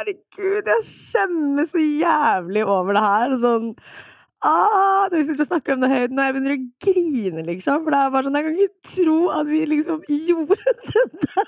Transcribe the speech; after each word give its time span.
herregud, 0.00 0.70
jeg 0.72 0.86
skjemmes 0.88 1.74
så 1.74 1.82
jævlig 1.82 2.64
over 2.66 2.96
det 2.96 3.04
her. 3.04 3.36
Sånn 3.42 3.74
Ah, 4.40 5.04
når 5.12 5.18
vi 5.18 5.24
sitter 5.26 5.44
og 5.44 5.48
snakker 5.50 5.74
om 5.74 5.82
det 5.82 5.90
høyt, 5.90 6.12
når 6.16 6.24
jeg 6.24 6.34
begynner 6.34 6.54
å 6.54 6.62
grine, 6.86 7.42
liksom. 7.44 7.82
For 7.84 7.92
det 7.92 7.98
er 8.00 8.12
bare 8.14 8.24
sånn, 8.24 8.38
jeg 8.38 8.46
kan 8.46 8.56
ikke 8.56 8.92
tro 8.94 9.18
at 9.36 9.50
vi 9.52 9.60
liksom 9.68 10.00
gjorde 10.08 10.56
dette. 10.94 11.44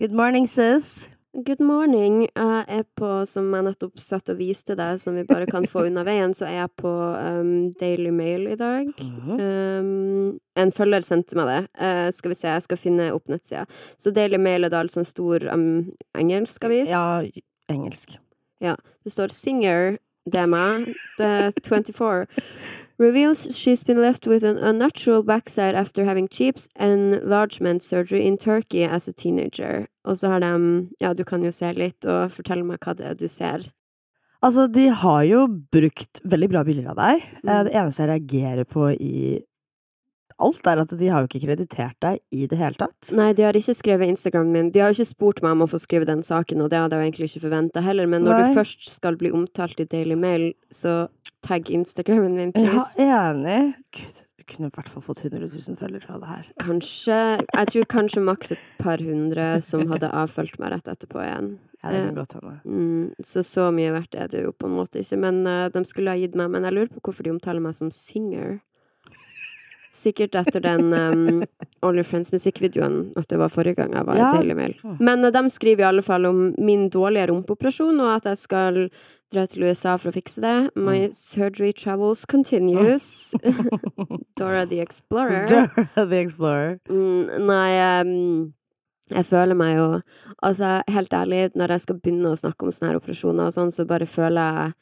Good 0.00 0.12
morning, 0.12 0.46
sis. 0.46 1.10
Good 1.44 1.60
morning. 1.60 2.22
Jeg 2.32 2.60
er 2.72 2.84
på, 2.96 3.08
som 3.28 3.50
jeg 3.52 3.66
nettopp 3.66 4.00
satt 4.00 4.30
og 4.32 4.38
viste 4.38 4.72
deg, 4.72 4.96
som 4.96 5.18
vi 5.18 5.26
bare 5.28 5.44
kan 5.44 5.66
få 5.68 5.82
unna 5.90 6.06
veien, 6.08 6.32
så 6.32 6.46
er 6.48 6.54
jeg 6.54 6.70
på 6.80 6.88
um, 6.88 7.50
Daily 7.76 8.08
Mail 8.08 8.46
i 8.48 8.56
dag. 8.56 8.88
Um, 8.96 10.38
en 10.56 10.72
følger 10.72 11.04
sendte 11.04 11.36
meg 11.36 11.50
det. 11.52 11.58
Uh, 11.76 12.08
skal 12.16 12.32
vi 12.32 12.38
se, 12.40 12.48
jeg 12.48 12.64
skal 12.64 12.80
finne 12.80 13.10
opp 13.12 13.28
nettsida. 13.28 13.66
Så 14.00 14.14
Daily 14.16 14.40
Mail 14.40 14.64
er 14.64 14.72
da 14.72 14.80
altså 14.80 15.02
en 15.02 15.10
stor 15.10 15.44
um, 15.52 15.90
engelsk 16.16 16.64
avis. 16.70 16.88
Ja, 16.88 17.20
engelsk. 17.68 18.16
Ja. 18.64 18.78
Det 19.04 19.12
står 19.12 19.36
Singer, 19.36 19.98
det 20.24 20.46
er 20.46 20.48
meg, 20.48 20.88
The 21.20 21.52
24. 21.68 22.24
Reveals 23.00 23.48
she's 23.56 23.82
been 23.82 23.96
left 24.02 24.26
with 24.26 24.44
an 24.44 24.58
unnatural 24.58 25.22
backside 25.22 25.74
after 25.74 26.04
having 26.04 26.28
cheaps 26.28 26.68
enlargement 26.78 27.82
surgery 27.82 28.26
in 28.26 28.36
Turkey 28.36 28.84
as 28.84 29.08
a 29.08 29.12
teenager. 29.12 29.86
Og 30.04 30.18
så 30.20 30.28
har 30.28 30.40
de 30.40 30.88
Ja, 31.00 31.14
du 31.14 31.24
kan 31.24 31.42
jo 31.42 31.50
se 31.50 31.72
litt, 31.72 32.04
og 32.04 32.30
fortelle 32.30 32.62
meg 32.62 32.78
hva 32.80 32.94
det 32.94 33.06
er 33.06 33.14
du 33.14 33.26
ser. 33.26 33.72
Altså, 34.42 34.66
de 34.72 34.88
har 34.88 35.22
jo 35.24 35.46
brukt 35.72 36.20
veldig 36.24 36.48
bra 36.50 36.62
bilder 36.64 36.90
av 36.90 36.96
deg. 36.96 37.22
Eh, 37.22 37.40
Mm. 37.44 37.64
Det 37.64 37.74
eneste 37.74 38.04
jeg 38.04 38.08
reagerer 38.10 38.64
på 38.64 38.90
i 39.00 39.40
alt, 40.40 40.66
er 40.66 40.80
at 40.82 40.94
de 40.98 41.08
har 41.12 41.22
jo 41.24 41.28
ikke 41.30 41.42
kreditert 41.46 41.96
deg 42.04 42.18
i 42.32 42.46
det 42.50 42.58
hele 42.60 42.74
tatt. 42.80 43.12
Nei, 43.16 43.30
de 43.36 43.44
har 43.46 43.56
ikke 43.58 43.74
skrevet 43.76 44.08
Instagramen 44.12 44.52
min. 44.54 44.70
De 44.74 44.80
har 44.82 44.90
jo 44.92 44.98
ikke 45.00 45.12
spurt 45.12 45.42
meg 45.44 45.52
om 45.56 45.66
å 45.66 45.70
få 45.70 45.80
skrive 45.82 46.08
den 46.08 46.22
saken, 46.26 46.62
og 46.64 46.70
det 46.72 46.80
hadde 46.80 46.96
jeg 46.96 47.02
jo 47.04 47.10
egentlig 47.10 47.30
ikke 47.30 47.44
forventa 47.48 47.82
heller, 47.84 48.06
men 48.10 48.24
når 48.26 48.36
Nei. 48.38 48.48
du 48.54 48.58
først 48.60 48.88
skal 48.96 49.16
bli 49.20 49.30
omtalt 49.36 49.80
i 49.80 49.86
Daily 49.90 50.16
Mail, 50.18 50.50
så 50.74 51.08
tagg 51.46 51.70
Instagramen 51.72 52.34
min, 52.36 52.52
Ja, 52.56 52.74
please. 52.74 53.06
enig. 53.06 53.74
Gud, 53.96 54.18
du 54.40 54.44
kunne 54.50 54.68
i 54.68 54.74
hvert 54.74 54.88
fall 54.90 55.02
fått 55.02 55.24
100 55.24 55.46
000 55.48 55.76
følgere 55.80 56.04
fra 56.04 56.18
det 56.20 56.28
her. 56.28 56.46
Kanskje 56.60 57.16
Jeg 57.54 57.66
tror 57.72 57.84
kanskje 57.96 58.22
maks 58.26 58.52
et 58.52 58.64
par 58.80 58.98
hundre 58.98 59.60
som 59.62 59.86
hadde 59.88 60.10
avfølt 60.12 60.58
meg 60.60 60.72
rett 60.74 60.88
etterpå 60.90 61.20
igjen. 61.22 61.58
Ja, 61.82 61.90
det 61.94 61.96
Eh, 62.00 62.06
kan 62.10 62.14
godt 62.18 62.32
hende. 62.36 62.60
Mm, 62.68 63.14
så 63.24 63.40
så 63.42 63.70
mye 63.72 63.92
verdt 63.94 64.14
er 64.14 64.28
det 64.28 64.42
jo 64.44 64.50
på 64.52 64.66
en 64.68 64.74
måte 64.76 65.00
ikke, 65.00 65.16
men 65.16 65.46
uh, 65.46 65.68
de 65.72 65.80
skulle 65.88 66.10
ha 66.12 66.16
gitt 66.20 66.34
meg 66.36 66.50
Men 66.52 66.62
jeg 66.68 66.74
lurer 66.76 66.90
på 66.92 67.00
hvorfor 67.00 67.24
de 67.24 67.30
omtaler 67.32 67.60
meg 67.64 67.74
som 67.74 67.88
singer. 67.90 68.60
Sikkert 69.90 70.36
etter 70.38 70.62
den 70.62 70.92
um, 70.94 71.40
All 71.82 71.96
Your 71.98 72.06
Friends-musikkvideoen, 72.06 73.12
at 73.18 73.26
det 73.32 73.38
var 73.40 73.50
forrige 73.50 73.74
gang 73.80 73.94
jeg 73.96 74.06
var 74.06 74.16
Ja. 74.20 74.28
i 74.32 74.36
Daily 74.38 74.54
Mail. 74.54 74.74
Men 75.00 75.24
uh, 75.26 75.30
de 75.34 75.42
skriver 75.50 75.82
i 75.82 75.88
alle 75.88 76.02
fall 76.06 76.28
om 76.28 76.44
min 76.58 76.88
dårlige 76.94 77.26
rumpeoperasjon, 77.32 77.98
og 78.00 78.12
at 78.20 78.28
jeg 78.30 78.38
skal 78.38 78.78
dra 79.34 79.46
til 79.50 79.62
USA 79.66 79.96
for 79.98 80.10
å 80.10 80.14
fikse 80.14 80.42
det. 80.42 80.54
My 80.78 81.08
surgery 81.14 81.72
travels 81.72 82.24
continues. 82.26 83.32
Dora 84.38 84.64
the 84.66 84.80
Explorer. 84.80 85.46
Dora 85.50 86.06
the 86.06 86.20
Explorer. 86.22 86.78
Mm, 86.90 87.46
nei, 87.46 88.00
um, 88.00 88.52
jeg 89.10 89.26
føler 89.26 89.58
meg 89.58 89.74
jo 89.74 89.86
Altså, 90.46 90.80
helt 90.88 91.12
ærlig, 91.12 91.50
når 91.58 91.74
jeg 91.74 91.80
skal 91.82 91.98
begynne 92.00 92.30
å 92.30 92.38
snakke 92.38 92.64
om 92.64 92.70
sånne 92.72 92.92
her 92.92 93.00
operasjoner 93.02 93.50
og 93.50 93.52
sånn, 93.58 93.72
så 93.74 93.84
bare 93.90 94.06
føler 94.08 94.54
jeg 94.54 94.72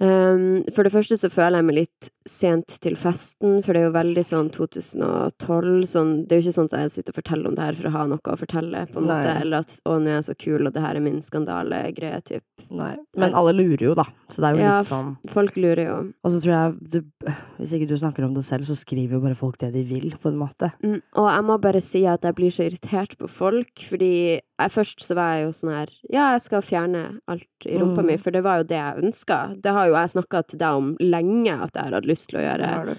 ehm, 0.00 0.64
For 0.74 0.86
det 0.86 0.92
første 0.94 1.18
så 1.20 1.30
føler 1.32 1.60
jeg 1.60 1.68
meg 1.68 1.78
litt 1.82 2.10
sent 2.28 2.76
til 2.84 2.96
festen, 3.00 3.58
for 3.64 3.74
det 3.74 3.82
er 3.82 3.86
jo 3.88 3.94
veldig 3.96 4.24
sånn 4.26 4.50
2012 4.54 5.86
sånn, 5.90 6.12
Det 6.26 6.36
er 6.36 6.40
jo 6.40 6.46
ikke 6.46 6.56
sånn 6.58 6.68
at 6.70 6.76
jeg 6.78 6.92
sitter 6.96 7.14
og 7.14 7.18
forteller 7.20 7.50
om 7.50 7.56
det 7.58 7.64
her 7.64 7.78
for 7.78 7.88
å 7.88 7.94
ha 7.94 8.04
noe 8.10 8.32
å 8.34 8.38
fortelle, 8.38 8.84
på 8.90 9.00
en 9.00 9.08
Nei. 9.08 9.16
måte, 9.16 9.34
eller 9.40 9.64
at 9.64 9.74
'å, 9.84 9.96
nå 10.00 10.08
er 10.08 10.16
jeg 10.20 10.28
så 10.30 10.36
kul, 10.38 10.66
og 10.66 10.72
det 10.74 10.82
her 10.82 10.96
er 10.96 11.00
min 11.00 11.20
skandale-greie', 11.20 12.24
typ. 12.24 12.44
Nei. 12.70 12.96
Men 13.16 13.34
alle 13.34 13.52
lurer 13.56 13.82
jo, 13.90 13.94
da. 13.94 14.04
Så 14.28 14.40
det 14.40 14.50
er 14.50 14.54
jo 14.54 14.60
Ja, 14.62 14.78
litt 14.78 14.86
sånn 14.90 15.16
Folk 15.28 15.56
lurer 15.56 15.84
jo. 15.86 16.12
Og 16.24 16.30
så 16.30 16.40
tror 16.42 16.54
jeg 16.54 16.90
du, 16.90 17.00
Hvis 17.58 17.72
ikke 17.74 17.88
du 17.88 17.96
snakker 17.96 18.24
om 18.24 18.34
det 18.34 18.44
selv, 18.44 18.64
så 18.64 18.76
skriver 18.76 19.12
jo 19.18 19.20
bare 19.20 19.34
folk 19.34 19.58
det 19.58 19.72
de 19.72 19.82
vil, 19.82 20.10
på 20.20 20.28
en 20.28 20.38
måte. 20.38 20.72
Mm, 20.84 21.02
og 21.16 21.26
jeg 21.30 21.44
må 21.44 21.60
bare 21.60 21.80
si 21.82 22.06
at 22.06 22.22
jeg 22.22 22.34
blir 22.34 22.50
så 22.50 22.64
irritert 22.68 23.16
på 23.18 23.28
folk, 23.28 23.74
fordi 23.76 24.40
jeg, 24.60 24.70
først 24.74 25.00
så 25.06 25.14
var 25.18 25.34
jeg 25.34 25.44
jo 25.46 25.52
sånn 25.60 25.72
her 25.74 25.90
Ja, 26.12 26.32
jeg 26.34 26.42
skal 26.46 26.62
fjerne 26.62 27.04
alt 27.28 27.66
i 27.66 27.76
rumpa 27.78 28.02
Mm. 28.02 28.06
mi, 28.06 28.16
for 28.16 28.30
det 28.30 28.42
var 28.46 28.58
jo 28.62 28.64
det 28.70 28.76
jeg 28.80 29.04
ønska. 29.04 29.38
Det 29.60 29.72
har 29.72 29.86
jo 29.88 29.94
jeg 29.98 30.10
snakka 30.16 30.42
til 30.46 30.58
deg 30.58 30.80
om 30.82 30.96
lenge 31.00 31.54
at 31.62 31.72
jeg 31.74 31.82
har 31.84 31.92
hatt 32.00 32.06
lyst 32.10 32.28
til 32.30 32.40
å 32.40 32.44
gjøre. 32.46 32.98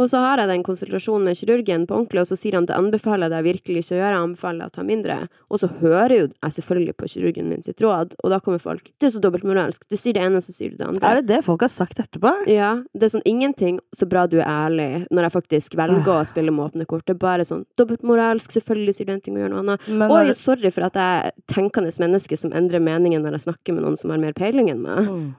Og 0.00 0.08
så 0.08 0.20
har 0.24 0.40
jeg 0.40 0.48
den 0.48 0.62
konsultasjonen 0.64 1.28
med 1.28 1.36
kirurgen 1.36 1.82
på 1.88 1.96
ordentlig, 1.98 2.22
og 2.24 2.30
så 2.30 2.38
sier 2.40 2.56
han 2.56 2.66
det 2.68 2.76
anbefaler 2.78 3.28
jeg 3.28 3.34
deg 3.34 3.46
virkelig 3.50 3.82
ikke 3.84 3.94
å 3.94 3.98
gjøre, 3.98 4.12
jeg 4.14 4.24
anbefaler 4.24 4.62
deg 4.62 4.70
å 4.70 4.74
ta 4.78 4.84
mindre. 4.88 5.16
Og 5.50 5.60
så 5.60 5.68
hører 5.80 6.14
jo 6.16 6.26
jeg 6.30 6.56
selvfølgelig 6.56 6.94
på 6.96 7.10
kirurgen 7.14 7.50
min 7.52 7.64
sitt 7.66 7.82
råd, 7.84 8.14
og 8.24 8.32
da 8.32 8.38
kommer 8.40 8.62
folk 8.62 8.88
Det 9.00 9.10
er 9.10 9.14
så 9.16 9.20
dobbeltmoralsk. 9.22 9.84
Du 9.90 9.96
sier 10.00 10.16
det 10.16 10.24
ene, 10.24 10.40
så 10.44 10.54
sier 10.56 10.72
du 10.72 10.78
det 10.80 10.88
andre. 10.88 11.10
Er 11.10 11.20
det 11.20 11.26
det 11.34 11.40
folk 11.44 11.64
har 11.66 11.72
sagt 11.72 12.00
etterpå? 12.00 12.32
Ja, 12.50 12.72
det 12.96 13.08
er 13.08 13.12
sånn 13.18 13.26
ingenting 13.28 13.80
så 13.96 14.08
bra 14.08 14.24
du 14.30 14.38
er 14.40 14.48
ærlig 14.48 14.88
når 15.10 15.28
jeg 15.28 15.36
faktisk 15.36 15.76
velger 15.78 16.12
å 16.16 16.24
spille 16.30 16.54
med 16.54 16.70
åpne 16.70 16.88
kort. 16.88 17.04
Det 17.06 17.16
er 17.18 17.20
bare 17.20 17.46
sånn 17.48 17.66
dobbeltmoralsk, 17.80 18.56
selvfølgelig 18.56 18.96
sier 18.96 19.10
du 19.10 19.14
en 19.18 19.20
ting 19.24 19.36
og 19.36 19.44
gjør 19.44 19.52
noe 19.54 19.64
annet. 19.66 19.88
Men 19.88 20.10
Oi, 20.16 20.24
det- 20.30 20.36
sorry 20.40 20.70
for 20.72 20.88
at 20.88 20.94
jeg 20.96 21.26
er 21.28 21.32
tenkende 21.50 21.92
menneske 22.00 22.38
som 22.38 22.52
endrer 22.56 22.80
meningen 22.80 23.22
når 23.22 23.36
jeg 23.38 23.46
snakker 23.48 23.74
med 23.76 23.84
noen 23.84 23.98
som 23.98 24.10
har 24.10 24.18
mer 24.22 24.32
peiling 24.32 24.70
enn 24.70 24.80
meg. 24.82 25.08
Mm. 25.10 25.34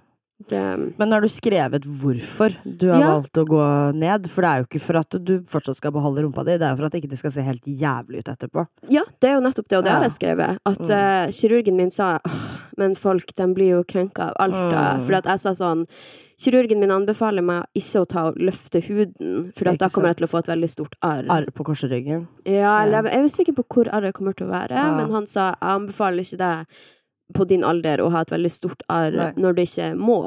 Det, 0.50 0.94
Men 0.98 1.12
har 1.12 1.22
du 1.22 1.28
skrevet 1.28 1.84
hvorfor 1.86 2.56
du 2.66 2.88
har 2.92 3.00
Ja. 3.00 3.08
valgt 3.20 3.34
å 3.38 3.46
gå 3.46 3.96
ned? 3.96 4.28
For 4.30 4.42
det 4.42 4.50
er 4.50 4.58
jo 4.62 4.66
ikke 4.68 4.82
for 4.82 4.98
at 4.98 5.10
du 5.24 5.40
fortsatt 5.42 5.76
skal 5.76 5.92
beholde 5.92 6.24
rumpa 6.24 6.44
di, 6.46 6.58
det 6.58 6.62
er 6.68 6.72
jo 6.72 6.78
for 6.78 6.86
at 6.86 6.94
ikke 6.94 7.10
det 7.10 7.18
skal 7.20 7.32
se 7.32 7.42
helt 7.42 7.64
jævlig 7.66 8.20
ut 8.20 8.26
etterpå. 8.36 8.68
ja, 8.90 9.04
det 9.20 9.30
er 9.30 9.34
jo 9.36 9.42
nettopp 9.42 9.68
det, 9.68 9.78
og 9.78 9.84
det 9.84 9.92
har 9.92 10.02
jeg 10.04 10.12
skrevet. 10.18 10.58
At 10.66 10.80
Mm. 10.80 10.92
uh, 10.92 11.28
kirurgen 11.32 11.76
min 11.76 11.92
sa 11.92 12.20
«Åh, 12.26 12.60
men 12.78 12.96
folk, 12.96 13.34
de 13.36 13.54
blir 13.54 13.70
jo 13.78 13.84
krenka 13.84 14.30
av 14.32 14.36
alt. 14.40 14.54
Mm. 14.54 15.06
Fordi 15.06 15.18
at 15.18 15.26
jeg 15.26 15.40
sa 15.40 15.52
sånn 15.54 15.86
Kirurgen 16.42 16.80
min 16.80 16.90
anbefaler 16.90 17.44
meg 17.44 17.66
ikke 17.78 18.02
å 18.02 18.08
ta 18.08 18.22
og 18.30 18.36
løfte 18.42 18.82
huden, 18.82 19.52
for 19.54 19.66
Ikke 19.70 19.78
da 19.78 19.90
kommer 19.90 20.08
jeg 20.10 20.18
til 20.18 20.26
å 20.26 20.30
få 20.32 20.40
et 20.40 20.48
veldig 20.48 20.70
stort 20.72 20.96
arr. 21.04 21.26
Arr 21.30 21.46
på 21.54 21.64
korsryggen. 21.64 22.28
Ja, 22.48 22.82
eller 22.82 23.04
Ja. 23.04 23.12
jeg 23.12 23.14
er 23.14 23.26
usikker 23.30 23.54
på 23.54 23.64
hvor 23.70 23.86
arret 23.94 24.14
kommer 24.16 24.34
til 24.36 24.48
å 24.48 24.50
være, 24.50 24.72
Ja. 24.72 24.92
men 24.98 25.12
han 25.12 25.28
sa 25.28 25.52
jeg 25.52 25.58
anbefaler 25.62 26.22
ikke 26.26 26.38
deg 26.40 26.66
på 27.36 27.48
din 27.50 27.66
alder 27.68 28.02
å 28.04 28.10
ha 28.14 28.24
et 28.24 28.34
veldig 28.34 28.52
stort 28.54 28.86
arr 28.92 29.34
når 29.40 29.58
du 29.58 29.62
ikke 29.66 29.92
må. 29.98 30.22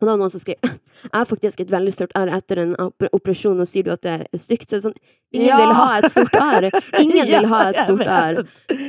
Og 0.00 0.06
da 0.06 0.14
var 0.14 0.20
noen 0.22 0.32
som 0.32 0.42
skrev 0.42 0.60
jeg 0.64 1.14
har 1.14 1.28
faktisk 1.28 1.60
et 1.62 1.72
veldig 1.72 1.92
stort 1.94 2.14
arr 2.18 2.32
etter 2.36 2.62
en 2.62 2.74
operasjon, 2.80 3.60
og 3.60 3.68
sier 3.68 3.86
du 3.86 3.92
at 3.94 4.04
det 4.04 4.16
er 4.22 4.40
stygt? 4.40 4.68
Så 4.68 4.76
er 4.76 4.80
det 4.80 4.86
sånn 4.88 5.00
Ingen 5.32 5.46
Ja. 5.46 5.56
vil 5.60 5.74
ha 5.78 5.98
et 5.98 6.10
stort 6.10 6.34
R. 6.34 6.66
Ingen 6.98 7.26
vil 7.34 7.46
ha 7.46 7.60
et 7.70 7.78
stort 7.84 8.02
R. 8.06 8.40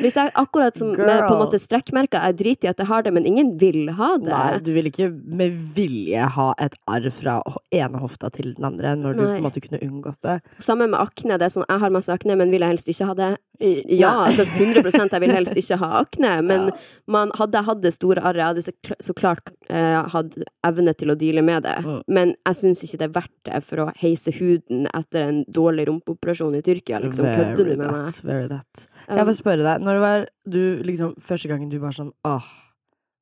Hvis 0.02 0.16
jeg 0.18 0.32
akkurat 0.42 0.78
som 0.78 0.90
med 0.96 0.98
på 0.98 1.12
en 1.12 1.28
Girl. 1.28 1.38
måte 1.44 1.60
strekkmerker, 1.62 2.24
jeg 2.26 2.38
driter 2.40 2.68
i 2.68 2.72
at 2.72 2.82
jeg 2.82 2.88
har 2.90 3.04
det, 3.06 3.14
men 3.14 3.26
ingen 3.30 3.52
vil 3.62 3.92
ha 3.98 4.16
det. 4.18 4.32
Nei, 4.32 4.60
du 4.66 4.72
vil 4.74 4.90
ikke 4.90 5.12
med 5.12 5.54
vilje 5.76 6.24
ha 6.38 6.48
et 6.58 6.74
arr 6.90 7.06
fra 7.14 7.36
ene 7.72 8.02
hofta 8.02 8.32
til 8.34 8.56
den 8.58 8.66
andre, 8.72 8.96
når 8.98 9.14
du 9.20 9.22
på 9.22 9.36
en 9.38 9.46
måte 9.46 9.62
kunne 9.62 9.82
unngått 9.86 10.22
det. 10.26 10.40
Samme 10.66 10.88
med 10.90 11.00
akne. 11.00 11.38
Det 11.38 11.46
er 11.46 11.54
sånn, 11.60 11.68
jeg 11.70 11.80
har 11.86 11.94
masse 11.94 12.10
akne, 12.10 12.36
men 12.42 12.50
vil 12.50 12.66
jeg 12.66 12.74
helst 12.74 12.90
ikke 12.90 13.12
ha 13.12 13.18
det? 13.22 13.30
Ja, 13.62 14.24
altså 14.26 14.42
100 14.42 14.90
jeg 15.14 15.22
vil 15.22 15.36
helst 15.36 15.54
ikke 15.62 15.78
ha 15.78 15.92
akne, 16.02 16.34
men 16.50 16.68
Ja. 16.72 16.76
man, 17.08 17.30
hadde 17.38 17.60
jeg 17.60 17.66
hatt 17.70 17.82
det 17.84 17.94
store 17.94 18.22
arret, 18.26 18.42
hadde 18.42 18.64
jeg 18.66 18.96
så 19.06 19.14
klart 19.14 19.52
eh, 19.70 20.02
hatt 20.10 20.34
evne 20.66 20.96
til 20.98 21.12
å 21.14 21.16
deale 21.16 21.44
med 21.46 21.64
det. 21.70 21.78
Mm. 21.86 22.02
Men 22.10 22.34
jeg 22.48 22.56
syns 22.64 22.82
ikke 22.88 22.98
det 23.04 23.08
er 23.12 23.16
verdt 23.20 23.38
det 23.46 23.62
for 23.68 23.86
å 23.86 23.88
heise 24.02 24.34
huden 24.34 24.88
etter 24.90 25.28
en 25.28 25.44
dårlig 25.46 25.86
rumpeoperasjon 25.92 26.31
i 26.32 26.62
Tyrkia, 26.62 27.00
liksom. 27.04 27.26
Kødder 27.26 27.64
du 27.64 27.76
med 27.76 27.86
meg? 27.92 27.96
that, 28.12 28.24
very 28.24 28.48
that. 28.48 28.88
Um, 29.10 29.18
Jeg 29.18 29.26
får 29.26 29.38
spørre 29.44 29.64
deg, 29.64 29.82
når 29.86 29.94
det 29.94 30.02
var 30.02 30.26
du 30.50 30.84
liksom 30.84 31.14
første 31.20 31.48
gangen 31.52 31.70
du 31.70 31.78
var 31.80 31.92
sånn 31.92 32.12
åh, 32.26 32.44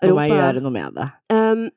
nå 0.04 0.14
må 0.16 0.22
jeg 0.28 0.38
gjøre 0.38 0.62
noe 0.64 0.72
med 0.72 0.94
det. 0.96 1.10
um, 1.36 1.70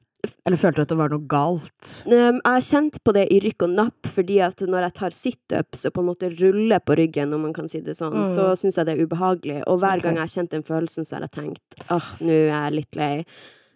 Eller 0.46 0.56
følte 0.56 0.76
du 0.76 0.82
at 0.82 0.88
det 0.93 0.99
var 0.99 1.08
noe 1.11 1.26
galt? 1.26 2.05
um, 2.06 2.37
jeg 2.38 2.43
har 2.46 2.61
kjent 2.61 2.99
på 3.02 3.12
det 3.17 3.25
i 3.34 3.40
rykk 3.43 3.62
og 3.67 3.73
napp, 3.75 4.06
fordi 4.06 4.37
at 4.46 4.61
når 4.61 4.82
jeg 4.87 4.94
tar 5.00 5.11
situps 5.17 5.87
og 5.88 5.93
på 5.96 6.00
en 6.05 6.11
måte 6.12 6.31
ruller 6.38 6.79
på 6.87 6.94
ryggen, 7.00 7.32
om 7.35 7.43
man 7.49 7.52
kan 7.56 7.69
si 7.69 7.81
det 7.81 7.96
sånn, 7.99 8.14
Mm. 8.14 8.28
så 8.37 8.52
syns 8.56 8.76
jeg 8.78 8.87
det 8.87 8.94
er 8.99 9.06
ubehagelig. 9.06 9.62
Og 9.67 9.81
hver 9.81 9.99
okay. 9.99 10.02
gang 10.06 10.14
jeg 10.20 10.23
har 10.28 10.35
kjent 10.37 10.50
den 10.50 10.62
følelsen, 10.62 11.05
så 11.05 11.17
har 11.19 11.26
jeg 11.26 11.35
tenkt 11.40 11.90
åh, 11.90 12.06
nå 12.23 12.31
er 12.31 12.70
jeg 12.70 12.73
litt 12.78 12.96
lei. 12.96 13.25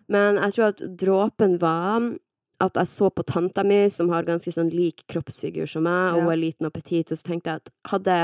Men 0.09 0.37
jeg 0.39 0.53
tror 0.55 0.69
at 0.71 0.83
dråpen 0.97 1.59
var 1.59 2.13
at 2.61 2.79
jeg 2.81 2.89
så 2.89 3.11
på 3.13 3.25
tanta 3.29 3.65
mi, 3.65 3.83
som 3.93 4.09
har 4.13 4.25
ganske 4.25 4.53
sånn 4.53 4.71
lik 4.73 5.05
kroppsfigur 5.13 5.69
som 5.69 5.85
meg, 5.85 6.15
og 6.15 6.23
hun 6.25 6.33
er 6.33 6.41
liten 6.41 6.69
og 6.69 6.73
petit, 6.73 7.11
og 7.13 7.19
så 7.19 7.29
tenkte 7.29 7.53
jeg 7.53 7.63
at 7.63 7.73
hadde 7.93 8.17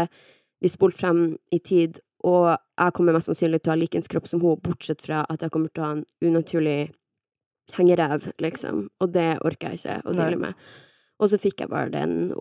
vi 0.63 0.71
spolt 0.73 0.97
frem 0.97 1.23
i 1.53 1.59
tid, 1.59 2.01
og 2.25 2.55
jeg 2.55 2.95
kommer 2.95 3.17
mest 3.17 3.29
sannsynlig 3.29 3.61
til 3.63 3.73
å 3.73 3.75
ha 3.75 3.81
likens 3.81 4.09
kropp 4.09 4.29
som 4.31 4.41
hun, 4.41 4.61
bortsett 4.63 5.03
fra 5.03 5.25
at 5.29 5.43
jeg 5.43 5.51
kommer 5.53 5.73
til 5.73 5.83
å 5.83 5.87
ha 5.87 5.97
en 5.99 6.05
unaturlig 6.23 6.93
hengerev, 7.77 8.31
liksom, 8.43 8.87
og 9.01 9.13
det 9.13 9.29
orker 9.45 9.73
jeg 9.73 9.83
ikke 9.83 9.99
å 10.05 10.13
dele 10.13 10.19
deale 10.23 10.41
med. 10.47 10.55
Og 11.23 11.31
så 11.31 11.39
fikk 11.39 11.63
jeg 11.63 11.71
bare 11.71 11.93
den 11.93 12.33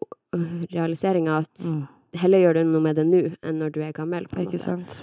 realiseringa 0.71 1.41
at 1.44 1.65
Mm. 1.65 1.87
Heller 2.13 2.39
gjør 2.43 2.53
du 2.59 2.63
noe 2.71 2.81
med 2.81 2.95
det 2.99 3.05
nå 3.07 3.21
enn 3.43 3.59
når 3.61 3.71
du 3.71 3.81
er 3.81 3.91
gammel. 3.95 4.25
på 4.27 4.41
Ikke 4.43 4.59
sant? 4.59 4.97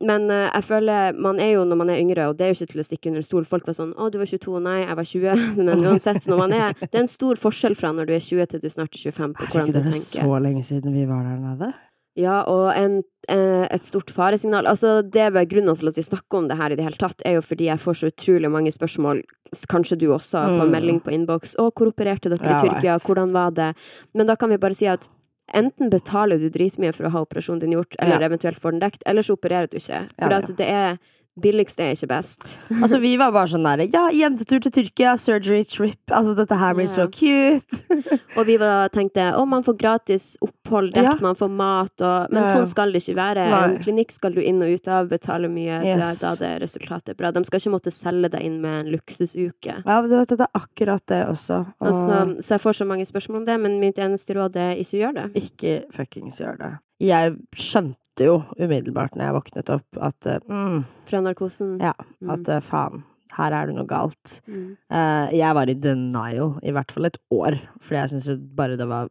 Men 0.00 0.30
uh, 0.30 0.48
jeg 0.52 0.64
føler 0.64 1.12
man 1.16 1.40
er 1.40 1.54
jo 1.54 1.64
når 1.64 1.76
man 1.76 1.90
er 1.90 2.00
yngre, 2.00 2.28
og 2.28 2.36
det 2.36 2.44
er 2.46 2.52
jo 2.52 2.58
ikke 2.60 2.72
til 2.72 2.80
å 2.80 2.86
stikke 2.88 3.10
under 3.12 3.22
stol. 3.22 3.44
Folk 3.44 3.66
var 3.66 3.74
sånn 3.74 3.92
'Å, 3.94 4.10
du 4.10 4.18
var 4.18 4.26
22.' 4.26 4.60
Nei, 4.62 4.78
jeg 4.84 4.96
var 4.96 5.04
20. 5.04 5.44
Men 5.66 5.84
uansett, 5.84 6.26
når 6.26 6.38
man 6.38 6.52
er 6.52 6.74
Det 6.80 6.94
er 6.94 7.04
en 7.04 7.06
stor 7.08 7.36
forskjell 7.36 7.76
fra 7.76 7.92
når 7.92 8.06
du 8.06 8.12
er 8.16 8.20
20 8.24 8.46
til 8.46 8.60
du 8.60 8.68
snart 8.68 8.92
er 8.94 9.10
25 9.12 9.34
på 9.34 9.46
hvordan 9.46 9.66
du 9.66 9.72
tenker. 9.72 9.80
er 9.80 9.84
det 9.84 9.92
tenker. 9.92 10.24
så 10.24 10.42
lenge 10.42 10.64
siden 10.64 10.92
vi 10.92 11.04
var 11.06 11.22
der 11.24 11.38
nede? 11.38 11.72
Ja, 12.18 12.42
og 12.50 12.72
en, 12.76 13.02
eh, 13.30 13.68
et 13.70 13.84
stort 13.86 14.10
faresignal. 14.10 14.66
Altså, 14.66 15.00
det 15.08 15.20
er 15.22 15.46
grunnen 15.46 15.76
til 15.78 15.88
at 15.88 15.96
vi 15.96 16.02
snakker 16.02 16.38
om 16.38 16.48
det 16.48 16.56
her 16.58 16.72
i 16.72 16.76
det 16.76 16.84
hele 16.84 16.98
tatt, 16.98 17.22
er 17.24 17.38
jo 17.38 17.40
fordi 17.40 17.68
jeg 17.70 17.78
får 17.78 17.94
så 18.00 18.10
utrolig 18.10 18.50
mange 18.50 18.72
spørsmål, 18.74 19.22
kanskje 19.70 19.96
du 19.96 20.08
også, 20.10 20.42
på 20.42 20.66
Mm. 20.66 20.70
melding 20.74 21.00
på 21.00 21.12
innboks. 21.14 21.54
'Å, 21.56 21.70
hvor 21.72 21.86
opererte 21.92 22.28
dere 22.28 22.50
i 22.50 22.60
Tyrkia? 22.66 22.98
Hvordan 22.98 23.32
var 23.32 23.50
det?' 23.52 23.74
Men 24.12 24.26
da 24.26 24.34
kan 24.34 24.50
vi 24.50 24.56
bare 24.58 24.74
si 24.74 24.86
at 24.86 25.08
enten 25.54 25.90
betaler 25.90 26.38
du 26.38 26.48
dritmye 26.50 26.92
for 26.94 27.04
å 27.08 27.10
ha 27.10 27.22
operasjonen 27.24 27.60
din 27.60 27.72
gjort, 27.72 27.94
eller 27.98 28.20
Ja. 28.20 28.28
eventuelt 28.28 28.58
får 28.60 28.70
den 28.72 28.80
dekt, 28.80 29.02
eller 29.06 29.22
så 29.22 29.36
opererer 29.36 29.68
du 29.70 29.76
ikke. 29.76 30.08
For 30.18 30.30
Ja, 30.30 30.40
ja. 30.40 30.54
det 30.56 30.68
er 30.68 30.98
Billigst 31.40 31.78
er 31.80 31.92
ikke 31.94 32.08
best. 32.10 32.56
Altså, 32.82 32.98
vi 33.00 33.12
var 33.20 33.30
bare 33.32 33.46
sånn 33.52 33.62
der 33.64 33.84
Ja, 33.92 34.08
jentetur 34.12 34.58
til 34.64 34.72
Tyrkia, 34.74 35.12
surgery 35.20 35.62
trip. 35.64 36.00
Altså, 36.10 36.34
dette 36.36 36.56
her 36.58 36.74
blir 36.74 36.88
så 36.90 37.06
cute. 37.12 37.84
Og 38.38 38.46
vi 38.48 38.56
var, 38.60 38.88
tenkte 38.94 39.28
å, 39.38 39.44
man 39.48 39.62
får 39.66 39.76
gratis 39.78 40.26
opphold 40.42 40.92
dekt, 40.94 41.04
Ja. 41.06 41.14
man 41.22 41.36
får 41.38 41.50
mat 41.54 42.02
og 42.06 42.32
Men 42.34 42.42
Ja, 42.42 42.48
ja. 42.48 42.54
sånn 42.56 42.66
skal 42.70 42.92
det 42.92 43.02
ikke 43.04 43.16
være. 43.18 43.46
Nei. 43.50 43.62
En 43.70 43.78
klinikk 43.84 44.12
skal 44.12 44.34
du 44.34 44.40
inn 44.42 44.60
og 44.62 44.74
ut 44.74 44.88
av, 44.88 45.08
betale 45.10 45.48
mye, 45.48 45.80
Yes. 45.86 46.20
da, 46.20 46.34
da 46.34 46.34
det 46.42 46.52
resultatet 46.66 47.14
er 47.14 47.14
bra. 47.22 47.30
De 47.32 47.44
skal 47.44 47.60
ikke 47.62 47.74
måtte 47.78 47.92
selge 47.94 48.30
deg 48.34 48.42
inn 48.42 48.60
med 48.60 48.86
en 48.86 48.92
luksusuke. 48.96 49.78
Ja, 49.86 50.00
du 50.02 50.14
vet, 50.16 50.28
det 50.34 50.40
er 50.46 50.60
akkurat 50.60 51.06
det 51.06 51.22
også. 51.30 51.62
Og 51.80 51.86
Altså, 51.90 52.20
så 52.42 52.54
jeg 52.56 52.60
får 52.66 52.72
så 52.82 52.86
mange 52.86 53.06
spørsmål 53.06 53.42
om 53.42 53.44
det, 53.46 53.60
men 53.60 53.80
mitt 53.80 53.98
eneste 53.98 54.34
råd 54.36 54.56
er 54.56 54.76
ikke 54.82 54.98
gjør 55.04 55.14
det. 55.22 55.26
ikke 55.42 55.84
fuckings 55.94 56.40
gjør 56.42 56.58
det. 56.58 56.72
Jeg 57.00 57.36
skjønte 57.56 57.96
jo 58.18 58.44
umiddelbart 58.58 59.14
når 59.16 59.24
jeg 59.24 59.34
våknet 59.34 59.70
opp, 59.70 59.86
at 60.00 60.26
eh, 60.26 60.40
mm, 60.48 60.84
Fra 61.06 61.20
narkosen. 61.20 61.78
Ja, 61.80 61.92
Mm. 62.20 62.30
at 62.30 62.40
mm. 62.48 62.62
faen, 62.62 63.04
her 63.36 63.52
er 63.52 63.66
det 63.66 63.74
noe 63.76 63.86
galt. 63.86 64.40
Mm. 64.48 64.76
Uh, 64.90 65.28
jeg 65.32 65.54
var 65.54 65.66
i 65.70 65.74
denial 65.74 66.58
i 66.62 66.70
hvert 66.72 66.90
fall 66.92 67.04
et 67.06 67.18
år, 67.30 67.60
fordi 67.80 68.00
jeg 68.00 68.10
syntes 68.10 68.26
jo 68.28 68.36
bare 68.56 68.76
det 68.76 68.88
var 68.88 69.08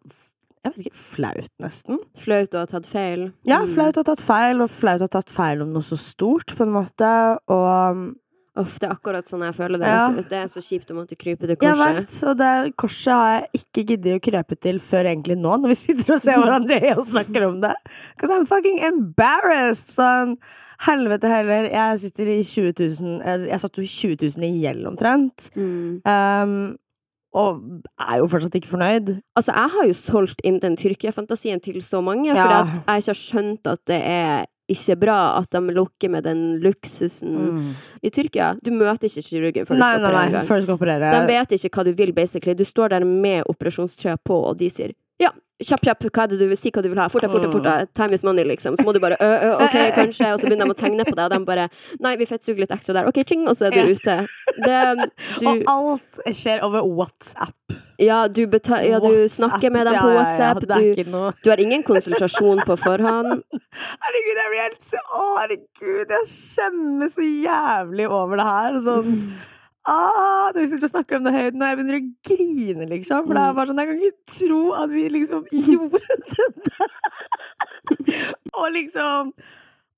jeg 0.65 0.73
vet 0.73 0.79
ikke, 0.87 0.95
flaut, 0.99 1.51
nesten. 1.63 1.99
Flaut 2.19 2.53
å 2.53 2.59
ha 2.59 2.65
tatt 2.67 2.85
feil. 2.85 3.31
Ja, 3.47 3.61
Mm. 3.63 3.73
flaut 3.73 3.95
å 3.95 4.03
ha 4.03 4.03
tatt 4.03 4.19
feil, 4.21 4.61
og 4.61 4.69
flaut 4.69 4.99
å 4.99 5.07
ha 5.07 5.07
tatt 5.07 5.29
feil 5.31 5.61
om 5.63 5.71
noe 5.71 5.81
så 5.81 5.95
stort, 5.97 6.51
på 6.57 6.63
en 6.67 6.73
måte. 6.75 7.39
Og 7.47 8.15
Uff, 8.59 8.77
det 8.81 8.89
er 8.89 8.93
akkurat 8.97 9.29
sånn 9.29 9.43
jeg 9.47 9.55
føler 9.55 9.79
det. 9.81 9.87
Ja. 9.87 10.07
Det 10.31 10.37
er 10.41 10.47
så 10.51 10.61
kjipt 10.63 10.89
å 10.91 10.97
måtte 10.97 11.15
krype 11.19 11.47
til 11.47 11.55
korset. 11.55 11.79
jeg 11.79 11.95
vet, 11.99 12.15
og 12.29 12.37
det 12.41 12.49
korset 12.81 13.13
har 13.15 13.29
jeg 13.37 13.61
ikke 13.63 13.85
giddet 13.93 14.17
å 14.17 14.23
krype 14.29 14.57
til 14.59 14.81
før 14.83 15.07
egentlig 15.13 15.37
nå, 15.39 15.53
når 15.63 15.71
vi 15.73 15.77
sitter 15.85 16.15
og 16.17 16.23
ser 16.25 16.41
hverandre 16.41 16.79
og 16.97 17.05
snakker 17.07 17.47
om 17.47 17.61
det. 17.63 17.75
Because 18.15 18.33
I'm 18.35 18.47
fucking 18.49 18.81
embarrassed! 18.89 19.93
Sånn, 19.95 20.35
helvete 20.85 21.31
heller. 21.31 21.69
Jeg 21.71 22.03
sitter 22.03 22.33
i 22.35 22.41
20 22.43 22.75
000 23.03 23.17
eh, 23.23 23.47
Jeg 23.49 23.59
satt 23.63 23.79
jo 23.79 23.83
i 23.83 23.89
20 23.95 24.21
000 24.37 24.45
i 24.47 24.61
gjeld 24.65 24.85
omtrent. 24.91 25.49
Mm. 25.55 25.99
Um, 26.07 26.53
og 27.39 27.59
er 28.01 28.15
jo 28.23 28.29
fortsatt 28.31 28.55
ikke 28.57 28.71
fornøyd. 28.71 29.09
Altså, 29.37 29.53
jeg 29.53 29.69
har 29.75 29.89
jo 29.91 29.97
solgt 29.99 30.39
inn 30.49 30.55
den 30.63 30.77
Tyrkia-fantasien 30.79 31.59
til 31.61 31.77
så 31.85 31.99
mange, 32.01 32.31
Ja. 32.31 32.41
fordi 32.41 32.55
at 32.57 32.71
jeg 32.89 33.03
ikke 33.03 33.13
har 33.13 33.19
skjønt 33.19 33.69
at 33.69 33.83
det 33.91 33.99
er 34.01 34.47
ikke 34.69 34.95
bra 35.01 35.17
at 35.39 35.49
de 35.51 35.73
lukker 35.75 36.09
med 36.13 36.23
den 36.23 36.41
luksusen 36.63 37.35
i 38.03 38.09
Tyrkia. 38.13 38.53
Du 38.63 38.71
møter 38.71 39.09
ikke 39.09 39.23
kirurgen 39.25 39.65
før 39.65 39.75
du 39.75 39.79
Mm. 39.79 39.83
Nei, 39.83 39.91
skal 39.97 40.13
nei, 40.13 40.29
nei, 40.31 40.45
før 40.47 40.55
du 40.61 40.67
skal 40.67 40.77
operere. 40.77 41.11
De 41.15 41.21
vet 41.33 41.51
ikke 41.57 41.69
hva 41.75 41.85
du 41.85 41.93
vil, 41.97 42.13
basically. 42.13 42.55
Du 42.55 42.65
står 42.65 42.89
der 42.95 43.05
med 43.05 43.43
operasjonstrøya 43.49 44.17
på, 44.23 44.37
og 44.51 44.57
de 44.59 44.69
sier 44.69 44.93
ja, 45.19 45.31
kjapp, 45.59 45.83
kjapp, 45.83 46.05
hva 46.09 46.23
er 46.25 46.31
det 46.31 46.39
du 46.39 46.45
vil 46.51 46.57
si 46.59 46.71
hva 46.71 46.83
du 46.85 46.89
vil 46.91 46.99
ha? 47.01 47.07
Forte, 47.11 47.29
fort, 47.31 47.45
fort, 47.51 47.65
fort, 47.67 47.91
time 47.97 48.15
is 48.15 48.23
money, 48.27 48.45
liksom. 48.47 48.77
Så 48.79 48.85
må 48.87 48.93
du 48.95 49.01
bare 49.03 49.17
ø, 49.19 49.29
ø, 49.29 49.51
ok, 49.65 49.77
kanskje, 49.99 50.31
og 50.33 50.39
så 50.41 50.47
begynner 50.49 50.69
de 50.69 50.75
å 50.75 50.79
tegne 50.79 51.05
på 51.07 51.15
deg, 51.15 51.25
og 51.27 51.33
de 51.35 51.39
bare 51.47 51.67
nei, 52.05 52.15
vi 52.21 52.27
fettsuger 52.29 52.63
litt 52.63 52.73
ekstra 52.75 52.99
der, 53.01 53.09
ok, 53.11 53.21
ching, 53.27 53.45
og 53.49 53.57
så 53.59 53.67
er 53.69 53.75
du 53.77 53.93
ute. 53.95 54.17
Det, 54.63 54.79
du, 55.41 55.45
Og 55.49 55.69
alt 55.75 56.23
skjer 56.35 56.63
over 56.67 56.87
WhatsApp. 56.87 57.55
ja, 57.99 58.21
du, 58.31 58.41
beta 58.47 58.79
ja, 58.85 59.01
du 59.03 59.09
WhatsApp. 59.09 59.35
snakker 59.35 59.75
med 59.75 59.87
dem 59.89 59.99
på 59.99 60.07
på 60.07 60.09
ja, 60.09 60.15
ja, 60.15 60.23
WhatsApp, 60.23 60.65
du, 60.71 61.03
noe 61.11 61.33
du 61.43 61.51
har 61.51 61.59
ingen 61.61 61.83
konsultasjon 61.87 62.63
på 62.67 62.79
forhånd. 62.79 63.43
Herregud, 64.05 64.35
jeg 64.39 64.51
blir 64.53 64.63
helt 64.63 64.83
så 64.87 65.03
herregud, 65.39 66.13
jeg 66.15 66.29
skjemmes 66.31 67.15
så 67.19 67.25
jævlig 67.27 68.07
over 68.09 68.39
det 68.39 68.47
her. 68.49 68.79
Sånn 68.87 69.15
Ah, 69.87 70.51
når 70.53 70.59
vi 70.59 70.65
sitter 70.73 70.85
og 70.89 70.91
snakker 70.91 71.15
om 71.17 71.23
det 71.23 71.33
høyden, 71.33 71.61
og 71.63 71.67
jeg 71.69 71.77
begynner 71.79 71.97
å 71.99 72.09
grine, 72.27 72.85
liksom. 72.89 73.25
For 73.27 73.33
det 73.33 73.41
er 73.41 73.51
Mm. 73.51 73.55
bare 73.55 73.67
sånn, 73.67 73.79
jeg 73.79 73.87
kan 73.87 74.01
ikke 74.03 74.25
tro 74.39 74.61
at 74.73 74.89
vi 74.91 75.05
liksom 75.09 75.45
gjorde 75.71 76.01
dette. 76.35 76.73
og 78.53 78.71
liksom 78.75 79.33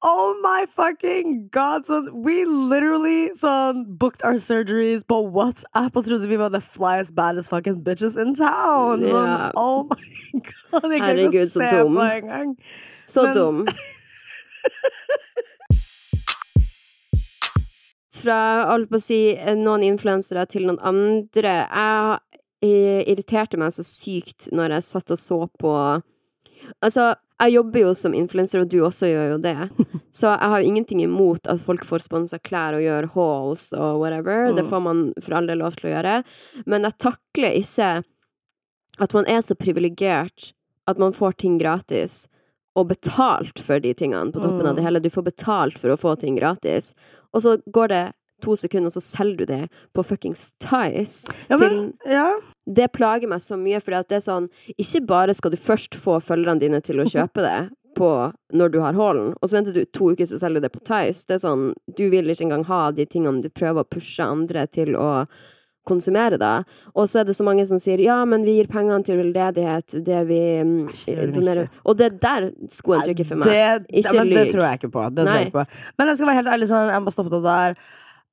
Oh 0.03 0.33
my 0.41 0.65
fucking 0.65 1.49
god! 1.51 1.83
Sånn, 1.85 2.07
we 2.25 2.43
literally 2.45 3.29
sånn 3.37 3.83
booked 3.99 4.23
our 4.25 4.39
surgeries 4.41 5.03
på 5.05 5.19
WhatsApp 5.31 5.95
og 5.95 6.05
trodde 6.07 6.25
vi 6.27 6.37
var 6.41 6.49
the 6.49 6.61
flyest, 6.61 7.13
baddest 7.13 7.49
fucking 7.53 7.83
bitches 7.83 8.17
in 8.17 8.33
town. 8.33 9.03
Sånn, 9.05 9.51
oh 9.55 9.83
my 9.83 10.41
god! 10.41 10.89
Jeg 10.91 11.01
kan 11.05 11.17
ikke 11.27 11.45
se 11.51 11.59
på 11.69 12.01
engang. 12.01 12.55
Så 13.07 13.27
dum. 13.35 13.67
Fra 18.21 18.37
holdt 18.71 18.89
på 18.91 18.99
å 18.99 19.01
si 19.03 19.19
noen 19.57 19.83
influensere 19.87 20.45
til 20.51 20.67
noen 20.67 20.79
andre. 20.85 21.55
Jeg 21.65 22.19
eh, 22.61 23.01
irriterte 23.11 23.57
meg 23.57 23.73
så 23.73 23.83
sykt 23.87 24.49
når 24.53 24.77
jeg 24.77 24.87
satt 24.91 25.11
og 25.15 25.21
så 25.21 25.41
på 25.59 25.75
Altså, 26.85 27.15
jeg 27.41 27.55
jobber 27.55 27.81
jo 27.81 27.91
som 27.97 28.13
influenser, 28.15 28.61
og 28.61 28.69
du 28.69 28.77
også 28.85 29.07
gjør 29.09 29.31
jo 29.33 29.37
det. 29.41 29.55
Så 30.13 30.29
jeg 30.29 30.49
har 30.53 30.61
ingenting 30.63 31.01
imot 31.03 31.47
at 31.49 31.59
folk 31.65 31.81
får 31.89 32.03
sponsa 32.05 32.37
klær 32.39 32.77
og 32.77 32.83
gjør 32.85 33.07
hauls 33.15 33.63
og 33.73 33.97
whatever. 34.03 34.53
Det 34.53 34.63
Mm. 34.63 34.69
får 34.69 34.81
man 34.85 35.01
for 35.25 35.33
all 35.39 35.47
del 35.49 35.57
lov 35.63 35.75
til 35.79 35.89
å 35.89 35.93
gjøre. 35.95 36.13
Men 36.69 36.85
jeg 36.85 36.97
takler 37.01 37.57
ikke 37.59 37.89
at 39.01 39.13
man 39.17 39.25
er 39.27 39.41
så 39.41 39.57
privilegert 39.57 40.51
at 40.87 40.99
man 41.01 41.11
får 41.17 41.33
ting 41.41 41.57
gratis, 41.59 42.27
og 42.77 42.87
betalt 42.93 43.59
for 43.59 43.79
de 43.83 43.93
tingene 43.97 44.31
på 44.31 44.39
toppen 44.39 44.67
av 44.69 44.75
det 44.77 44.83
Mm. 44.83 44.85
hele. 44.85 44.99
Du 45.01 45.09
får 45.09 45.23
betalt 45.33 45.77
for 45.81 45.89
å 45.89 45.97
få 45.99 46.13
ting 46.19 46.37
gratis. 46.37 46.93
Og 47.33 47.45
så 47.45 47.57
går 47.71 47.93
det 47.93 48.03
to 48.41 48.55
sekunder, 48.57 48.89
og 48.89 48.95
så 48.95 49.03
selger 49.03 49.37
du 49.37 49.45
det 49.51 49.61
på 49.93 50.03
fuckings 50.05 50.51
Tice. 50.63 51.31
Ja, 51.49 51.59
men, 51.61 51.91
ja. 52.09 52.31
Det 52.65 52.91
plager 52.95 53.29
meg 53.29 53.43
så 53.43 53.57
mye, 53.59 53.81
at 53.81 54.09
det 54.09 54.19
er 54.19 54.25
sånn 54.25 54.47
Ikke 54.77 55.01
bare 55.09 55.33
skal 55.37 55.53
du 55.53 55.59
først 55.59 55.97
få 55.97 56.19
følgerne 56.23 56.61
dine 56.61 56.81
til 56.85 57.01
å 57.01 57.07
kjøpe 57.09 57.43
det 57.45 57.59
på 57.97 58.09
når 58.55 58.69
du 58.71 58.77
har 58.79 58.95
hallen, 58.95 59.33
og 59.35 59.49
så 59.49 59.57
venter 59.57 59.75
du 59.75 59.81
to 59.91 60.13
uker, 60.13 60.23
så 60.25 60.39
selger 60.39 60.61
du 60.61 60.67
det 60.67 60.73
på 60.73 60.83
Tice. 60.87 61.25
Det 61.27 61.37
er 61.37 61.43
sånn 61.43 61.71
Du 61.97 62.05
vil 62.13 62.29
ikke 62.31 62.47
engang 62.47 62.63
ha 62.69 62.83
de 62.95 63.05
tingene 63.05 63.43
du 63.43 63.49
prøver 63.51 63.83
å 63.83 63.91
pushe 63.91 64.23
andre 64.23 64.63
til 64.71 64.95
å 64.95 65.25
konsumere, 65.87 66.37
da. 66.41 66.51
Og 66.95 67.09
så 67.09 67.21
er 67.21 67.29
det 67.29 67.35
så 67.37 67.45
mange 67.47 67.65
som 67.69 67.79
sier 67.81 68.01
ja, 68.03 68.19
men 68.27 68.45
vi 68.47 68.57
gir 68.59 68.69
pengene 68.71 69.01
til 69.05 69.17
veldedighet, 69.21 69.97
det 70.05 70.19
vi 70.29 70.41
mm, 70.61 70.75
det 71.07 71.31
donerer 71.35 71.65
ikke. 71.65 71.81
Og 71.85 71.97
det 71.97 72.09
er 72.09 72.19
der 72.27 72.51
skoen 72.71 73.01
trykker 73.05 73.27
for 73.31 73.41
meg. 73.41 73.49
Det, 73.49 73.97
Ikke 74.01 74.13
men 74.19 74.35
det 74.35 74.45
tror 74.53 74.67
jeg 74.67 74.81
ikke 74.81 74.93
på. 74.93 75.07
Det 75.09 75.25
tror 75.25 75.39
jeg 75.39 75.49
ikke 75.49 75.57
på. 75.63 75.81
Men 75.97 76.11
jeg 76.11 76.21
skal 76.21 76.31
være 76.31 76.39
helt 76.41 76.53
ærlig 76.57 76.69
sånn, 76.71 76.93
jeg 76.93 77.05
må 77.05 77.13
stoppe 77.15 77.33
det 77.33 77.43
der. 77.47 77.81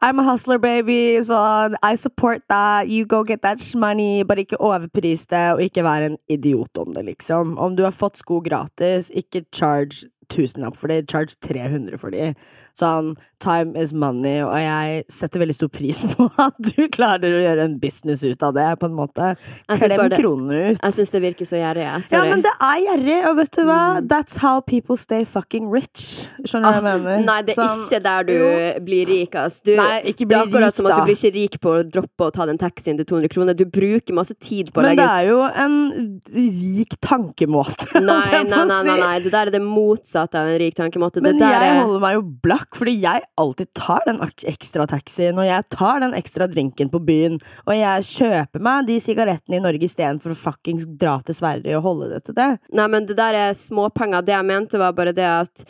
I'm 0.01 0.21
a 0.21 0.23
hustler, 0.23 0.61
baby. 0.63 1.19
Sånn, 1.27 1.75
I 1.83 1.97
support 1.99 2.45
that. 2.53 2.87
You 2.87 3.07
go 3.07 3.25
get 3.27 3.43
that 3.43 3.65
money. 3.75 4.23
Bare 4.23 4.45
ikke 4.45 4.61
overpris 4.63 5.27
det, 5.33 5.47
og 5.57 5.63
ikke 5.65 5.83
være 5.83 6.13
en 6.13 6.21
idiot 6.31 6.79
om 6.79 6.93
det, 6.95 7.03
liksom. 7.09 7.57
Om 7.59 7.75
du 7.75 7.83
har 7.83 7.97
fått 7.97 8.21
sko 8.21 8.39
gratis, 8.45 9.11
ikke 9.11 9.43
charge 9.51 10.07
tusenlapp 10.31 10.77
for 10.79 10.93
det, 10.93 11.09
charge 11.11 11.35
300 11.43 11.99
for 11.99 12.15
de. 12.15 12.31
Sånn, 12.79 13.17
time 13.43 13.75
is 13.79 13.93
money, 13.95 14.39
og 14.43 14.53
jeg 14.59 15.05
setter 15.11 15.41
veldig 15.43 15.55
stor 15.57 15.71
pris 15.71 15.99
på 16.13 16.27
at 16.45 16.57
du 16.63 16.85
klarer 16.95 17.35
å 17.35 17.41
gjøre 17.43 17.65
en 17.69 17.77
business 17.83 18.23
ut 18.27 18.43
av 18.47 18.53
det, 18.55 18.67
på 18.79 18.87
en 18.87 18.95
måte. 18.99 19.33
Klem 19.67 20.05
det- 20.11 20.19
kronene 20.21 20.59
ut. 20.73 20.81
Jeg 20.83 20.95
syns 20.95 21.11
det 21.15 21.23
virker 21.25 21.49
så 21.49 21.59
gjerrig, 21.59 21.85
jeg. 21.87 22.05
Ja, 22.15 22.23
men 22.29 22.43
det 22.47 22.53
er 22.55 22.79
gjerrig, 22.85 23.19
og 23.31 23.37
vet 23.41 23.51
du 23.59 23.63
hva? 23.67 23.79
Mm. 23.99 24.09
That's 24.11 24.39
how 24.43 24.61
people 24.61 24.99
stay 24.99 25.25
fucking 25.27 25.69
rich. 25.75 26.27
Skjønner 26.45 26.79
du 26.79 26.87
hva 26.87 26.93
jeg 26.95 27.03
mener? 27.07 27.25
Nei, 27.27 27.39
det 27.47 27.55
er 27.57 27.61
Sånn- 27.63 27.83
ikke 27.87 28.03
der 28.07 28.29
du 28.29 28.33
jo. 28.37 28.51
blir 28.89 29.11
rik, 29.11 29.35
ass. 29.43 29.59
Du, 29.67 29.73
Nei, 29.79 29.91
ikke 30.13 30.23
det 30.27 30.31
bli 30.31 30.39
er 30.39 30.47
akkurat 30.47 30.71
rik, 30.71 30.79
som 30.79 30.91
at 30.91 30.99
du 30.99 31.11
blir 31.11 31.19
ikke 31.19 31.35
rik 31.39 31.59
på 31.67 31.75
å 31.75 31.83
droppe 31.99 32.29
å 32.29 32.33
ta 32.39 32.47
den 32.51 32.59
taxien 32.63 32.99
til 32.99 33.07
200 33.11 33.33
kroner. 33.35 33.59
Du 33.59 33.65
bruker 33.67 34.15
masse 34.19 34.35
tid 34.39 34.71
på 34.75 34.83
å 34.83 34.87
legge 34.87 35.03
ut 35.03 35.07
Men 35.07 35.09
det 35.09 35.19
er 35.19 35.31
jo 35.31 35.41
en 35.65 36.21
rik 36.35 36.99
tankemåte. 37.03 37.91
Nei, 38.09 38.19
nei, 38.31 38.43
nei, 38.47 38.65
nei, 38.87 38.99
nei, 39.03 39.15
det 39.25 39.33
der 39.35 39.51
er 39.51 39.55
det 39.55 39.63
motsatte 39.67 40.39
av 40.39 40.51
en 40.53 40.59
rik 40.63 40.75
tankemåte. 40.79 41.23
Men 41.25 41.39
det 41.39 41.47
der 41.47 41.67
jeg 41.67 41.77
er 41.77 41.83
holder 41.83 42.03
meg 42.03 42.19
jo 42.19 42.23
blakk, 42.45 42.68
fordi 42.77 42.97
jeg 43.03 43.25
alltid 43.41 43.71
tar 43.79 44.05
den 44.09 44.21
ekstra 44.23 44.87
taxien, 44.91 45.39
og 45.39 45.47
jeg 45.49 45.67
tar 45.75 46.03
den 46.05 46.17
ekstra 46.19 46.49
drinken 46.51 46.91
på 46.93 47.01
byen, 47.05 47.39
og 47.67 47.75
jeg 47.77 48.07
kjøper 48.11 48.65
meg 48.65 48.89
de 48.89 48.99
sigarettene 49.03 49.59
i 49.59 49.65
Norge 49.65 49.89
istedenfor 49.89 50.35
å 50.35 50.39
fuckings 50.39 50.87
dra 51.01 51.19
til 51.25 51.39
Sverige 51.39 51.79
og 51.79 51.87
holde 51.87 52.13
det 52.15 52.23
til 52.29 52.39
det. 52.39 52.51
Nei, 52.77 52.89
men 52.93 53.09
det 53.09 53.19
der 53.19 53.37
er 53.39 53.59
småpenger. 53.59 54.25
Det 54.25 54.37
jeg 54.37 54.49
mente, 54.49 54.81
var 54.81 54.97
bare 54.97 55.15
det 55.17 55.29
at 55.29 55.65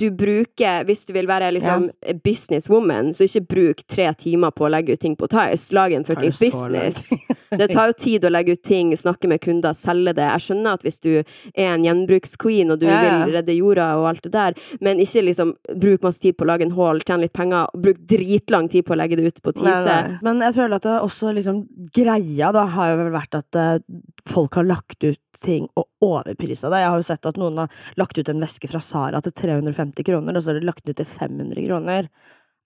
du 0.00 0.10
bruker 0.10 0.84
Hvis 0.84 1.06
du 1.06 1.12
vil 1.12 1.28
være 1.28 1.50
liksom 1.54 1.88
businesswoman, 2.24 3.12
så 3.14 3.26
ikke 3.26 3.42
bruk 3.54 3.82
tre 3.90 4.08
timer 4.18 4.52
på 4.56 4.66
å 4.66 4.70
legge 4.72 4.94
ut 4.96 5.00
ting 5.02 5.16
på 5.18 5.28
Tice. 5.30 5.72
Lag 5.76 5.92
en 5.96 6.04
fuckings 6.04 6.40
business. 6.40 7.08
Det 7.50 7.68
tar 7.72 7.90
jo 7.90 7.96
tid 7.98 8.24
å 8.24 8.30
legge 8.32 8.54
ut 8.56 8.62
ting, 8.66 8.92
snakke 8.96 9.28
med 9.30 9.40
kunder, 9.44 9.74
selge 9.76 10.14
det. 10.16 10.26
Jeg 10.36 10.44
skjønner 10.46 10.78
at 10.78 10.84
hvis 10.86 11.00
du 11.02 11.10
er 11.20 11.70
en 11.72 11.84
gjenbruksqueen 11.86 12.70
og 12.74 12.80
du 12.82 12.86
Ja, 12.86 13.00
ja. 13.04 13.16
vil 13.24 13.34
redde 13.38 13.56
jorda 13.56 13.88
og 14.00 14.08
alt 14.10 14.24
det 14.26 14.32
der, 14.34 14.58
men 14.80 15.00
ikke 15.02 15.24
liksom 15.26 15.54
bruk 15.80 16.04
masse 16.06 16.22
tid 16.22 16.36
på 16.38 16.46
å 16.46 16.50
lage 16.52 16.66
en 16.66 16.74
haul, 16.76 17.02
tjene 17.06 17.26
litt 17.26 17.34
penger, 17.36 17.66
og 17.70 17.82
bruk 17.84 18.00
dritlang 18.10 18.68
tid 18.70 18.86
på 18.86 18.94
å 18.94 19.00
legge 19.00 19.18
det 19.18 19.28
ut 19.30 19.42
på 19.42 19.54
Tise. 19.58 19.98
Men 20.26 20.42
jeg 20.46 20.56
føler 20.58 20.78
at 20.80 20.86
det 20.88 20.96
også 21.00 21.34
liksom 21.36 21.64
Greia 21.94 22.52
da 22.54 22.64
har 22.76 22.92
jo 22.92 23.00
vel 23.02 23.12
vært 23.14 23.34
at 23.38 23.58
eh, 23.58 23.82
folk 24.30 24.58
har 24.60 24.68
lagt 24.68 25.04
ut 25.04 25.20
ting 25.40 25.68
og 25.78 25.86
overprisa 26.04 26.70
det. 26.72 26.82
Jeg 26.82 26.90
har 26.92 27.00
jo 27.00 27.06
sett 27.06 27.26
at 27.28 27.38
noen 27.40 27.62
har 27.62 27.82
lagt 28.00 28.18
ut 28.18 28.28
en 28.28 28.42
veske 28.42 28.68
fra 28.70 28.80
Sara 28.82 29.20
til 29.24 29.34
350 29.40 30.04
kroner, 30.06 30.36
og 30.36 30.42
så 30.44 30.52
er 30.54 30.60
det 30.60 30.68
lagt 30.68 30.84
ned 30.86 30.94
ut 30.94 31.02
til 31.02 31.06
500 31.06 31.66
kroner. 31.66 32.08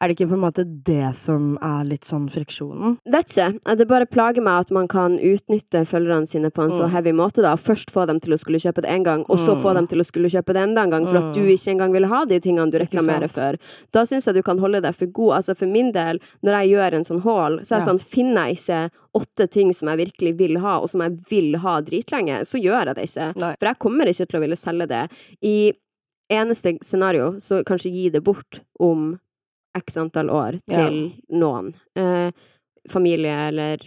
Er 0.02 0.08
det 0.10 0.16
ikke 0.18 0.26
på 0.32 0.34
en 0.34 0.42
måte 0.42 0.64
det 0.84 1.14
som 1.16 1.54
er 1.62 1.84
litt 1.86 2.02
sånn 2.04 2.26
friksjonen? 2.28 2.96
Vet 3.08 3.30
ikke. 3.30 3.76
Det 3.78 3.86
bare 3.88 4.08
plager 4.10 4.42
meg 4.42 4.64
at 4.66 4.72
man 4.74 4.88
kan 4.90 5.14
utnytte 5.22 5.84
følgerne 5.88 6.26
sine 6.28 6.50
på 6.50 6.64
en 6.64 6.72
så 6.74 6.82
Mm. 6.84 6.90
heavy 6.90 7.12
måte, 7.14 7.40
da. 7.46 7.54
Først 7.56 7.92
få 7.94 8.04
dem 8.06 8.18
til 8.20 8.34
å 8.34 8.38
skulle 8.38 8.58
kjøpe 8.58 8.82
det 8.82 8.90
én 8.90 9.04
gang, 9.04 9.24
og 9.30 9.38
så 9.38 9.54
Mm. 9.54 9.62
få 9.62 9.72
dem 9.74 9.86
til 9.86 9.98
å 10.00 10.04
skulle 10.04 10.28
kjøpe 10.28 10.52
det 10.52 10.56
enda 10.66 10.82
en 10.82 10.90
gang, 10.90 11.06
for 11.06 11.16
at 11.18 11.32
du 11.32 11.40
Mm. 11.40 11.54
ikke 11.54 11.70
engang 11.72 11.92
vil 11.92 12.06
ha 12.06 12.24
de 12.24 12.40
tingene 12.40 12.70
du 12.72 12.78
reklamerer 12.78 13.30
for. 13.30 13.56
Da 13.92 14.02
syns 14.04 14.26
jeg 14.26 14.34
du 14.34 14.42
kan 14.42 14.58
holde 14.58 14.82
deg 14.82 14.94
for 14.94 15.06
god. 15.06 15.36
Altså 15.38 15.56
for 15.56 15.66
min 15.66 15.92
del, 15.92 16.18
når 16.42 16.52
jeg 16.60 16.70
gjør 16.74 16.92
en 16.92 17.04
sånn 17.04 17.22
haul, 17.22 17.60
så 17.60 17.76
er 17.76 17.78
det 17.80 17.86
Ja. 17.86 17.92
sånn, 17.94 18.00
finner 18.00 18.46
jeg 18.48 18.56
ikke 18.58 18.90
åtte 19.14 19.48
ting 19.48 19.72
som 19.72 19.88
jeg 19.88 20.08
virkelig 20.10 20.36
vil 20.36 20.58
ha, 20.58 20.80
og 20.80 20.90
som 20.90 21.00
jeg 21.02 21.18
vil 21.30 21.54
ha 21.58 21.80
dritlenge, 21.80 22.40
så 22.40 22.60
gjør 22.60 22.84
jeg 22.86 22.94
det 22.96 23.04
ikke. 23.08 23.36
Nei. 23.36 23.54
For 23.60 23.66
jeg 23.68 23.78
kommer 23.78 24.04
ikke 24.06 24.28
til 24.28 24.40
å 24.40 24.40
ville 24.40 24.56
selge 24.56 24.88
det. 24.88 25.10
I 25.40 25.72
eneste 26.34 26.76
scenario, 26.84 27.34
så 27.40 27.62
kanskje 27.66 27.92
gi 27.94 28.08
det 28.14 28.22
bort 28.24 28.60
om 28.80 29.18
x 29.74 29.96
antall 29.96 30.30
år 30.30 30.60
Ja. 30.68 30.86
til 30.88 31.12
noen. 31.30 31.74
Eh, 31.96 32.30
familie 32.88 33.48
eller 33.48 33.78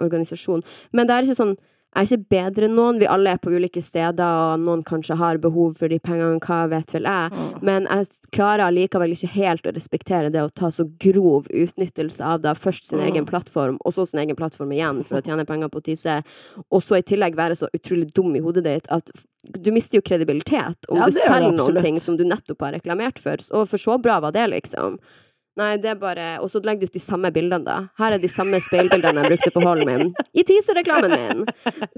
organisasjon. 0.00 0.62
Men 0.92 1.06
det 1.06 1.14
er 1.14 1.22
ikke 1.22 1.42
sånn 1.42 1.56
jeg 1.96 2.04
er 2.04 2.18
ikke 2.18 2.28
bedre 2.28 2.66
enn 2.68 2.74
noen. 2.76 2.98
Vi 3.00 3.06
alle 3.08 3.30
er 3.32 3.38
på 3.40 3.48
ulike 3.56 3.80
steder, 3.80 4.20
og 4.20 4.60
noen 4.60 4.82
kanskje 4.84 5.16
har 5.16 5.38
behov 5.40 5.78
for 5.78 5.88
de 5.88 5.96
pengene, 6.04 6.36
hva 6.44 6.66
vet 6.68 6.92
vel 6.92 7.08
jeg. 7.08 7.46
Men 7.64 7.86
jeg 7.88 8.10
klarer 8.36 8.66
allikevel 8.66 9.14
ikke 9.14 9.30
helt 9.32 9.64
å 9.64 9.72
respektere 9.72 10.28
det 10.34 10.42
å 10.44 10.50
ta 10.52 10.68
så 10.68 10.84
grov 11.00 11.48
utnyttelse 11.48 12.20
av 12.20 12.42
da 12.44 12.52
først 12.52 12.84
sin 12.90 13.00
egen 13.00 13.24
plattform, 13.24 13.78
og 13.80 13.96
så 13.96 14.04
sin 14.10 14.20
egen 14.20 14.36
plattform 14.36 14.74
igjen 14.76 15.00
for 15.08 15.22
å 15.22 15.24
tjene 15.24 15.46
penger 15.48 15.72
på 15.72 15.80
Tise, 15.88 16.18
og 16.68 16.84
så 16.84 16.98
i 17.00 17.06
tillegg 17.06 17.38
være 17.38 17.56
så 17.56 17.72
utrolig 17.72 18.10
dum 18.12 18.36
i 18.36 18.44
hodet 18.44 18.66
ditt 18.68 18.92
at 18.92 19.08
du 19.52 19.70
mister 19.74 20.00
jo 20.00 20.06
kredibilitet 20.06 20.88
om 20.90 20.98
Ja, 21.00 21.10
du 21.10 21.18
selger 21.18 21.54
noen 21.54 21.82
ting 21.84 22.00
som 22.02 22.18
du 22.18 22.24
nettopp 22.28 22.66
har 22.66 22.76
reklamert 22.78 23.20
for, 23.22 23.40
og 23.54 23.68
for 23.70 23.82
så 23.82 23.98
bra 24.02 24.18
var 24.24 24.34
det, 24.36 24.48
liksom. 24.54 24.98
Nei, 25.56 25.70
det 25.80 25.88
er 25.88 25.96
bare 25.96 26.24
Og 26.44 26.50
så 26.52 26.60
legger 26.64 26.84
du 26.84 26.90
ut 26.90 26.96
de 26.98 27.00
samme 27.00 27.30
bildene, 27.32 27.64
da. 27.64 27.76
Her 27.96 28.16
er 28.16 28.20
de 28.20 28.28
samme 28.28 28.58
speilbildene 28.60 29.22
jeg 29.24 29.32
brukte 29.32 29.52
på 29.54 29.72
min. 29.88 30.10
I 30.36 30.44
teaser-reklamen 30.44 31.14
min! 31.14 31.44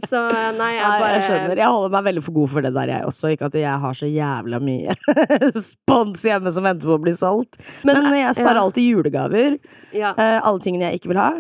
Så 0.07 0.21
nei, 0.55 0.71
jeg 0.77 0.85
Nei, 0.85 1.01
bare 1.03 1.17
jeg 1.17 1.25
skjønner. 1.27 1.63
Jeg 1.65 1.73
holder 1.75 1.95
meg 1.97 2.05
veldig 2.09 2.23
for 2.29 2.37
god 2.37 2.53
for 2.53 2.69
det 2.69 2.73
der, 2.77 2.93
jeg 2.95 3.09
også. 3.09 3.33
Ikke 3.35 3.49
at 3.51 3.59
jeg 3.59 3.83
har 3.85 3.99
så 3.99 4.11
jævla 4.11 4.61
mye 4.63 4.95
spons 5.73 6.29
hjemme 6.31 6.53
som 6.55 6.69
venter 6.69 6.91
på 6.91 7.01
å 7.01 7.03
bli 7.03 7.17
solgt. 7.19 7.59
Men, 7.89 7.99
jeg 8.15 8.39
sparer 8.39 8.61
ja. 8.61 8.67
alltid 8.69 8.93
julegaver. 8.93 9.59
Ja. 9.91 10.15
eh, 10.15 10.39
alle 10.39 10.63
tingene 10.63 10.93
jeg 10.93 11.03
ikke 11.03 11.13
vil 11.17 11.23
ha. 11.25 11.33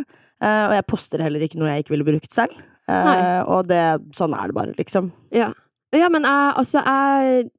eh, 0.42 0.64
og 0.66 0.74
jeg 0.74 0.88
poster 0.90 1.22
heller 1.22 1.46
ikke 1.46 1.62
noe 1.62 1.70
jeg 1.70 1.86
ikke 1.86 1.94
ville 1.94 2.08
brukt 2.10 2.34
selv. 2.34 2.58
Eh, 2.88 3.08
Nei. 3.12 3.16
og 3.46 3.70
det, 3.70 3.84
sånn 4.16 4.34
er 4.34 4.50
det 4.50 4.58
bare, 4.58 4.74
liksom. 4.80 5.12
Ja. 5.34 5.52
Ja, 5.92 6.08
men 6.08 6.22
jeg, 6.22 6.52
altså, 6.56 6.82
jeg 6.84 7.50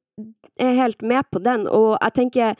er 0.60 0.74
helt 0.76 1.02
med 1.02 1.24
på 1.32 1.42
den, 1.42 1.66
og 1.66 1.96
jeg 2.02 2.12
tenker 2.14 2.54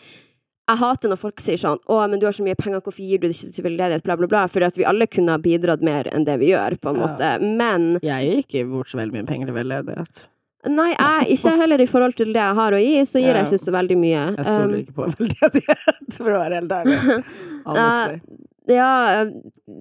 jeg 0.71 0.79
hater 0.79 1.11
når 1.11 1.19
folk 1.19 1.41
sier 1.43 1.59
sånn 1.59 1.79
'Å, 1.91 2.09
men 2.09 2.21
du 2.21 2.27
har 2.27 2.33
så 2.33 2.45
mye 2.47 2.55
penger, 2.55 2.81
hvorfor 2.81 3.03
gir 3.03 3.19
du 3.19 3.27
det 3.27 3.35
ikke 3.35 3.55
til 3.57 3.65
veldedighet?' 3.65 4.03
bla, 4.05 4.15
bla, 4.17 4.27
bla. 4.31 4.47
For 4.47 4.63
at 4.63 4.77
vi 4.79 4.85
alle 4.87 5.07
kunne 5.11 5.31
ha 5.35 5.39
bidratt 5.39 5.83
mer 5.83 6.05
enn 6.15 6.25
det 6.25 6.39
vi 6.39 6.53
gjør, 6.53 6.79
på 6.81 6.91
en 6.91 6.97
Ja. 7.01 7.07
måte. 7.07 7.57
Men 7.57 7.99
Jeg 8.03 8.23
gir 8.29 8.37
ikke 8.45 8.71
bort 8.71 8.87
så 8.89 8.99
veldig 8.99 9.13
mye 9.13 9.27
penger 9.27 9.47
til 9.47 9.55
veldedighet. 9.55 10.29
nei, 10.69 10.91
jeg, 10.95 11.39
ikke 11.39 11.57
heller 11.59 11.81
i 11.81 11.87
forhold 11.87 12.15
til 12.15 12.27
det 12.33 12.43
jeg 12.43 12.55
har 12.55 12.71
å 12.73 12.79
gi, 12.79 13.01
så 13.03 13.19
gir 13.19 13.35
jeg 13.35 13.47
ikke 13.47 13.65
så 13.67 13.73
veldig 13.73 13.97
mye. 13.99 14.37
Jeg 14.37 14.47
stoler 14.47 14.75
Um, 14.75 14.81
ikke 14.85 14.95
på 14.95 15.05
veldedighet, 15.19 16.17
for 16.17 16.31
å 16.31 16.39
være 16.39 16.55
helt 16.61 16.71
ærlig. 16.71 17.25
Honestly. 17.67 18.21
Ja, 18.69 19.25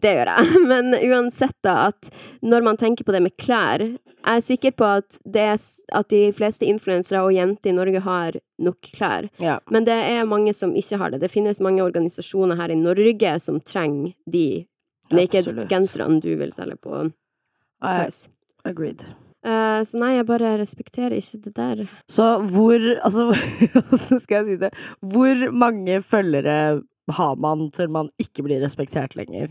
det 0.02 0.14
gjør 0.16 0.32
jeg. 0.32 0.62
Men 0.72 0.94
uansett, 0.96 1.56
da, 1.66 1.90
at 1.90 2.10
når 2.42 2.64
man 2.66 2.80
tenker 2.80 3.08
på 3.08 3.16
det 3.16 3.22
med 3.26 3.36
klær 3.40 3.84
Jeg 3.84 4.38
er 4.38 4.44
sikker 4.44 4.74
på 4.76 4.88
at, 5.00 5.20
det 5.24 5.46
at 5.96 6.10
de 6.12 6.22
fleste 6.36 6.68
influensere 6.68 7.22
og 7.24 7.34
jenter 7.36 7.72
i 7.72 7.76
Norge 7.76 8.02
har 8.04 8.40
nok 8.60 8.92
klær. 8.96 9.30
Ja. 9.40 9.60
Men 9.72 9.88
det 9.88 9.96
er 9.96 10.28
mange 10.28 10.54
som 10.54 10.76
ikke 10.76 11.00
har 11.00 11.14
det. 11.14 11.22
Det 11.24 11.32
finnes 11.32 11.62
mange 11.64 11.84
organisasjoner 11.84 12.60
her 12.60 12.74
i 12.74 12.80
Norge 12.80 13.38
som 13.40 13.62
trenger 13.64 14.14
de 14.28 14.66
naked-genserne 15.16 16.20
du 16.22 16.34
vil 16.38 16.54
selge 16.54 16.78
på 16.84 17.08
I 17.82 18.12
agreed. 18.68 19.08
Eh, 19.40 19.82
så 19.88 20.00
nei, 20.02 20.18
jeg 20.18 20.28
bare 20.28 20.58
respekterer 20.60 21.16
ikke 21.16 21.40
det 21.46 21.54
der. 21.56 21.84
Så 22.12 22.28
hvor 22.52 22.76
Altså, 22.76 23.30
hvordan 23.88 24.20
skal 24.20 24.42
jeg 24.42 24.48
si 24.50 24.58
det? 24.66 24.72
Hvor 25.00 25.46
mange 25.56 26.02
følgere 26.04 26.82
har 27.18 27.36
man 27.38 27.70
til 27.72 27.90
man 27.90 28.10
ikke 28.20 28.44
blir 28.46 28.62
respektert 28.64 29.16
lenger? 29.16 29.50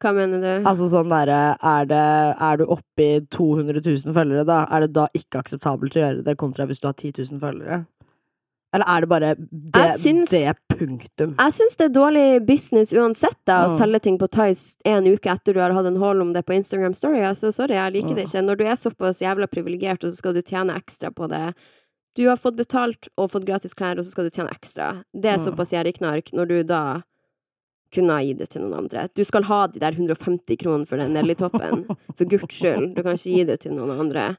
Hva 0.00 0.12
mener 0.14 0.38
du? 0.40 0.50
Altså 0.68 0.86
sånn 0.92 1.08
derre 1.10 1.56
er, 1.58 1.90
er 1.90 2.56
du 2.60 2.66
oppe 2.70 3.02
i 3.02 3.20
200 3.34 3.80
000 3.82 4.14
følgere, 4.14 4.44
da? 4.46 4.60
Er 4.70 4.86
det 4.86 4.92
da 4.94 5.08
ikke 5.12 5.40
akseptabelt 5.42 5.96
å 5.98 6.02
gjøre 6.04 6.24
det, 6.24 6.36
kontra 6.38 6.66
hvis 6.70 6.78
du 6.80 6.86
har 6.86 6.94
10 6.94 7.12
000 7.32 7.40
følgere? 7.42 7.80
Eller 8.76 8.84
er 8.92 9.00
det 9.00 9.08
bare 9.08 9.28
det, 9.40 9.84
syns- 9.98 10.28
det 10.30 10.52
punktum? 10.68 11.30
Jeg 11.38 11.52
syns 11.56 11.76
det 11.80 11.86
er 11.88 11.94
dårlig 11.96 12.24
business 12.46 12.92
uansett, 12.92 13.38
da, 13.48 13.62
å 13.66 13.70
Mm. 13.72 13.78
selge 13.80 14.00
ting 14.04 14.18
på 14.20 14.28
Tice 14.28 14.76
en 14.84 15.04
uke 15.08 15.32
etter 15.32 15.54
du 15.54 15.60
har 15.60 15.72
hatt 15.72 15.86
en 15.86 15.96
haul 15.96 16.20
om 16.20 16.32
det 16.34 16.44
på 16.44 16.52
Instagram 16.54 16.92
Story. 16.94 17.18
Altså, 17.24 17.50
sorry, 17.50 17.74
jeg 17.74 17.92
liker 17.94 18.14
det 18.14 18.26
Mm. 18.26 18.28
ikke. 18.28 18.44
Når 18.44 18.56
du 18.58 18.64
er 18.66 18.76
såpass 18.76 19.22
jævla 19.24 19.48
privilegert, 19.48 20.04
og 20.04 20.12
så 20.12 20.16
skal 20.18 20.34
du 20.34 20.42
tjene 20.42 20.76
ekstra 20.76 21.10
på 21.10 21.26
det 21.30 21.54
Du 22.18 22.24
har 22.26 22.36
fått 22.40 22.56
betalt 22.58 23.06
og 23.14 23.30
fått 23.30 23.44
gratis 23.46 23.76
klær, 23.78 24.00
og 24.00 24.02
så 24.02 24.10
skal 24.10 24.26
du 24.26 24.34
tjene 24.34 24.50
ekstra. 24.50 24.88
Det 25.14 25.30
er 25.30 25.38
såpass 25.38 25.70
gjerrigknark 25.70 26.32
når 26.34 26.50
du 26.50 26.56
da 26.66 26.80
kunne 27.94 28.16
ha 28.16 28.24
gitt 28.26 28.40
det 28.42 28.48
til 28.52 28.64
noen 28.64 28.74
andre. 28.82 29.04
Du 29.14 29.22
skal 29.24 29.46
ha 29.46 29.60
de 29.70 29.78
der 29.78 29.94
150 29.94 30.58
kronene 30.58 30.88
for 30.88 30.98
den 30.98 31.14
Nelly-toppen. 31.14 31.86
For 32.18 32.26
guds 32.26 32.58
skyld. 32.58 32.96
Du 32.96 33.04
kan 33.06 33.14
ikke 33.14 33.36
gi 33.36 33.44
det 33.46 33.60
til 33.62 33.76
noen 33.76 33.94
andre. 33.94 34.32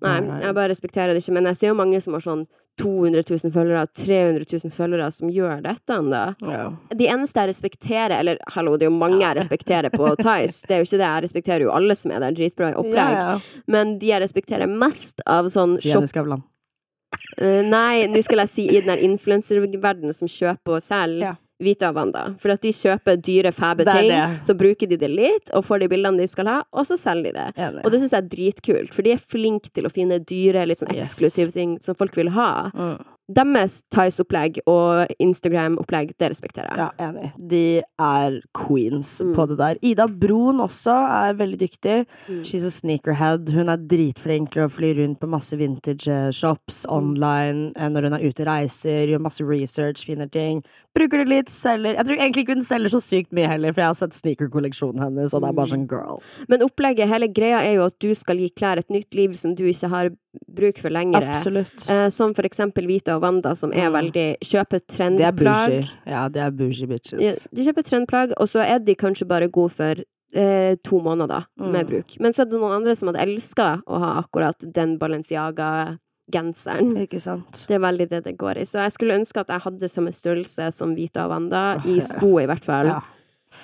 Nei, 0.00 0.16
jeg 0.40 0.56
bare 0.56 0.70
respekterer 0.72 1.12
det 1.12 1.20
ikke. 1.20 1.34
Men 1.36 1.50
jeg 1.50 1.58
ser 1.60 1.70
jo 1.74 1.76
mange 1.76 2.00
som 2.00 2.16
har 2.16 2.24
sånn 2.24 2.46
200 2.80 3.26
000 3.28 3.52
følgere, 3.52 3.82
300 4.00 4.46
000 4.48 4.72
følgere, 4.72 5.08
som 5.12 5.28
gjør 5.28 5.60
dette 5.66 5.96
ennå. 6.00 6.22
Ja. 6.48 6.62
De 6.96 7.08
eneste 7.12 7.42
jeg 7.42 7.50
respekterer 7.50 8.14
Eller 8.16 8.40
hallo, 8.54 8.78
det 8.80 8.86
er 8.86 8.92
jo 8.94 8.96
mange 8.96 9.20
jeg 9.20 9.36
respekterer 9.42 9.92
på 9.92 10.14
Tice. 10.22 10.64
Det 10.64 10.78
er 10.78 10.80
jo 10.80 10.88
ikke 10.88 11.02
det. 11.02 11.10
Jeg 11.10 11.26
respekterer 11.26 11.66
jo 11.66 11.74
alle 11.76 11.98
som 12.00 12.14
er 12.16 12.24
der. 12.24 12.32
Dritbra 12.38 12.72
i 12.72 12.78
opplegg. 12.80 13.18
Ja, 13.18 13.34
ja. 13.34 13.66
Men 13.68 13.98
de 14.00 14.08
jeg 14.14 14.24
respekterer 14.24 14.70
mest 14.72 15.20
av 15.28 15.52
sånn. 15.52 15.76
Jenny 15.84 16.08
Skavlan. 16.08 16.46
Eh, 17.40 17.62
nei, 17.66 18.06
nå 18.10 18.22
skal 18.22 18.44
jeg 18.44 18.52
si 18.52 18.66
i 18.70 18.80
den 18.86 18.98
influenserverdenen 19.10 20.14
som 20.14 20.28
kjøper 20.30 20.78
og 20.78 20.82
selger. 20.84 21.30
Ja. 21.32 21.36
Vita 21.60 21.90
og 21.90 21.96
Wanda. 21.98 22.22
For 22.40 22.54
at 22.54 22.62
de 22.64 22.70
kjøper 22.72 23.18
dyre, 23.20 23.50
fæbe 23.52 23.84
ting, 23.84 24.08
det. 24.08 24.46
så 24.48 24.54
bruker 24.56 24.88
de 24.88 24.96
det 24.96 25.10
litt, 25.12 25.50
og 25.52 25.66
får 25.68 25.82
de 25.82 25.88
bildene 25.92 26.22
de 26.22 26.28
skal 26.32 26.48
ha, 26.48 26.54
og 26.72 26.86
så 26.88 26.96
selger 26.96 27.34
de 27.34 27.34
det. 27.36 27.48
Enig. 27.60 27.82
Og 27.84 27.92
det 27.92 28.00
syns 28.00 28.14
jeg 28.16 28.22
er 28.24 28.30
dritkult, 28.32 28.94
for 28.96 29.04
de 29.04 29.12
er 29.12 29.20
flinke 29.20 29.68
til 29.76 29.84
å 29.84 29.92
finne 29.92 30.16
dyre, 30.24 30.64
litt 30.70 30.80
sånn 30.80 30.94
Yes. 30.96 31.10
eksklusive 31.18 31.52
ting 31.52 31.74
som 31.84 31.94
folk 32.00 32.16
vil 32.16 32.32
ha. 32.32 32.70
Mm. 32.72 33.04
Deres 33.30 33.82
Tice-opplegg 33.94 34.58
og 34.66 35.06
Instagram-opplegg, 35.22 36.14
det 36.18 36.30
respekterer 36.32 36.72
jeg. 36.74 36.78
Ja, 36.82 36.88
enig. 37.06 37.30
De 37.38 37.82
er 38.00 38.40
queens 38.56 39.20
Mm. 39.20 39.34
på 39.36 39.46
det 39.48 39.56
der. 39.58 39.76
Ida 39.82 40.06
Broen 40.08 40.58
også 40.58 40.90
er 41.08 41.34
veldig 41.34 41.58
dyktig. 41.60 42.06
Mm. 42.28 42.42
She's 42.42 42.64
a 42.66 42.70
sneakerhead. 42.70 43.48
Hun 43.54 43.68
er 43.68 43.76
dritflink 43.76 44.50
til 44.50 44.64
å 44.66 44.70
fly 44.70 44.94
rundt 44.98 45.20
på 45.20 45.28
masse 45.28 45.56
vintage 45.56 46.08
eh, 46.08 46.30
shops 46.32 46.84
Mm. 46.86 46.92
online 46.96 47.72
eh, 47.76 47.88
når 47.88 48.02
hun 48.08 48.12
er 48.14 48.26
ute 48.28 48.40
og 48.40 48.46
reiser, 48.46 49.06
gjør 49.08 49.20
masse 49.20 49.40
research, 49.44 50.04
finner 50.04 50.26
ting. 50.30 50.62
Bruker 50.96 51.18
det 51.18 51.28
litt, 51.28 51.46
selger 51.48 51.94
Jeg 51.94 52.04
tror 52.06 52.16
egentlig 52.18 52.44
ikke 52.48 52.54
hun 52.54 52.62
selger 52.64 52.88
så 52.90 53.00
sykt 53.00 53.30
mye 53.32 53.46
heller, 53.46 53.72
for 53.72 53.80
jeg 53.82 53.86
har 53.88 53.94
sett 53.94 54.12
sneakerkolleksjonen 54.18 54.98
hennes, 55.00 55.32
og 55.34 55.42
det 55.42 55.48
er 55.50 55.52
bare 55.52 55.66
sånn 55.70 55.86
Mm. 55.86 55.88
girl. 55.88 56.22
Men 56.48 56.60
opplegget, 56.62 57.08
hele 57.08 57.28
greia 57.28 57.60
er 57.62 57.74
jo 57.76 57.84
at 57.86 57.98
du 58.00 58.12
skal 58.14 58.36
gi 58.36 58.50
klær 58.50 58.78
et 58.78 58.88
nytt 58.90 59.14
liv 59.14 59.34
som 59.36 59.54
du 59.54 59.62
ikke 59.64 59.88
har 59.88 60.10
bruk 60.48 60.78
for 60.78 60.90
lengre. 60.90 61.22
Absolutt. 61.34 61.88
Eh, 61.90 62.08
som 62.10 62.34
for 62.34 62.42
eksempel 62.46 62.86
Vita 62.86 63.16
og 63.16 63.22
Wanda, 63.22 63.54
som 63.54 63.72
er 63.72 63.88
Mm. 63.90 63.92
veldig 64.12 64.38
Kjøper 64.40 64.80
Det 65.16 65.20
er 65.26 65.32
bougie. 65.32 65.88
Ja, 66.06 66.28
det 66.28 66.40
er 66.42 66.50
bougie 66.50 66.86
Ja, 66.86 66.86
bitches. 66.86 67.48
de 67.52 67.64
kjøper 67.64 67.82
trendplagg, 67.84 68.32
og 68.38 68.46
så 68.48 68.60
er 68.64 68.78
de 68.78 68.94
kanskje 68.94 69.26
bare 69.26 69.48
gode 69.48 69.72
for 69.72 69.94
eh, 70.32 70.76
to 70.84 71.00
måneder 71.00 71.44
med 71.58 71.86
Mm. 71.86 71.88
bruk. 71.90 72.20
Men 72.20 72.32
så 72.32 72.42
er 72.42 72.50
det 72.50 72.60
noen 72.60 72.76
andre 72.76 72.94
som 72.94 73.08
hadde 73.08 73.18
elska 73.26 73.82
å 73.84 73.98
ha 73.98 74.22
akkurat 74.22 74.54
den 74.72 74.96
Balenciaga-genseren. 74.96 76.92
Ikke 77.06 77.20
sant? 77.20 77.64
Det 77.66 77.74
er 77.74 77.80
veldig 77.82 78.08
det 78.08 78.24
det 78.24 78.36
går 78.38 78.58
i. 78.58 78.64
Så 78.68 78.78
jeg 78.84 78.92
skulle 78.92 79.18
ønske 79.18 79.40
at 79.40 79.48
jeg 79.48 79.60
hadde 79.64 79.88
samme 79.90 80.12
størrelse 80.14 80.72
som 80.72 80.94
Vita 80.94 81.24
og 81.24 81.30
Wanda, 81.34 81.82
i 81.84 81.96
ja. 81.98 82.06
sko 82.06 82.38
i 82.38 82.46
hvert 82.46 82.64
fall. 82.64 82.86
Ja. 82.86 83.00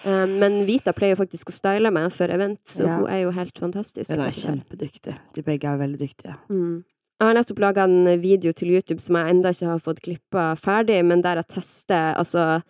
Eh, 0.06 0.26
men 0.40 0.64
Vita 0.66 0.92
pleier 0.96 1.18
faktisk 1.18 1.50
å 1.50 1.54
style 1.54 1.92
meg 1.94 2.10
før 2.14 2.34
event, 2.34 2.60
så 2.66 2.84
Ja. 2.86 2.96
hun 2.98 3.08
er 3.08 3.22
jo 3.22 3.30
helt 3.30 3.58
fantastisk. 3.58 4.10
Hun 4.10 4.20
er 4.20 4.30
kjempedyktig. 4.30 5.16
De 5.34 5.42
begge 5.42 5.64
er 5.64 5.78
veldig 5.78 5.98
dyktige. 5.98 6.36
Mm. 6.50 6.84
Jeg 7.18 7.26
har 7.28 7.34
nettopp 7.34 7.58
laga 7.58 7.84
en 7.84 8.20
video 8.20 8.52
til 8.52 8.68
YouTube 8.74 9.00
som 9.00 9.16
jeg 9.16 9.30
enda 9.30 9.48
ikke 9.48 9.66
har 9.66 9.78
fått 9.78 10.02
klippa 10.02 10.54
ferdig, 10.58 11.02
men 11.04 11.22
der 11.22 11.36
jeg 11.36 11.48
tester 11.48 12.14
altså 12.14 12.62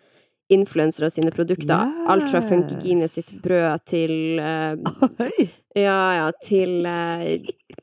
influensere 0.49 1.09
sine 1.11 1.31
produkter. 1.31 1.91
Alt 2.07 2.29
fra 2.31 2.39
Funkygine 2.39 3.09
sitt 3.09 3.41
brød 3.43 3.83
til 3.85 4.39
uh, 4.39 4.77
Ja, 5.75 5.97
ja, 6.15 6.31
til 6.41 6.85
uh, 6.87 7.27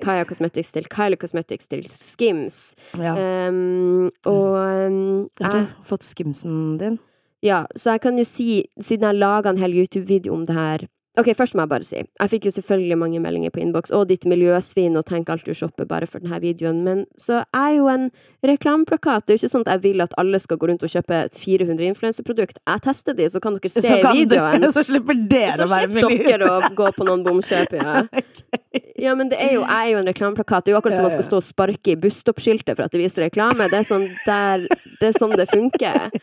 Kaya 0.01 0.25
Cosmetics, 0.25 0.73
til 0.73 0.89
Kylie 0.89 1.17
Cosmetics, 1.21 1.69
til 1.69 1.85
Skims. 1.89 2.75
Ja. 2.99 3.13
Um, 3.49 4.09
og 4.25 4.57
um, 4.57 5.29
Har 5.43 5.53
du 5.53 5.67
fått 5.83 6.03
skimsen 6.03 6.79
din? 6.81 6.99
Ja, 7.45 7.67
så 7.77 7.91
jeg 7.93 8.01
kan 8.01 8.19
jo 8.19 8.25
si, 8.25 8.65
siden 8.81 9.05
jeg 9.05 9.21
laga 9.21 9.53
en 9.53 9.59
hel 9.61 9.75
YouTube-video 9.77 10.33
om 10.33 10.47
det 10.49 10.57
her 10.57 10.87
Ok, 11.15 11.29
først 11.39 11.55
må 11.55 11.63
jeg 11.63 11.71
bare 11.71 11.87
si, 11.87 12.01
jeg 12.03 12.31
fikk 12.33 12.49
jo 12.49 12.53
selvfølgelig 12.57 12.97
mange 12.99 13.21
meldinger 13.23 13.53
på 13.55 13.61
innboks, 13.63 13.93
og 13.95 14.09
ditt 14.11 14.25
miljøsvin, 14.27 14.97
og 14.99 15.05
tenk 15.07 15.29
alt 15.31 15.47
du 15.47 15.55
shopper 15.55 15.87
bare 15.87 16.09
for 16.11 16.25
denne 16.25 16.41
videoen, 16.43 16.81
men 16.83 17.05
så 17.21 17.45
er 17.55 17.77
jo 17.77 17.87
en 17.93 18.09
reklameplakat. 18.43 19.23
Det 19.23 19.35
er 19.35 19.39
jo 19.39 19.43
ikke 19.45 19.53
sånn 19.53 19.67
at 19.69 19.71
jeg 19.77 19.83
vil 19.85 20.03
at 20.03 20.17
alle 20.19 20.41
skal 20.43 20.59
gå 20.59 20.71
rundt 20.73 20.83
og 20.83 20.91
kjøpe 20.91 21.21
400 21.39 21.87
influenseprodukt. 21.93 22.59
Jeg 22.59 22.85
tester 22.89 23.15
de, 23.15 23.29
så 23.31 23.43
kan 23.45 23.55
dere 23.61 23.71
se 23.71 23.85
Så 23.87 24.01
kan 24.03 24.19
videoen. 24.19 24.67
Du, 24.67 24.71
så 24.77 24.83
slipper 24.91 25.23
dere 25.31 25.55
Så 25.61 25.69
å 25.69 25.71
være 25.71 25.93
slipper 25.93 26.27
dere 26.35 26.51
å 26.51 26.75
gå 26.83 26.91
på 26.99 27.07
noen 27.07 27.25
bomkjøp, 27.29 27.79
ja. 27.79 28.03
Ja, 29.05 29.13
men 29.19 29.29
det 29.31 29.39
er 29.43 29.57
jo, 29.57 29.63
jeg 29.63 29.75
er 29.75 29.91
jo 29.93 29.99
en 30.01 30.09
reklameplakat. 30.09 30.65
Det 30.65 30.73
er 30.73 30.75
jo 30.75 30.79
akkurat 30.81 30.97
som 30.99 31.07
man 31.07 31.13
skal 31.15 31.27
stå 31.27 31.39
og 31.39 31.45
sparke 31.47 31.93
i 31.93 31.99
busstoppskiltet 32.01 32.75
for 32.75 32.87
at 32.87 32.95
det 32.95 33.03
viser 33.03 33.27
reklame. 33.27 33.67
Det 33.71 33.81
er 33.83 33.87
sånn, 33.87 34.07
der, 34.25 34.65
det, 35.01 35.11
er 35.11 35.19
sånn 35.19 35.39
det 35.39 35.51
funker. 35.53 36.11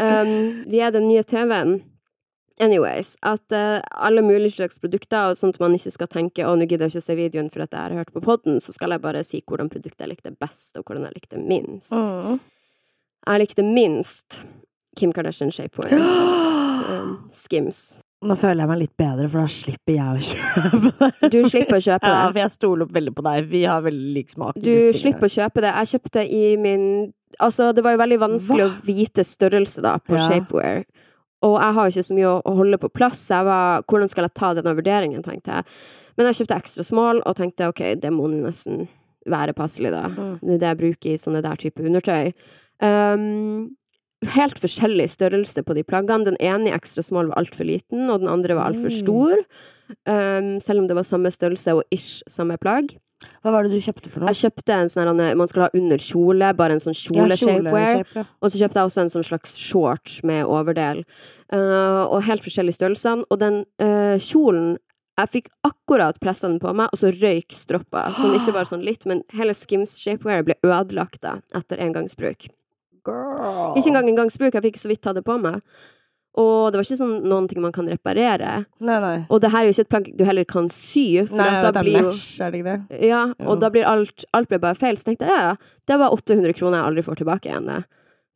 Um, 0.00 0.62
vi 0.70 0.78
er 0.80 0.94
den 0.94 1.10
nye 1.10 1.20
TV-en. 1.28 1.74
Anyways, 2.60 3.14
at 3.24 3.54
uh, 3.56 3.80
alle 4.04 4.20
mulige 4.22 4.52
slags 4.58 4.78
produkter, 4.82 5.30
og 5.30 5.38
sånt 5.40 5.56
man 5.62 5.72
ikke 5.78 5.92
skal 5.94 6.10
tenke 6.12 6.44
å, 6.44 6.52
nå 6.60 6.66
gidder 6.68 6.86
jeg 6.90 6.94
ikke 6.98 7.02
å 7.04 7.06
se 7.08 7.16
videoen 7.18 7.48
for 7.52 7.64
at 7.64 7.72
jeg 7.72 7.80
har 7.86 7.94
hørt 8.02 8.12
på 8.12 8.20
podden, 8.24 8.60
så 8.60 8.74
skal 8.76 8.92
jeg 8.94 9.00
bare 9.04 9.22
si 9.24 9.40
hvordan 9.48 9.70
produktet 9.72 10.04
jeg 10.04 10.12
likte 10.12 10.34
best, 10.36 10.74
og 10.76 10.84
hvordan 10.84 11.06
jeg 11.08 11.16
likte 11.16 11.40
minst. 11.40 11.92
Mm. 11.96 12.36
Jeg 13.30 13.42
likte 13.46 13.64
minst 13.64 14.42
Kim 15.00 15.12
Kardashian 15.16 15.52
Shapewear. 15.54 15.96
Um, 16.90 17.10
Skims. 17.36 18.00
Nå 18.24 18.34
føler 18.40 18.64
jeg 18.64 18.68
meg 18.70 18.78
litt 18.80 18.94
bedre, 18.98 19.26
for 19.30 19.44
da 19.44 19.50
slipper 19.52 19.92
jeg 19.94 20.08
å 20.10 20.22
kjøpe 20.30 20.90
det. 21.20 21.28
Du 21.30 21.36
slipper 21.46 21.76
å 21.76 21.82
kjøpe 21.84 22.08
det. 22.08 22.14
Ja, 22.16 22.24
for 22.32 22.40
jeg 22.40 22.52
stoler 22.56 22.88
veldig 22.96 23.12
på 23.14 23.24
deg. 23.28 23.46
Vi 23.52 23.60
har 23.68 23.84
veldig 23.84 24.14
lik 24.16 24.32
smak. 24.32 24.56
Du 24.64 24.72
slipper 24.96 25.28
å 25.28 25.30
kjøpe 25.30 25.62
det. 25.62 25.70
Jeg 25.76 25.90
kjøpte 25.92 26.24
i 26.26 26.42
min 26.60 26.86
Altså, 27.38 27.68
det 27.76 27.84
var 27.86 27.94
jo 27.94 28.00
veldig 28.00 28.18
vanskelig 28.24 28.64
Hva? 28.64 28.72
å 28.72 28.88
vite 28.88 29.22
størrelse, 29.28 29.84
da, 29.84 29.92
på 30.02 30.16
Ja. 30.18 30.24
shapewear. 30.26 30.80
Og 31.46 31.56
jeg 31.56 31.74
har 31.76 31.86
jo 31.88 31.94
ikke 31.94 32.08
så 32.10 32.16
mye 32.18 32.30
å 32.36 32.54
holde 32.58 32.78
på 32.82 32.90
plass. 32.92 33.22
Jeg 33.32 33.46
var 33.48 33.82
Hvordan 33.88 34.10
skal 34.12 34.26
jeg 34.28 34.34
ta 34.36 34.52
denne 34.58 34.74
vurderingen, 34.76 35.22
tenkte 35.24 35.58
jeg. 35.60 35.64
Men 36.18 36.26
jeg 36.28 36.40
kjøpte 36.40 36.58
ekstra 36.60 36.84
small, 36.84 37.22
og 37.24 37.36
tenkte 37.38 37.68
ok, 37.70 37.82
det 38.02 38.10
må 38.12 38.26
nesten 38.28 38.88
være 39.30 39.54
passelig, 39.56 39.92
da. 39.94 40.08
Mm. 40.12 40.34
Det 40.42 40.54
er 40.56 40.58
det 40.60 40.68
jeg 40.68 40.80
bruker 40.82 41.12
i 41.14 41.20
sånne 41.20 41.42
der 41.44 41.60
type 41.60 41.84
undertøy. 41.84 42.32
Um, 42.84 43.70
helt 44.36 44.60
forskjellig 44.60 45.06
størrelse 45.12 45.62
på 45.64 45.76
de 45.76 45.84
plaggene. 45.86 46.26
Den 46.28 46.36
ene 46.44 46.68
i 46.68 46.74
ekstra 46.76 47.04
small 47.04 47.30
var 47.30 47.40
altfor 47.40 47.68
liten, 47.68 48.08
og 48.10 48.20
den 48.20 48.28
andre 48.32 48.56
var 48.58 48.72
altfor 48.72 48.90
Mm. 48.92 48.98
stor. 49.00 49.44
Um, 50.06 50.50
selv 50.60 50.80
om 50.80 50.88
det 50.88 50.96
var 50.96 51.08
samme 51.08 51.32
størrelse 51.32 51.74
og 51.74 51.84
ish 51.90 52.22
samme 52.28 52.58
plagg. 52.60 52.96
Hva 53.42 53.52
var 53.52 53.64
det 53.66 53.72
du 53.74 53.80
kjøpte 53.84 54.08
for 54.12 54.20
noe? 54.22 54.32
Jeg 54.32 54.50
kjøpte 54.50 54.76
en 54.76 54.88
sånn 54.92 55.20
man 55.36 55.48
skal 55.50 55.66
ha 55.66 55.70
under 55.76 56.00
kjole, 56.00 56.52
bare 56.56 56.76
en 56.76 56.80
sånn 56.82 56.96
kjole-shapewear. 56.96 58.04
kjole- 58.04 58.16
ja. 58.16 58.24
Og 58.40 58.50
så 58.52 58.60
kjøpte 58.62 58.80
jeg 58.80 58.88
også 58.90 59.00
en 59.04 59.12
sånn 59.12 59.26
slags 59.28 59.56
shorts 59.60 60.22
med 60.24 60.44
overdel. 60.46 61.04
Uh, 61.52 62.06
og 62.06 62.22
helt 62.24 62.42
forskjellige 62.46 62.78
størrelser. 62.78 63.24
Og 63.30 63.38
den 63.42 63.64
uh, 63.82 64.16
kjolen 64.18 64.78
Jeg 65.20 65.28
fikk 65.34 65.48
akkurat 65.66 66.16
pressa 66.22 66.48
den 66.48 66.60
på 66.62 66.70
meg, 66.72 66.88
og 66.94 66.96
så 66.96 67.10
røyk 67.12 67.52
stroppa. 67.52 68.06
Sånn 68.16 68.32
ikke 68.38 68.54
bare 68.56 68.64
sånn 68.70 68.84
litt, 68.86 69.04
men 69.04 69.20
hele 69.36 69.52
Skims 69.52 69.98
shapewear 70.00 70.46
ble 70.46 70.54
ødelagt 70.64 71.20
da, 71.20 71.34
etter 71.52 71.76
engangsbruk. 71.76 72.46
Girl. 73.04 73.74
Ikke 73.76 73.90
engang 73.90 74.08
engangsbruk, 74.08 74.54
jeg 74.56 74.62
fikk 74.70 74.78
så 74.80 74.88
vidt 74.88 75.02
ta 75.04 75.12
det 75.12 75.24
på 75.26 75.36
meg. 75.42 75.60
Og 76.38 76.70
det 76.70 76.78
var 76.78 76.86
ikke 76.86 76.98
sånn 77.00 77.14
noen 77.26 77.48
ting 77.50 77.58
man 77.62 77.72
kan 77.74 77.88
reparere. 77.90 78.64
Nei, 78.78 78.98
nei. 79.02 79.16
Og 79.34 79.40
det 79.42 79.50
her 79.50 79.64
er 79.64 79.70
jo 79.70 79.74
ikke 79.74 79.86
et 79.86 79.90
plagg 79.90 80.10
du 80.16 80.24
heller 80.24 80.46
kan 80.46 80.68
sy, 80.70 81.24
for 81.26 81.40
Nei, 81.40 81.48
at 81.58 81.74
det 81.74 81.82
blir 81.88 82.04
jo 82.06 82.12
er 82.14 82.52
det 82.52 82.60
ikke 82.60 82.68
det? 82.68 83.00
Ja, 83.08 83.22
og 83.40 83.56
jo. 83.56 83.56
da 83.64 83.70
blir 83.74 83.88
alt 83.90 84.24
Alt 84.36 84.48
ble 84.52 84.60
bare 84.62 84.78
feil. 84.78 84.96
Så 85.00 85.08
tenkte 85.10 85.26
jeg 85.26 85.34
ja, 85.34 85.50
ja, 85.50 85.80
det 85.90 85.98
var 85.98 86.14
800 86.14 86.54
kroner 86.54 86.78
jeg 86.78 86.86
aldri 86.92 87.04
får 87.08 87.20
tilbake 87.24 87.50
igjen. 87.50 87.72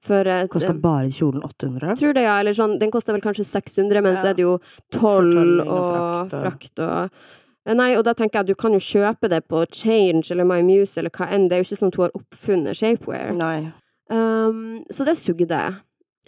For 0.04 0.28
eh, 0.28 0.42
Kosta 0.52 0.74
bare 0.74 1.08
kjolen 1.14 1.46
800? 1.46 1.94
tror 2.00 2.12
det, 2.18 2.26
ja. 2.26 2.34
Eller 2.42 2.52
sånn, 2.56 2.76
den 2.82 2.90
koster 2.92 3.14
vel 3.16 3.22
kanskje 3.24 3.46
600, 3.48 4.02
men 4.04 4.18
så 4.20 4.32
er 4.32 4.36
det 4.36 4.44
jo 4.44 4.58
toll 4.92 5.32
og 5.62 5.70
og 5.78 6.34
frakt 6.34 6.82
og- 6.84 7.24
Nei, 7.64 7.94
og 7.96 8.04
da 8.04 8.12
tenker 8.12 8.42
jeg 8.42 8.46
du 8.52 8.54
kan 8.60 8.74
jo 8.76 8.78
kjøpe 8.78 9.30
det 9.32 9.48
på 9.48 9.62
Change 9.72 10.30
eller 10.30 10.44
My 10.44 10.60
Muse 10.60 10.98
eller 11.00 11.08
hva 11.08 11.30
enn. 11.32 11.48
Det 11.48 11.56
er 11.56 11.62
jo 11.62 11.68
ikke 11.70 11.78
sånn 11.80 11.92
at 11.94 11.96
hun 11.96 12.04
har 12.04 12.18
oppfunnet 12.18 12.76
shapewear. 12.76 13.32
Nei. 13.32 13.72
Um, 14.12 14.84
så 14.92 15.06
det 15.08 15.16
sugde. 15.16 15.60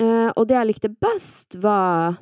Eh, 0.02 0.30
og 0.36 0.46
det 0.48 0.58
jeg 0.58 0.70
likte 0.74 0.92
best, 0.92 1.58
var 1.62 2.18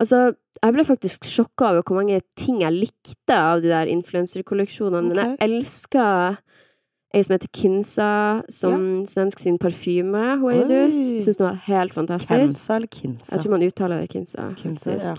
Altså, 0.00 0.30
jeg 0.62 0.72
ble 0.72 0.84
faktisk 0.88 1.26
sjokka 1.28 1.74
over 1.74 1.82
hvor 1.84 1.98
mange 1.98 2.22
ting 2.40 2.62
jeg 2.62 2.72
likte 2.72 3.36
av 3.36 3.60
de 3.60 3.68
der 3.68 3.90
influenserkolleksjonene. 3.92 5.10
Men 5.10 5.18
jeg 5.18 5.36
elska 5.44 6.04
ei 7.12 7.20
som 7.26 7.34
heter 7.34 7.50
Kinsa, 7.52 8.10
som 8.48 8.84
svensk 9.10 9.42
sin 9.42 9.58
parfyme 9.60 10.38
hun 10.40 10.54
gitt 10.56 10.72
ut. 10.72 11.24
Syns 11.26 11.40
den 11.40 11.48
var 11.48 11.58
helt 11.66 11.96
fantastisk. 11.96 12.32
Kensa 12.32 12.78
eller 12.78 12.92
Kinsa? 12.94 13.34
Jeg 13.34 13.44
tror 13.44 13.54
man 13.56 13.66
uttaler 13.66 14.00
det 14.00 14.12
Kinsa. 14.14 14.46
Kinsa, 14.62 14.96
ja. 14.96 15.14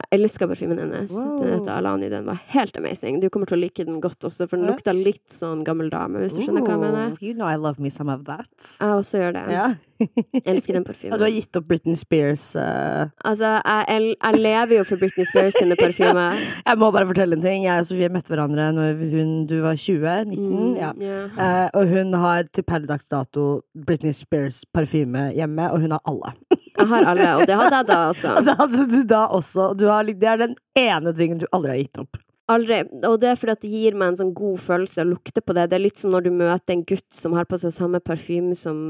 Jeg 0.00 0.20
elska 0.20 0.46
parfymen 0.48 0.78
hennes. 0.78 1.10
Wow. 1.12 1.40
Den 1.42 1.52
heter 1.52 1.72
Alani. 1.74 2.08
Den 2.08 2.24
var 2.26 2.38
helt 2.54 2.76
amazing. 2.78 3.18
Du 3.20 3.28
kommer 3.28 3.50
til 3.50 3.58
å 3.58 3.60
like 3.60 3.84
den 3.84 4.00
godt 4.00 4.24
også, 4.24 4.46
for 4.48 4.56
den 4.56 4.70
lukta 4.70 4.94
litt 4.96 5.26
sånn 5.34 5.64
gammel 5.66 5.90
dame, 5.92 6.22
hvis 6.22 6.36
du 6.36 6.44
skjønner 6.44 6.64
hva 6.64 6.76
jeg 6.76 6.82
mener. 6.84 7.16
You 7.20 7.34
know 7.36 7.50
I 7.50 7.58
love 7.60 7.82
me 7.82 7.90
some 7.92 8.12
of 8.12 8.22
that. 8.28 8.50
Jeg 8.78 8.94
også 9.02 9.20
gjør 9.20 9.36
det. 9.36 9.44
Yeah. 9.50 9.74
Jeg 10.00 10.44
elsker 10.48 10.78
den 10.78 10.84
ja, 10.84 10.88
parfymen. 10.88 11.16
du 11.20 11.26
har 11.26 11.34
gitt 11.34 11.58
opp 11.60 11.66
Britney 11.68 11.98
Spears 12.00 12.44
uh... 12.56 13.10
Altså, 13.26 13.52
jeg, 13.58 14.14
jeg 14.14 14.40
lever 14.40 14.76
jo 14.78 14.86
for 14.88 15.02
Britney 15.02 15.28
Spears 15.28 15.58
sine 15.60 15.76
parfymer. 15.80 16.38
Jeg 16.70 16.78
må 16.80 16.90
bare 16.94 17.08
fortelle 17.08 17.36
en 17.36 17.42
ting. 17.44 17.64
Jeg 17.66 17.82
og 17.82 17.88
Sofie 17.88 18.08
møtte 18.12 18.32
hverandre 18.32 18.70
når 18.76 19.02
hun, 19.10 19.34
du 19.50 19.58
var 19.64 19.76
20? 19.76 20.06
19? 20.30 20.48
Mm, 20.48 20.72
Ja. 20.80 20.92
Yeah. 20.96 21.36
Uh, 21.36 21.68
og 21.80 21.90
hun 21.90 22.14
har 22.22 22.48
til 22.54 22.64
per 22.66 22.86
dags 22.88 23.10
dato 23.10 23.46
Britney 23.74 24.14
Spears 24.16 24.62
parfyme 24.72 25.30
hjemme, 25.36 25.68
og 25.72 25.84
hun 25.84 25.96
har 25.96 26.02
alle. 26.08 26.32
Jeg 26.80 26.88
har 26.94 27.06
alle, 27.12 27.28
og 27.36 27.46
det 27.48 27.60
hadde 27.60 27.76
jeg 27.78 27.88
da 27.90 28.00
Og 28.00 28.14
også. 28.14 28.34
det 28.48 28.56
hadde 28.62 28.88
du 28.90 28.98
da 29.14 29.22
også. 29.38 29.68
Du 29.78 29.86
har, 29.90 30.10
det 30.10 30.32
er 30.32 30.42
den 30.46 30.58
ene 30.78 31.14
tingen 31.16 31.40
du 31.42 31.46
aldri 31.52 31.76
har 31.76 31.82
gitt 31.84 32.02
opp. 32.02 32.20
Aldri. 32.50 32.82
Og 33.06 33.16
det 33.22 33.30
er 33.30 33.38
fordi 33.38 33.54
at 33.54 33.62
det 33.62 33.70
gir 33.70 33.96
meg 33.98 34.12
en 34.12 34.20
sånn 34.24 34.34
god 34.34 34.58
følelse 34.64 35.04
å 35.04 35.10
lukte 35.12 35.42
på 35.44 35.54
det. 35.54 35.68
Det 35.70 35.78
er 35.78 35.84
litt 35.86 36.00
som 36.00 36.10
når 36.14 36.26
du 36.26 36.30
møter 36.34 36.74
en 36.74 36.86
gutt 36.88 37.06
som 37.14 37.36
har 37.38 37.46
på 37.46 37.60
seg 37.62 37.74
samme 37.76 38.00
parfyme 38.02 38.56
som 38.58 38.80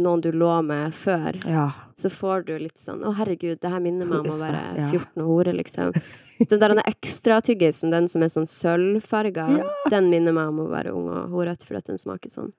noen 0.00 0.22
du 0.24 0.30
lå 0.32 0.50
med 0.64 0.94
før. 0.96 1.36
Ja. 1.48 1.66
Så 1.98 2.10
får 2.12 2.46
du 2.48 2.54
litt 2.62 2.80
sånn 2.80 3.02
Å, 3.04 3.12
herregud, 3.18 3.58
det 3.60 3.72
her 3.72 3.82
minner 3.84 4.08
meg 4.08 4.22
om 4.24 4.32
å 4.32 4.38
være 4.40 4.62
14 4.88 5.20
og 5.20 5.28
hore, 5.28 5.54
liksom. 5.58 5.92
Den 6.50 6.62
der 6.62 6.78
ekstratyggisen, 6.86 7.92
den 7.92 8.06
som 8.08 8.24
er 8.24 8.30
sånn 8.32 8.48
sølvfarga, 8.48 9.48
Ja. 9.58 9.66
den 9.92 10.08
minner 10.12 10.32
meg 10.32 10.54
om 10.54 10.62
å 10.64 10.70
være 10.70 10.94
ung 10.96 11.10
og 11.12 11.34
horete, 11.34 11.66
fordi 11.68 11.82
at 11.82 11.90
den 11.92 12.00
smaker 12.00 12.32
sånn 12.32 12.54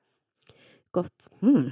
godt. 0.94 1.32
Mm. 1.42 1.72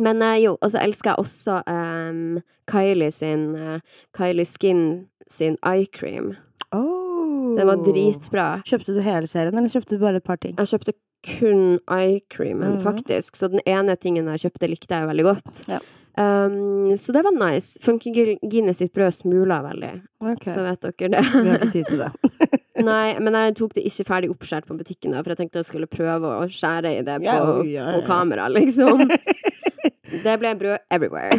Men 0.00 0.22
eh, 0.24 0.38
jo, 0.46 0.56
og 0.60 0.72
så 0.72 0.80
elsker 0.80 1.12
jeg 1.12 1.22
også 1.22 1.58
um, 1.68 2.40
Kylie 2.70 3.10
sin 3.12 3.50
uh, 3.58 3.78
Kylie 4.16 4.46
Skin 4.48 4.82
sin 5.30 5.56
eye 5.66 5.86
cream. 5.92 6.32
Oh. 6.72 7.54
Den 7.58 7.66
var 7.68 7.82
dritbra. 7.84 8.48
Kjøpte 8.66 8.94
du 8.96 9.00
hele 9.04 9.28
serien, 9.30 9.54
eller 9.58 9.70
kjøpte 9.70 9.96
du 9.98 10.02
bare 10.02 10.18
et 10.22 10.26
par 10.26 10.40
ting? 10.42 10.56
Jeg 10.58 10.70
kjøpte 10.72 10.96
kun 11.26 11.78
eye 11.92 12.20
creamen, 12.32 12.78
Mhm. 12.78 12.82
faktisk. 12.82 13.36
Så 13.36 13.50
den 13.52 13.60
ene 13.66 13.96
tingen 14.00 14.26
jeg 14.32 14.46
kjøpte, 14.46 14.68
likte 14.70 14.94
jeg 14.96 15.08
veldig 15.10 15.26
godt. 15.26 15.64
Ja. 15.68 15.80
Um, 16.18 16.90
så 16.98 17.12
det 17.14 17.22
var 17.24 17.32
nice. 17.36 17.78
Funkygine 17.84 18.74
sitt 18.74 18.92
brød 18.96 19.12
smula 19.14 19.60
veldig, 19.62 19.92
okay. 20.20 20.52
så 20.54 20.64
vet 20.66 20.80
dere 20.82 21.10
det. 21.14 21.22
Vi 21.34 21.48
har 21.48 21.58
ikke 21.60 21.72
tid 21.72 21.84
til 21.86 21.98
det. 22.02 22.10
Nei, 22.90 23.18
men 23.20 23.34
jeg 23.36 23.54
tok 23.60 23.74
det 23.76 23.84
ikke 23.86 24.06
ferdig 24.08 24.30
oppskåret 24.32 24.66
på 24.66 24.76
butikken, 24.78 25.12
da, 25.12 25.20
for 25.22 25.34
jeg 25.34 25.42
tenkte 25.42 25.60
jeg 25.60 25.68
skulle 25.68 25.86
prøve 25.90 26.32
å 26.40 26.46
skjære 26.48 26.94
i 26.98 27.02
det 27.06 27.18
på, 27.22 27.36
oi, 27.60 27.68
ja, 27.74 27.84
ja, 27.90 27.98
på 27.98 28.06
kamera, 28.08 28.48
liksom. 28.48 29.04
Det 30.10 30.38
ble 30.40 30.54
brød 30.58 30.78
everywhere. 30.90 31.38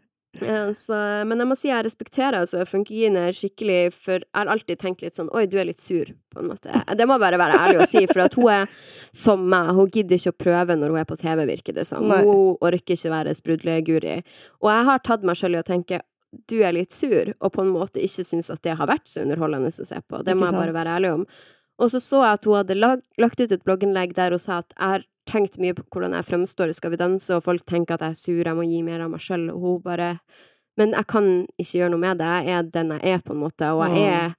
Så, 0.76 0.94
men 1.26 1.42
jeg 1.42 1.48
må 1.50 1.56
si 1.58 1.68
jeg 1.68 1.84
respekterer 1.84 2.38
altså 2.38 2.62
Funkygine 2.68 3.26
skikkelig, 3.36 3.90
for 3.92 4.22
jeg 4.22 4.36
har 4.38 4.48
alltid 4.52 4.78
tenkt 4.80 5.02
litt 5.04 5.16
sånn 5.18 5.28
Oi, 5.36 5.42
du 5.50 5.58
er 5.60 5.66
litt 5.68 5.82
sur, 5.82 6.08
på 6.32 6.40
en 6.40 6.48
måte. 6.52 6.72
Det 6.98 7.06
må 7.08 7.18
bare 7.20 7.40
være 7.40 7.58
ærlig 7.58 7.82
å 7.82 7.88
si, 7.90 8.04
for 8.08 8.24
at 8.24 8.36
hun 8.38 8.52
er 8.54 8.86
som 9.16 9.42
meg. 9.52 9.72
Hun 9.76 9.90
gidder 9.90 10.16
ikke 10.16 10.32
å 10.32 10.38
prøve 10.46 10.78
når 10.78 10.94
hun 10.94 11.02
er 11.02 11.10
på 11.10 11.18
TV, 11.20 11.44
virker 11.50 11.76
det 11.76 11.86
som. 11.90 12.06
Sånn. 12.08 12.30
Hun 12.30 12.70
orker 12.70 12.96
ikke 12.96 13.12
være 13.12 13.34
sprudleguri. 13.36 14.16
Og 14.62 14.72
jeg 14.72 14.88
har 14.90 15.04
tatt 15.10 15.26
meg 15.26 15.40
sjøl 15.40 15.58
i 15.58 15.62
å 15.62 15.66
tenke 15.66 16.00
du 16.46 16.60
er 16.62 16.76
litt 16.76 16.94
sur, 16.94 17.32
og 17.42 17.50
på 17.56 17.64
en 17.64 17.72
måte 17.74 17.98
ikke 17.98 18.22
syns 18.22 18.52
at 18.54 18.62
det 18.62 18.76
har 18.78 18.86
vært 18.86 19.08
så 19.10 19.24
underholdende 19.24 19.72
å 19.72 19.86
se 19.88 19.98
på. 19.98 20.20
Det 20.22 20.36
må 20.38 20.46
jeg 20.46 20.60
bare 20.60 20.76
være 20.76 20.98
ærlig 21.00 21.14
om. 21.16 21.24
Og 21.80 21.90
så 21.90 21.98
så 22.04 22.20
jeg 22.22 22.38
at 22.38 22.46
hun 22.46 22.58
hadde 22.60 22.76
lagt 22.78 23.40
ut 23.40 23.50
et 23.50 23.64
blogginnlegg 23.66 24.14
der 24.14 24.36
hun 24.36 24.42
sa 24.42 24.60
at 24.62 24.70
jeg 24.76 24.94
har 24.94 25.06
tenkt 25.30 25.56
mye 25.62 25.74
på 25.78 25.84
hvordan 25.90 26.12
jeg 26.18 26.26
fremstår 26.28 26.68
i 26.72 26.76
Skal 26.76 26.90
vi 26.92 26.98
danse, 27.00 27.30
og 27.36 27.44
folk 27.46 27.64
tenker 27.68 27.94
at 27.96 28.00
jeg 28.06 28.10
er 28.16 28.20
sur, 28.20 28.42
jeg 28.44 28.56
må 28.58 28.66
gi 28.68 28.82
mer 28.86 29.00
av 29.06 29.10
meg 29.12 29.20
sjøl, 29.24 29.48
og 29.54 29.60
hun 29.64 29.82
bare 29.86 30.18
Men 30.78 30.92
jeg 30.96 31.06
kan 31.10 31.26
ikke 31.58 31.78
gjøre 31.80 31.90
noe 31.92 32.00
med 32.00 32.18
det. 32.22 32.28
Jeg 32.46 32.56
er 32.56 32.62
den 32.72 32.92
jeg 32.94 33.00
er, 33.14 33.18
på 33.26 33.34
en 33.34 33.40
måte, 33.42 33.66
og 33.74 33.82
jeg 33.96 34.06
er 34.14 34.34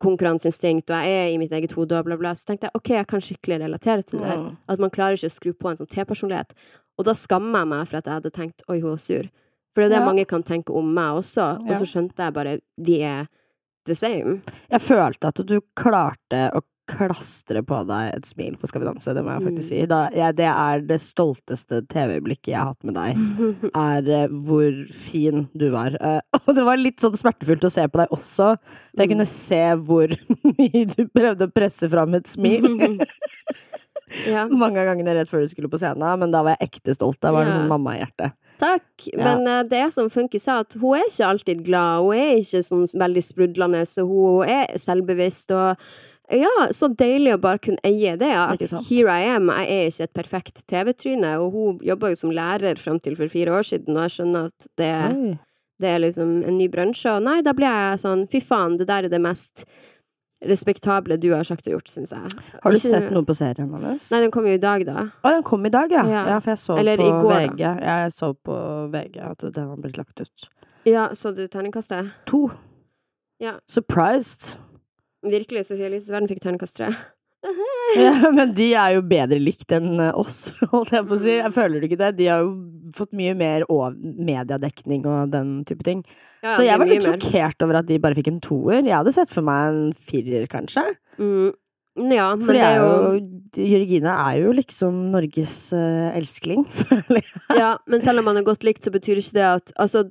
konkurranseinstinkt, 0.00 0.90
og 0.92 1.02
jeg 1.04 1.16
er 1.24 1.30
i 1.34 1.38
mitt 1.40 1.52
eget 1.56 1.72
hode, 1.76 1.96
og 1.98 2.04
bla, 2.06 2.16
bla, 2.20 2.32
så 2.36 2.46
tenkte 2.50 2.68
jeg 2.68 2.76
ok, 2.78 2.90
jeg 2.98 3.06
kan 3.10 3.20
skikkelig 3.24 3.58
relatere 3.64 4.02
til 4.06 4.20
det. 4.20 4.26
her. 4.28 4.44
At 4.68 4.78
man 4.82 4.90
klarer 4.92 5.16
ikke 5.18 5.30
å 5.32 5.34
skru 5.36 5.52
på 5.56 5.70
en 5.70 5.76
sånn 5.80 5.88
T-personlighet. 5.92 6.52
Og 6.98 7.04
da 7.08 7.12
skammer 7.16 7.64
jeg 7.64 7.70
meg 7.72 7.88
for 7.88 7.98
at 8.00 8.06
jeg 8.08 8.18
hadde 8.20 8.32
tenkt 8.36 8.62
oi, 8.68 8.78
hun 8.80 8.92
er 8.94 9.02
sur. 9.02 9.28
For 9.74 9.82
det 9.82 9.88
er 9.90 9.94
det 9.96 10.00
Ja. 10.00 10.06
mange 10.06 10.24
kan 10.26 10.42
tenke 10.42 10.72
om 10.72 10.94
meg 10.94 11.18
også, 11.20 11.60
og 11.60 11.74
så 11.76 11.84
skjønte 11.84 12.16
jeg 12.24 12.32
bare 12.32 12.58
vi 12.78 13.02
er 13.02 13.26
the 13.86 13.94
same. 13.94 14.40
Jeg 14.70 14.80
følte 14.80 15.28
at 15.28 15.46
du 15.46 15.60
klarte 15.76 16.50
å 16.54 16.62
klastre 16.86 17.62
på 17.66 17.80
deg 17.88 18.12
et 18.14 18.26
smil 18.28 18.54
på 18.60 18.68
Skal 18.70 18.82
vi 18.82 18.86
danse, 18.88 19.14
det 19.16 19.22
må 19.26 19.34
jeg 19.34 19.44
faktisk 19.46 19.66
Mm. 19.66 19.68
si. 19.68 19.86
Da, 19.90 19.98
ja, 20.14 20.28
det 20.32 20.46
er 20.50 20.80
det 20.86 20.98
stolteste 21.02 21.80
TV-blikket 21.90 22.52
jeg 22.52 22.58
har 22.60 22.72
hatt 22.72 22.84
med 22.86 22.94
deg. 22.94 23.16
er 23.74 24.10
uh, 24.26 24.36
hvor 24.46 24.78
fin 24.94 25.48
du 25.54 25.66
var. 25.74 25.96
Uh, 26.00 26.20
og 26.46 26.54
det 26.54 26.64
var 26.68 26.78
litt 26.80 27.02
sånn 27.02 27.18
smertefullt 27.18 27.66
å 27.66 27.72
se 27.72 27.86
på 27.90 28.02
deg 28.02 28.14
også. 28.14 28.52
For 28.62 29.02
jeg 29.02 29.06
Mm. 29.06 29.12
kunne 29.16 29.28
se 29.30 29.62
hvor 29.86 30.14
mye 30.58 30.84
du 30.94 31.02
prøvde 31.10 31.46
å 31.48 31.52
presse 31.54 31.88
fram 31.90 32.14
et 32.18 32.26
smil. 32.30 32.66
ja. 34.26 34.46
Mange 34.50 34.80
av 34.80 34.86
gangene 34.92 35.14
rett 35.18 35.30
før 35.30 35.42
du 35.44 35.50
skulle 35.50 35.70
på 35.72 35.78
scenen, 35.80 36.18
men 36.22 36.30
da 36.34 36.42
var 36.46 36.56
jeg 36.56 36.70
ekte 36.70 36.94
stolt. 36.96 37.18
Da 37.22 37.32
var 37.34 37.46
det 37.48 37.54
sånn 37.56 37.86
hjertet. 37.96 38.34
Takk. 38.56 38.86
Ja. 39.12 39.20
Men 39.24 39.46
eh, 39.50 39.62
det 39.68 39.80
er 39.84 39.90
som 39.92 40.08
Funky 40.12 40.38
sa, 40.40 40.60
at 40.64 40.76
hun 40.80 40.96
er 40.96 41.08
ikke 41.10 41.26
alltid 41.28 41.64
glad. 41.66 42.04
Hun 42.06 42.16
er 42.16 42.38
ikke 42.40 42.62
sånn 42.64 42.86
veldig 42.96 43.24
sprudlende, 43.26 43.82
så 43.88 44.06
hun 44.08 44.48
er 44.48 44.70
selvbevisst. 44.80 45.52
Og 45.52 45.76
ja, 46.30 46.52
så 46.74 46.88
deilig 46.90 47.34
å 47.36 47.40
bare 47.40 47.58
kunne 47.62 47.78
eie 47.86 48.16
det. 48.18 48.30
At 48.34 48.62
here 48.88 49.10
I 49.12 49.28
am, 49.36 49.48
jeg 49.48 49.68
er 49.70 49.90
ikke 49.90 50.06
et 50.08 50.14
perfekt 50.16 50.62
TV-tryne. 50.66 51.34
Og 51.42 51.52
hun 51.52 51.82
jobba 51.86 52.10
jo 52.12 52.20
som 52.22 52.32
lærer 52.34 52.78
fram 52.80 52.98
til 53.00 53.16
for 53.18 53.28
fire 53.32 53.52
år 53.54 53.62
siden, 53.68 53.96
og 53.96 54.06
jeg 54.08 54.16
skjønner 54.18 54.48
at 54.50 54.70
det, 54.80 54.92
det 55.82 55.92
er 55.92 56.00
liksom 56.02 56.38
en 56.48 56.58
ny 56.58 56.66
bransje. 56.72 57.12
Og 57.14 57.22
nei, 57.26 57.40
da 57.46 57.52
blir 57.56 57.70
jeg 57.70 58.02
sånn 58.02 58.26
fy 58.32 58.40
faen, 58.42 58.78
det 58.80 58.88
der 58.90 59.06
er 59.06 59.12
det 59.12 59.22
mest 59.22 59.66
respektable 60.46 61.16
du 61.16 61.30
har 61.32 61.46
sagt 61.48 61.64
og 61.66 61.78
gjort, 61.78 61.88
syns 61.88 62.10
jeg. 62.12 62.20
Har 62.62 62.70
du 62.70 62.76
Ikke- 62.76 62.90
sett 62.90 63.10
noe 63.10 63.24
på 63.24 63.34
serien 63.34 63.70
hennes? 63.72 64.10
Nei, 64.12 64.20
den 64.20 64.30
kom 64.34 64.44
jo 64.44 64.52
i 64.52 64.60
dag, 64.60 64.84
da. 64.84 65.06
Å, 65.24 65.30
den 65.32 65.42
kom 65.42 65.64
i 65.64 65.70
dag, 65.72 65.90
ja. 65.90 66.04
ja. 66.04 66.26
Ja. 66.28 66.40
for 66.40 66.50
jeg 66.52 66.58
så 66.60 66.78
Eller 66.78 66.96
på 67.00 67.08
går, 67.22 67.32
VG. 67.32 67.56
da. 67.62 67.72
Jeg 67.80 68.12
så 68.12 68.34
på 68.44 68.58
VG 68.92 69.16
at 69.30 69.38
den 69.54 69.68
har 69.70 69.76
blitt 69.80 69.96
lagt 69.96 70.20
ut. 70.20 70.48
Ja, 70.84 71.08
så 71.14 71.32
du 71.34 71.46
terningkastet? 71.48 72.12
To. 72.26 72.50
Ja. 73.40 73.56
Surprised. 73.66 74.56
Virkelig, 75.24 75.64
Elise 75.72 76.12
Verden 76.12 76.28
fikk 76.28 76.42
terningkast 76.44 76.76
tre. 76.78 76.90
Ja, 77.96 78.30
men 78.36 78.54
de 78.56 78.70
er 78.74 78.96
jo 78.96 79.02
bedre 79.06 79.38
likt 79.40 79.70
enn 79.76 80.00
oss, 80.12 80.52
holdt 80.72 80.94
jeg 80.96 81.06
på 81.06 81.16
å 81.16 81.20
si. 81.22 81.34
Jeg 81.38 81.54
føler 81.54 81.80
du 81.80 81.88
ikke 81.88 82.00
det? 82.00 82.12
De 82.18 82.30
har 82.30 82.42
jo 82.44 82.54
fått 82.96 83.12
mye 83.18 83.34
mer 83.38 83.66
mediedekning 84.02 85.06
og 85.10 85.30
den 85.34 85.60
type 85.68 85.86
ting. 85.86 86.02
Ja, 86.42 86.54
Så 86.56 86.66
jeg 86.66 86.78
var 86.80 86.90
litt 86.90 87.04
mer. 87.06 87.16
sjokkert 87.20 87.62
over 87.66 87.80
at 87.82 87.88
de 87.90 88.00
bare 88.02 88.18
fikk 88.18 88.32
en 88.32 88.42
toer. 88.44 88.82
Jeg 88.82 88.96
hadde 88.96 89.14
sett 89.14 89.32
for 89.32 89.46
meg 89.46 89.70
en 89.70 89.94
firer, 90.08 90.48
kanskje. 90.50 90.84
Mm. 91.20 91.54
Ja, 92.12 92.26
men 92.36 92.44
Fordi 92.44 92.60
det 92.60 92.66
er 92.66 92.76
jo 92.76 93.68
Jørgine 93.70 94.12
er 94.12 94.34
jo 94.42 94.50
liksom 94.52 94.96
Norges 95.14 95.54
uh, 95.72 96.10
elskling, 96.12 96.66
føler 96.82 97.22
jeg. 97.22 97.44
Ja, 97.56 97.70
men 97.88 98.04
selv 98.04 98.20
om 98.20 98.28
man 98.28 98.36
er 98.36 98.44
godt 98.44 98.66
likt, 98.68 98.84
så 98.84 98.92
betyr 98.92 99.22
ikke 99.22 99.38
det 99.38 99.46
at 99.48 99.72
Altså, 99.80 100.04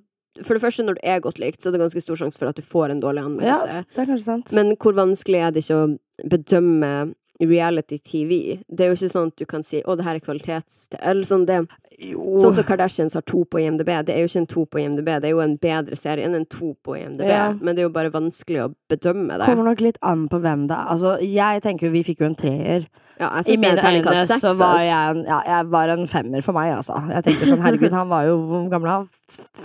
for 0.44 0.54
det 0.58 0.62
første, 0.62 0.84
når 0.84 0.98
du 0.98 1.04
er 1.04 1.20
godt 1.24 1.40
likt, 1.40 1.62
så 1.62 1.70
er 1.70 1.78
det 1.78 1.82
ganske 1.86 2.02
stor 2.04 2.16
sjanse 2.20 2.38
for 2.42 2.48
at 2.52 2.56
du 2.60 2.62
får 2.66 2.92
en 2.92 3.02
dårlig 3.04 3.22
Ja, 3.24 3.30
anmeldelse. 3.30 3.86
det 3.96 4.02
er 4.04 4.10
kanskje 4.12 4.26
sant. 4.26 4.52
Men 4.58 4.76
hvor 4.76 4.94
vanskelig 4.98 5.40
er 5.48 5.52
det 5.56 5.64
ikke 5.64 5.78
å 5.80 5.98
bedømme 6.28 7.14
reality-TV? 7.42 8.60
Det 8.68 8.86
er 8.86 8.92
jo 8.92 8.98
ikke 8.98 9.12
sånn 9.12 9.32
at 9.32 9.36
du 9.40 9.46
kan 9.46 9.64
si 9.64 9.82
'å, 9.82 9.96
det 9.98 10.06
her 10.06 10.16
er 10.16 10.24
kvalitets...' 10.24 10.88
Eller 11.02 11.24
sånn 11.24 11.46
det 11.46 11.68
jo. 12.00 12.36
Sånn 12.42 12.54
som 12.56 12.64
Kardashians 12.64 13.14
har 13.14 13.22
to 13.24 13.44
på 13.46 13.60
IMDb. 13.60 13.88
Det 14.06 14.16
er 14.16 14.20
jo 14.24 14.28
ikke 14.28 14.44
en 14.44 14.48
to 14.48 14.66
på 14.66 14.80
IMDb, 14.84 15.06
det 15.22 15.26
er 15.30 15.36
jo 15.36 15.40
en 15.40 15.58
bedre 15.58 15.96
serie 15.96 16.26
enn 16.26 16.36
en 16.36 16.46
to 16.46 16.76
på 16.84 16.96
IMDb. 16.98 17.28
Ja. 17.28 17.54
Men 17.54 17.76
det 17.76 17.84
er 17.84 17.88
jo 17.90 17.96
bare 17.96 18.12
vanskelig 18.12 18.62
å 18.66 18.74
bedømme 18.90 19.38
det. 19.40 19.46
Kommer 19.48 19.64
nok 19.72 19.82
litt 19.82 19.98
an 20.02 20.28
på 20.28 20.40
hvem 20.42 20.68
det 20.68 20.76
er. 20.76 20.88
Altså, 20.92 21.18
jeg 21.22 21.62
tenker 21.64 21.90
vi 21.92 22.04
fikk 22.04 22.20
jo 22.20 22.26
en 22.26 22.36
treer. 22.36 22.88
Ja, 23.20 23.30
I 23.40 23.44
det 23.48 23.60
mine 23.62 23.80
øyne 23.80 24.14
så 24.14 24.26
seks. 24.28 24.42
så 24.44 24.52
var 24.60 24.80
jeg 24.84 25.12
en, 25.16 25.22
ja, 25.24 25.38
jeg 25.48 25.68
var 25.72 25.88
en 25.94 26.08
femmer 26.12 26.42
for 26.44 26.52
meg, 26.58 26.74
altså. 26.76 26.98
Jeg 27.14 27.24
tenker 27.24 27.48
sånn, 27.48 27.62
herregud, 27.64 27.94
han 27.96 28.10
var 28.12 28.26
jo 28.28 28.34
Hvor 28.50 28.66
gammel 28.74 28.90
han? 28.92 29.06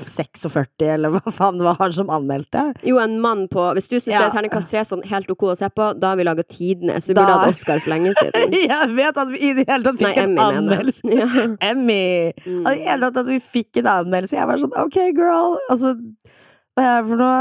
46, 0.07 0.87
eller 0.87 1.11
hva 1.17 1.33
faen 1.35 1.59
det 1.59 1.67
var 1.67 1.77
han 1.81 1.93
som 1.93 2.09
anmeldte? 2.15 2.63
Jo, 2.87 3.01
en 3.03 3.19
mann 3.21 3.47
på 3.51 3.65
Hvis 3.77 3.89
du 3.91 3.97
syns 3.97 4.05
det 4.07 4.15
Ja. 4.15 4.27
er 4.29 4.35
terningkast 4.37 4.71
tre 4.71 4.85
sånn 4.87 5.03
helt 5.11 5.29
ok 5.35 5.43
å 5.51 5.57
se 5.59 5.69
på, 5.69 5.89
da 6.01 6.13
har 6.13 6.17
vi 6.17 6.25
laga 6.25 6.43
tidenes. 6.47 7.09
Vi 7.09 7.15
Da- 7.15 7.25
burde 7.27 7.39
hatt 7.41 7.51
Oscar 7.57 7.81
for 7.81 7.91
lenge 7.91 8.15
siden. 8.21 8.53
Jeg 8.71 8.95
vet 8.97 9.17
at 9.25 9.29
vi 9.35 9.39
i 9.51 9.53
det 9.59 9.67
hele 9.69 9.83
tatt 9.85 10.01
Nei, 10.01 10.13
fikk 10.15 10.23
en 10.23 10.39
Emmy, 10.39 10.61
anmeldelse. 10.61 11.03
Ja. 11.11 11.47
Emmy! 11.73 12.33
Mm. 12.47 12.61
I 12.67 12.75
det 12.77 12.87
hele 12.87 13.01
tatt 13.11 13.17
at 13.25 13.27
vi 13.27 13.41
fikk 13.41 13.83
en 13.83 13.91
anmeldelse. 13.97 14.39
Jeg 14.39 14.47
var 14.47 14.57
sånn, 14.63 14.77
ok, 14.87 14.97
girl. 15.17 15.59
Altså, 15.71 15.97
hva 16.77 16.85
er 16.87 17.03
det 17.03 17.09
for 17.11 17.17
noe? 17.21 17.39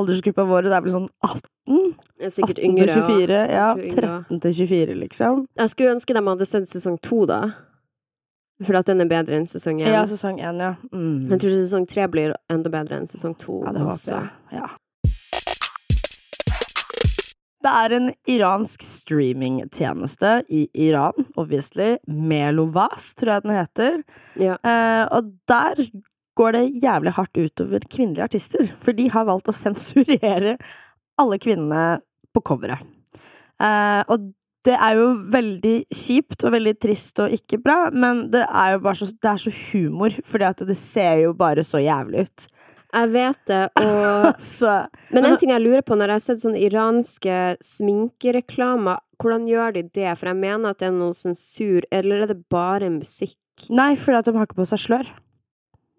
Aldersgruppa 0.00 0.44
vår, 0.48 0.62
det 0.68 0.72
er 0.72 0.80
vel 0.84 0.92
sånn 0.94 1.08
18? 1.24 1.94
Er 2.20 2.30
sikkert 2.34 2.58
18 2.62 2.76
til 2.78 2.88
24? 2.88 3.40
og- 3.42 3.50
Ja, 3.50 3.74
jeg 3.76 3.90
13 3.94 4.40
til 4.40 4.52
24, 4.54 4.94
liksom. 5.02 5.46
Jeg 5.58 5.68
skulle 5.70 5.94
ønske 5.94 6.14
de 6.14 6.22
hadde 6.28 6.46
sett 6.46 6.68
sesong 6.68 6.98
2, 7.02 7.26
da. 7.26 7.40
For 8.64 8.74
at 8.74 8.86
den 8.86 9.00
er 9.00 9.06
bedre 9.06 9.36
enn 9.36 9.46
sesong 9.46 9.80
1. 9.80 9.86
Ja, 9.86 10.04
sesong 10.06 10.40
1, 10.40 10.58
ja. 10.58 10.74
Mm. 10.92 11.28
Jeg 11.30 11.38
tror 11.40 11.50
sesong 11.62 11.86
3 11.86 12.08
blir 12.10 12.34
enda 12.50 12.68
bedre 12.70 12.96
enn 12.98 13.06
sesong 13.06 13.36
2. 13.38 13.62
Ja, 13.64 13.72
det 13.72 13.82
håper 13.82 14.12
jeg. 14.16 14.30
Ja. 14.52 14.66
Det 17.60 17.70
er 17.74 17.92
en 17.96 18.12
iransk 18.30 18.82
streamingtjeneste 18.86 20.44
i 20.48 20.68
Iran, 20.74 21.26
obviously. 21.36 21.98
Melovas, 22.08 23.14
tror 23.18 23.32
jeg 23.34 23.42
den 23.42 23.56
heter. 23.56 23.96
Ja. 24.38 24.54
Eh, 24.62 25.08
og 25.10 25.32
der 25.50 25.74
går 26.38 26.54
det 26.54 26.64
jævlig 26.84 27.14
hardt 27.16 27.38
utover 27.38 27.86
kvinnelige 27.90 28.28
artister. 28.28 28.70
For 28.82 28.96
de 28.96 29.08
har 29.12 29.26
valgt 29.28 29.50
å 29.50 29.56
sensurere 29.56 30.56
alle 31.18 31.38
kvinnene 31.42 31.98
på 32.34 32.44
coveret. 32.46 32.84
Eh, 33.58 34.02
og 34.06 34.30
det 34.66 34.76
er 34.76 34.98
jo 34.98 35.08
veldig 35.32 35.76
kjipt 35.94 36.44
og 36.44 36.54
veldig 36.54 36.74
trist 36.82 37.20
og 37.22 37.34
ikke 37.34 37.60
bra, 37.62 37.78
men 37.94 38.26
det 38.32 38.44
er 38.46 38.74
jo 38.74 38.84
bare 38.84 39.00
så, 39.00 39.08
det 39.10 39.30
er 39.30 39.42
så 39.42 39.52
humor, 39.70 40.14
fordi 40.26 40.48
at 40.48 40.64
det 40.68 40.76
ser 40.78 41.22
jo 41.24 41.34
bare 41.38 41.64
så 41.66 41.80
jævlig 41.82 42.26
ut. 42.26 42.48
Jeg 42.88 43.10
vet 43.12 43.40
det, 43.50 43.64
og 43.84 44.38
Så 44.40 44.70
Men 45.12 45.26
en 45.28 45.36
ting 45.36 45.50
jeg 45.52 45.60
lurer 45.60 45.84
på 45.84 45.96
når 45.98 46.08
jeg 46.08 46.20
har 46.20 46.24
sett 46.24 46.42
sånne 46.42 46.62
iranske 46.64 47.38
sminkereklamer, 47.64 49.02
hvordan 49.20 49.48
gjør 49.50 49.74
de 49.76 49.82
det? 49.84 50.10
For 50.16 50.30
jeg 50.30 50.40
mener 50.40 50.72
at 50.72 50.80
det 50.80 50.88
er 50.88 50.96
noe 50.96 51.16
sensur, 51.16 51.84
eller 51.92 52.24
er 52.24 52.32
det 52.32 52.40
bare 52.52 52.88
musikk? 52.94 53.36
Nei, 53.68 53.92
fordi 53.98 54.20
at 54.20 54.28
de 54.30 54.36
har 54.38 54.48
ikke 54.48 54.62
på 54.62 54.68
seg 54.70 54.84
slør. 54.86 55.10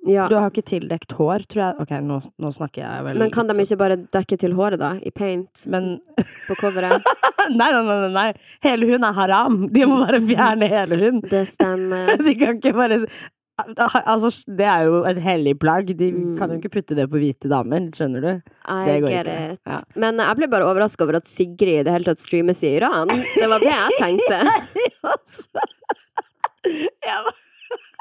Ja. 0.10 0.28
Du 0.32 0.36
har 0.40 0.50
ikke 0.52 0.66
tildekt 0.66 1.14
hår, 1.18 1.46
tror 1.52 1.64
jeg. 1.68 1.80
Ok, 1.86 1.96
nå, 2.04 2.20
nå 2.42 2.52
snakker 2.56 2.82
jeg 2.84 3.06
vel 3.08 3.20
Men 3.22 3.32
kan 3.36 3.48
de 3.50 3.56
ikke 3.62 3.78
bare 3.80 3.98
dekke 4.12 4.38
til 4.42 4.54
håret, 4.58 4.80
da? 4.82 4.94
I 5.06 5.12
paint? 5.16 5.66
Men 5.70 6.00
På 6.48 6.58
coveret? 6.60 7.06
nei, 7.60 7.70
nei, 7.72 7.82
nei, 7.88 8.12
nei. 8.16 8.28
Hele 8.66 8.90
hun 8.92 9.06
er 9.08 9.14
haram. 9.18 9.60
De 9.74 9.86
må 9.90 10.02
bare 10.06 10.20
fjerne 10.26 10.70
hele 10.72 10.98
hun. 11.06 11.22
Det 11.30 11.46
stemmer. 11.54 12.16
De 12.26 12.36
kan 12.40 12.58
ikke 12.60 12.74
bare 12.80 13.04
Altså, 13.60 14.30
det 14.56 14.64
er 14.72 14.86
jo 14.88 15.02
et 15.04 15.18
hellig 15.20 15.52
plagg. 15.60 15.90
De 16.00 16.06
Mm. 16.16 16.38
kan 16.40 16.48
jo 16.54 16.62
ikke 16.62 16.70
putte 16.78 16.96
det 16.96 17.10
på 17.12 17.20
hvite 17.20 17.50
damer, 17.52 17.90
skjønner 17.92 18.24
du? 18.24 18.30
I 18.72 18.78
Det 18.88 18.94
går 19.04 19.10
get 19.12 19.28
it. 19.34 19.60
Ja. 19.68 19.82
Men 20.00 20.22
jeg 20.24 20.38
ble 20.40 20.48
bare 20.54 20.64
overraska 20.70 21.04
over 21.04 21.18
at 21.20 21.28
Sigrid 21.28 21.82
i 21.82 21.84
det 21.84 21.92
hele 21.92 22.08
tatt 22.08 22.24
streames 22.24 22.64
i 22.64 22.72
Iran. 22.78 23.12
Det 23.12 23.50
var 23.52 23.60
det 23.60 23.74
jeg 23.74 24.00
tenkte. 24.00 24.40
Altså. 25.12 25.60
Jeg 26.70 27.20
var 27.26 27.36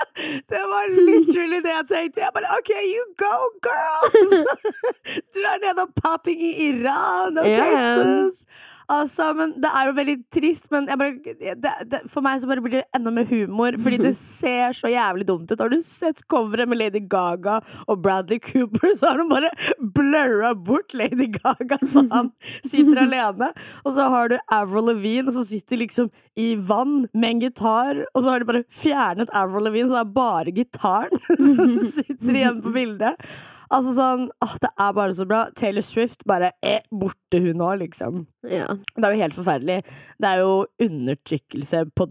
det 0.53 0.63
var 0.73 0.85
literally 1.11 1.61
det 1.67 1.75
jeg 1.75 1.87
tenkte. 1.93 2.21
Jeg 2.21 2.31
bare 2.35 2.51
OK, 2.59 2.71
you 2.95 3.05
go, 3.25 3.37
girls! 3.69 4.35
Du 5.35 5.41
er 5.41 5.59
nede 5.65 5.83
og 5.87 5.93
popping 6.03 6.43
i 6.43 6.53
Iran, 6.69 7.39
OK, 7.39 7.47
yeah. 7.47 7.95
sus? 7.99 8.47
Altså, 8.89 9.33
men 9.37 9.53
Det 9.61 9.69
er 9.69 9.89
jo 9.89 9.95
veldig 9.99 10.17
trist, 10.33 10.69
men 10.73 10.87
bare, 10.89 11.19
det, 11.21 11.73
det, 11.93 12.01
for 12.09 12.25
meg 12.25 12.41
så 12.41 12.49
bare 12.49 12.63
blir 12.65 12.79
det 12.79 12.87
enda 12.97 13.13
mer 13.13 13.29
humor. 13.29 13.77
Fordi 13.85 13.99
det 14.01 14.15
ser 14.41 14.77
så 14.77 14.89
jævlig 14.93 15.27
dumt 15.29 15.53
ut. 15.53 15.61
Har 15.61 15.73
du 15.73 15.81
sett 15.85 16.25
coveret 16.33 16.71
med 16.71 16.81
Lady 16.81 17.03
Gaga 17.11 17.59
og 17.87 18.01
Bradley 18.05 18.41
Cooper, 18.41 18.95
så 18.99 19.13
har 19.13 19.21
de 19.21 19.29
bare 19.29 19.53
blurra 19.99 20.55
bort 20.55 20.95
Lady 20.97 21.29
Gaga, 21.37 21.81
så 21.85 22.07
han 22.13 22.33
sitter 22.65 23.03
alene. 23.05 23.51
Og 23.85 23.93
så 23.99 24.09
har 24.09 24.33
du 24.33 24.39
Avril 24.55 24.89
Lavigne, 24.93 25.35
som 25.37 25.45
sitter 25.49 25.83
liksom 25.85 26.09
i 26.39 26.55
vann 26.57 27.05
med 27.13 27.31
en 27.35 27.45
gitar. 27.45 28.03
Og 28.15 28.23
så 28.23 28.33
har 28.33 28.41
de 28.41 28.49
bare 28.49 28.65
fjernet 28.73 29.37
Avril 29.37 29.69
Lavigne, 29.69 29.91
så 29.93 29.99
det 29.99 30.07
er 30.07 30.17
bare 30.17 30.57
gitaren 30.57 31.25
som 31.53 31.79
sitter 31.85 32.35
igjen 32.41 32.65
på 32.65 32.73
bildet. 32.73 33.29
Altså 33.71 33.93
sånn, 33.97 34.29
åh, 34.45 34.55
Det 34.63 34.71
er 34.81 34.93
bare 34.97 35.13
så 35.13 35.27
bra. 35.29 35.43
Taylor 35.55 35.83
Swift 35.85 36.25
bare 36.25 36.53
er 36.65 36.81
borte, 36.91 37.41
hun 37.45 37.61
òg, 37.61 37.81
liksom. 37.83 38.23
Ja. 38.49 38.67
Det 38.97 39.05
er 39.05 39.13
jo 39.15 39.21
helt 39.23 39.37
forferdelig. 39.37 39.79
Det 40.19 40.29
er 40.31 40.39
jo 40.41 40.55
undertrykkelse 40.81 41.83
på, 41.99 42.07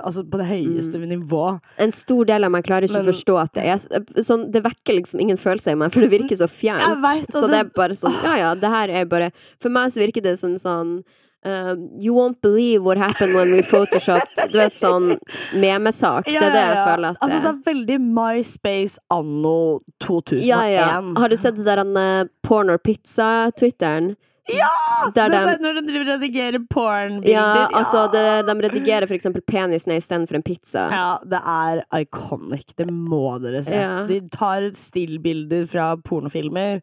altså 0.00 0.24
på 0.30 0.40
det 0.40 0.48
høyeste 0.50 0.98
nivå. 1.06 1.44
En 1.78 1.92
stor 1.94 2.24
del 2.26 2.44
av 2.48 2.50
meg 2.54 2.64
klarer 2.66 2.88
ikke 2.88 2.98
Men- 2.98 3.06
å 3.06 3.12
forstå 3.12 3.38
at 3.42 3.52
det 3.54 3.64
er 3.66 4.22
sånn 4.22 4.50
Det 4.50 4.62
vekker 4.64 4.98
liksom 4.98 5.20
ingen 5.20 5.36
følelser 5.36 5.72
i 5.72 5.74
meg, 5.76 5.92
for 5.92 6.00
det 6.00 6.10
virker 6.10 6.36
så 6.36 6.48
fjernt. 6.50 7.00
Vet, 7.02 7.30
så 7.30 7.42
det 7.46 7.50
det- 7.50 7.60
er 7.60 7.70
bare 7.74 7.94
sånn 7.94 8.22
Ja 8.24 8.36
ja, 8.36 8.54
det 8.54 8.68
her 8.70 8.88
er 8.90 9.04
bare 9.04 9.30
For 9.60 9.68
meg 9.70 9.90
så 9.90 10.00
virker 10.04 10.22
det 10.22 10.38
som 10.38 10.54
sånn 10.56 11.04
um, 11.44 11.88
You 12.00 12.14
won't 12.14 12.40
believe 12.42 12.82
what 12.82 12.98
happened 12.98 13.34
when 13.34 13.52
we 13.52 13.62
photoshopped 13.62 14.52
Du 14.52 14.58
vet, 14.58 14.72
sånn 14.76 15.14
memesak. 15.56 16.24
Det 16.26 16.36
er 16.36 16.50
det 16.54 16.64
jeg 16.64 16.80
føler 16.86 17.10
at 17.10 17.20
det 17.20 17.26
Altså, 17.26 17.42
det 17.44 17.52
er 17.52 17.60
veldig 17.72 18.00
MySpace 18.00 18.98
anno 19.10 19.80
2001. 20.04 20.46
Ja, 20.48 20.62
ja. 20.68 20.88
Har 21.16 21.28
du 21.28 21.36
sett 21.36 21.56
det 21.56 21.64
der 21.68 21.84
han, 21.84 21.96
eh, 21.96 22.24
porn 22.46 22.70
or 22.70 22.78
pizza-twitteren? 22.78 24.16
Ja! 24.50 25.10
Der 25.14 25.28
de- 25.30 25.58
når 25.62 25.74
de 25.78 25.82
driver 25.86 26.06
redigerer 26.16 26.58
pornbilder. 26.70 27.30
Ja, 27.30 27.68
altså, 27.72 28.06
det, 28.12 28.46
de 28.46 28.54
redigerer 28.68 29.06
for 29.06 29.14
eksempel 29.14 29.42
penisen 29.46 29.92
istedenfor 29.94 30.34
en 30.34 30.42
pizza. 30.42 30.88
Ja, 30.90 31.18
det 31.24 31.40
er 31.46 31.82
iconic. 32.00 32.74
Det 32.76 32.88
må 32.90 33.38
dere 33.42 33.62
se. 33.62 33.74
Ja. 33.74 34.06
De 34.08 34.20
tar 34.32 34.70
stillbilder 34.74 35.66
fra 35.70 35.92
pornofilmer 35.96 36.80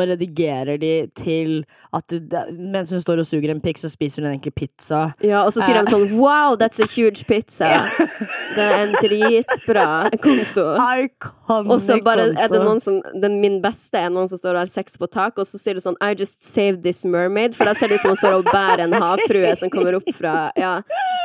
og 0.00 0.08
redigerer 0.14 0.78
de 0.80 0.92
til 1.18 1.60
at 1.96 2.14
mens 2.56 2.90
hun 2.94 3.00
står 3.02 3.22
og 3.22 3.26
suger 3.28 3.50
en 3.54 3.60
pikk, 3.62 3.78
så 3.82 3.90
spiser 3.92 4.22
hun 4.24 4.30
egentlig 4.32 4.54
pizza. 4.58 5.10
Ja, 5.24 5.42
og 5.46 5.52
så 5.54 5.62
sier 5.64 5.76
Eh. 5.80 5.84
de 5.84 5.92
sånn 5.94 6.16
Wow, 6.18 6.56
that's 6.60 6.80
a 6.82 6.86
huge 6.90 7.26
pizza! 7.28 7.68
Det 8.56 8.64
er 8.66 8.80
en 8.82 8.94
dritbra 8.98 10.10
konto. 10.20 10.64
Iconic 10.74 11.70
Og 11.70 11.80
så 11.84 12.00
bare 12.02 12.24
er 12.34 12.48
det 12.50 12.58
noen 12.64 12.80
som 12.82 12.96
den, 13.22 13.36
Min 13.40 13.60
beste 13.62 13.98
er 14.00 14.10
noen 14.10 14.26
som 14.30 14.40
står 14.40 14.56
og 14.56 14.62
har 14.64 14.72
sex 14.72 14.98
på 14.98 15.06
tak, 15.10 15.38
og 15.38 15.46
så 15.46 15.58
sier 15.60 15.78
du 15.78 15.82
sånn 15.84 15.96
I 16.02 16.14
just 16.18 16.42
saved 16.42 16.82
this 16.82 17.04
mermaid. 17.04 17.54
For 17.54 17.70
da 17.70 17.74
ser 17.78 17.88
det 17.92 18.00
ut 18.00 18.04
som 18.06 18.14
hun 18.16 18.20
står 18.20 18.38
og 18.40 18.50
bærer 18.50 18.84
en 18.88 18.96
havfrue 18.98 19.54
som 19.60 19.70
kommer 19.70 20.00
opp 20.00 20.10
fra 20.18 20.34
Ja, 20.58 20.72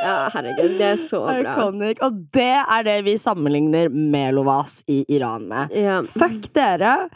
ja 0.03 0.15
herregud. 0.35 0.77
Det 0.77 0.89
er 0.93 1.01
så 1.09 1.23
bra. 1.25 1.55
Iconic. 1.55 2.01
Og 2.05 2.21
det 2.35 2.51
er 2.61 2.85
det 2.85 2.99
vi 3.09 3.17
sammenligner 3.21 3.89
Melovas 3.89 4.83
i 4.91 5.01
Iran 5.17 5.47
med. 5.49 5.73
Ja. 5.75 6.01
Fuck 6.05 6.51
dere! 6.55 7.07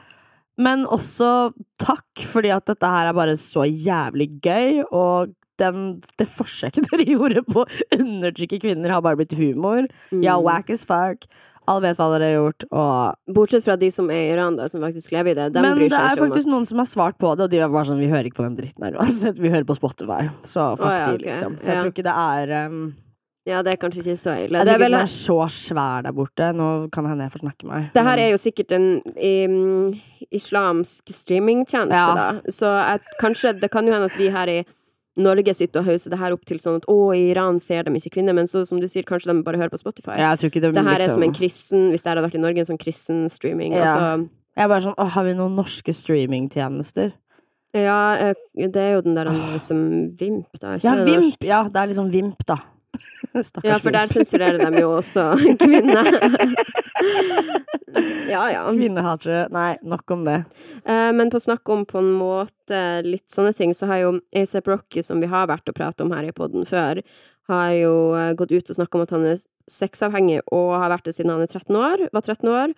Men 0.60 0.86
også 0.92 1.54
takk, 1.80 2.06
fordi 2.28 2.52
at 2.52 2.68
dette 2.68 2.88
her 2.92 3.10
er 3.10 3.16
bare 3.18 3.38
så 3.40 3.64
jævlig 3.66 4.30
gøy, 4.44 4.82
og 4.92 5.32
den, 5.60 6.00
det 6.20 6.28
forsøket 6.32 6.86
dere 6.92 7.06
gjorde 7.08 7.44
på 7.48 7.64
å 7.66 7.70
undertrykke 7.96 8.60
kvinner, 8.64 8.92
har 8.96 9.04
bare 9.06 9.20
blitt 9.20 9.36
humor. 9.40 9.88
Ja, 10.24 10.38
whack 10.40 10.70
as 10.76 10.84
fuck. 10.88 11.26
Alle 11.70 11.84
vet 11.86 12.00
hva 12.00 12.06
dere 12.16 12.28
har 12.32 12.38
gjort, 12.40 12.64
og 12.74 13.34
Bortsett 13.36 13.62
fra 13.68 13.76
de 13.78 13.92
som 13.94 14.08
er 14.10 14.24
i 14.24 14.30
Iran, 14.34 14.56
da, 14.58 14.66
som 14.72 14.82
faktisk 14.82 15.12
lever 15.14 15.36
i 15.36 15.38
det. 15.38 15.50
De 15.54 15.62
Men 15.62 15.76
bryr 15.78 15.92
det 15.94 16.00
er 16.00 16.18
faktisk 16.18 16.48
at 16.48 16.54
noen 16.56 16.66
som 16.66 16.80
har 16.82 16.88
svart 16.90 17.20
på 17.22 17.34
det, 17.38 17.46
og 17.46 17.52
de 17.54 17.60
er 17.62 17.70
bare 17.70 17.86
sånn 17.92 18.00
Vi 18.02 18.08
hører 18.10 18.26
ikke 18.32 18.40
på 18.40 18.48
den 18.48 18.56
dritten 18.58 18.88
her 18.88 18.98
uansett. 18.98 19.38
Vi 19.38 19.52
hører 19.54 19.68
på 19.70 19.76
Spotify. 19.78 20.24
Så 20.42 20.66
fuck 20.80 20.88
oh, 20.88 20.96
ja, 20.96 21.12
de, 21.12 21.20
ok. 21.20 21.28
liksom. 21.28 21.60
Så 21.62 21.70
jeg 21.70 21.78
Ja. 21.78 21.84
tror 21.84 21.94
ikke 21.94 22.08
det 22.10 22.16
er 22.24 22.56
um, 22.72 22.80
Ja, 23.50 23.62
det 23.66 23.74
er 23.74 23.80
kanskje 23.82 24.04
ikke 24.04 24.18
så 24.22 24.34
ille. 24.38 24.60
Jeg 24.60 24.68
Det, 24.68 24.68
tror 24.68 24.76
ikke 24.78 24.84
vel, 24.86 24.96
den 24.96 25.02
er 25.02 25.12
så 25.12 25.38
svær 25.50 26.04
der 26.06 26.14
borte. 26.16 26.50
Nå 26.56 26.68
kan 26.94 27.08
hende 27.10 27.26
jeg 27.26 27.34
får 27.34 27.44
snakke 27.46 27.70
meg. 27.70 27.88
det 27.96 28.04
her 28.06 28.18
er 28.22 28.30
jo 28.34 28.38
sikkert 28.42 28.76
en 28.78 28.90
um, 29.50 29.94
islamsk 30.32 31.10
streamingtjeneste, 31.16 31.96
Ja. 31.98 32.16
da. 32.16 32.52
Så 32.54 32.68
at, 32.70 33.02
kanskje 33.22 33.60
Det 33.60 33.72
kan 33.72 33.86
jo 33.88 33.94
hende 33.94 34.06
at 34.12 34.18
vi 34.18 34.30
her 34.30 34.48
i 34.48 34.60
Norge 35.20 35.54
sitter 35.54 35.82
og 35.82 35.86
hauser 35.90 36.10
det 36.14 36.20
her 36.20 36.32
opp 36.32 36.46
til 36.48 36.60
sånn 36.64 36.78
at 36.80 36.86
å, 36.88 37.12
i 37.16 37.32
Iran 37.34 37.60
ser 37.60 37.84
de 37.84 37.92
ikke 37.92 38.14
kvinner, 38.20 38.34
men 38.34 38.46
så 38.48 38.66
som 38.66 38.80
du 38.80 38.88
sier, 38.88 39.04
kanskje 39.04 39.34
de 39.34 39.44
bare 39.44 39.58
hører 39.60 39.74
på 39.74 39.80
Spotify. 39.82 40.16
Ja, 40.18 40.36
det, 40.36 40.52
Det 40.54 40.64
her 40.64 40.94
er 40.96 41.00
liksom, 41.00 41.14
som 41.18 41.24
en 41.24 41.34
kristen 41.34 41.90
Hvis 41.92 42.04
det 42.04 42.12
hadde 42.14 42.24
vært 42.24 42.36
i 42.36 42.44
Norge, 42.44 42.60
en 42.60 42.70
sånn 42.70 42.80
kristen 42.80 43.28
streaming. 43.30 43.74
Ja. 43.74 43.84
Altså, 43.84 44.30
Jeg 44.56 44.64
er 44.64 44.68
bare 44.70 44.82
sånn 44.82 44.96
Å, 44.96 45.10
har 45.10 45.24
vi 45.26 45.34
noen 45.34 45.56
norske 45.56 45.92
streamingtjenester? 45.94 47.12
ja, 47.74 48.34
det 48.56 48.76
er 48.82 48.94
jo 48.96 49.02
den 49.02 49.14
der 49.16 49.26
liksom 49.30 50.16
Vimp, 50.18 50.48
da. 50.60 50.78
Ja. 50.82 50.96
Vimp! 51.06 51.36
Ja, 51.44 51.64
det 51.70 51.76
er 51.76 51.88
liksom 51.92 52.10
Vimp, 52.12 52.46
da. 52.48 52.58
Stakkars 53.44 53.70
Ja, 53.70 53.78
for 53.84 53.94
der 53.94 54.10
sensurerer 54.12 54.72
de 54.72 54.82
jo 54.82 54.96
også 54.98 55.28
kvinner. 55.62 56.10
ja, 58.30 58.44
ja. 58.52 58.64
Kvinnehatere. 58.72 59.46
Nei, 59.54 59.74
nok 59.86 60.12
om 60.16 60.24
det. 60.28 60.40
Eh, 60.86 61.10
Men 61.16 61.32
på 61.34 61.42
snakk 61.44 61.70
om 61.70 61.86
på 61.90 62.02
en 62.02 62.12
måte 62.18 62.82
litt 63.06 63.28
sånne 63.32 63.54
ting, 63.58 63.76
så 63.78 63.90
har 63.92 64.04
jo 64.04 64.16
ASAP 64.36 64.70
Rocky, 64.72 65.04
som 65.06 65.22
vi 65.22 65.30
har 65.32 65.50
vært 65.52 65.70
og 65.70 65.78
pratet 65.78 66.06
om 66.06 66.14
her 66.16 66.30
i 66.30 66.34
podden 66.36 66.66
før, 66.70 67.02
har 67.50 67.72
jo 67.76 67.94
eh, 68.18 68.34
gått 68.40 68.52
ut 68.54 68.70
og 68.72 68.78
snakket 68.78 68.96
om 69.00 69.02
at 69.06 69.14
han 69.16 69.26
er 69.34 69.40
sexavhengig 69.70 70.40
og 70.50 70.72
har 70.82 70.90
vært 70.90 71.06
det 71.06 71.14
siden 71.14 71.30
han 71.30 71.44
er 71.44 71.52
13 71.52 71.76
år, 71.78 72.02
var 72.16 72.24
13 72.26 72.50
år, 72.50 72.72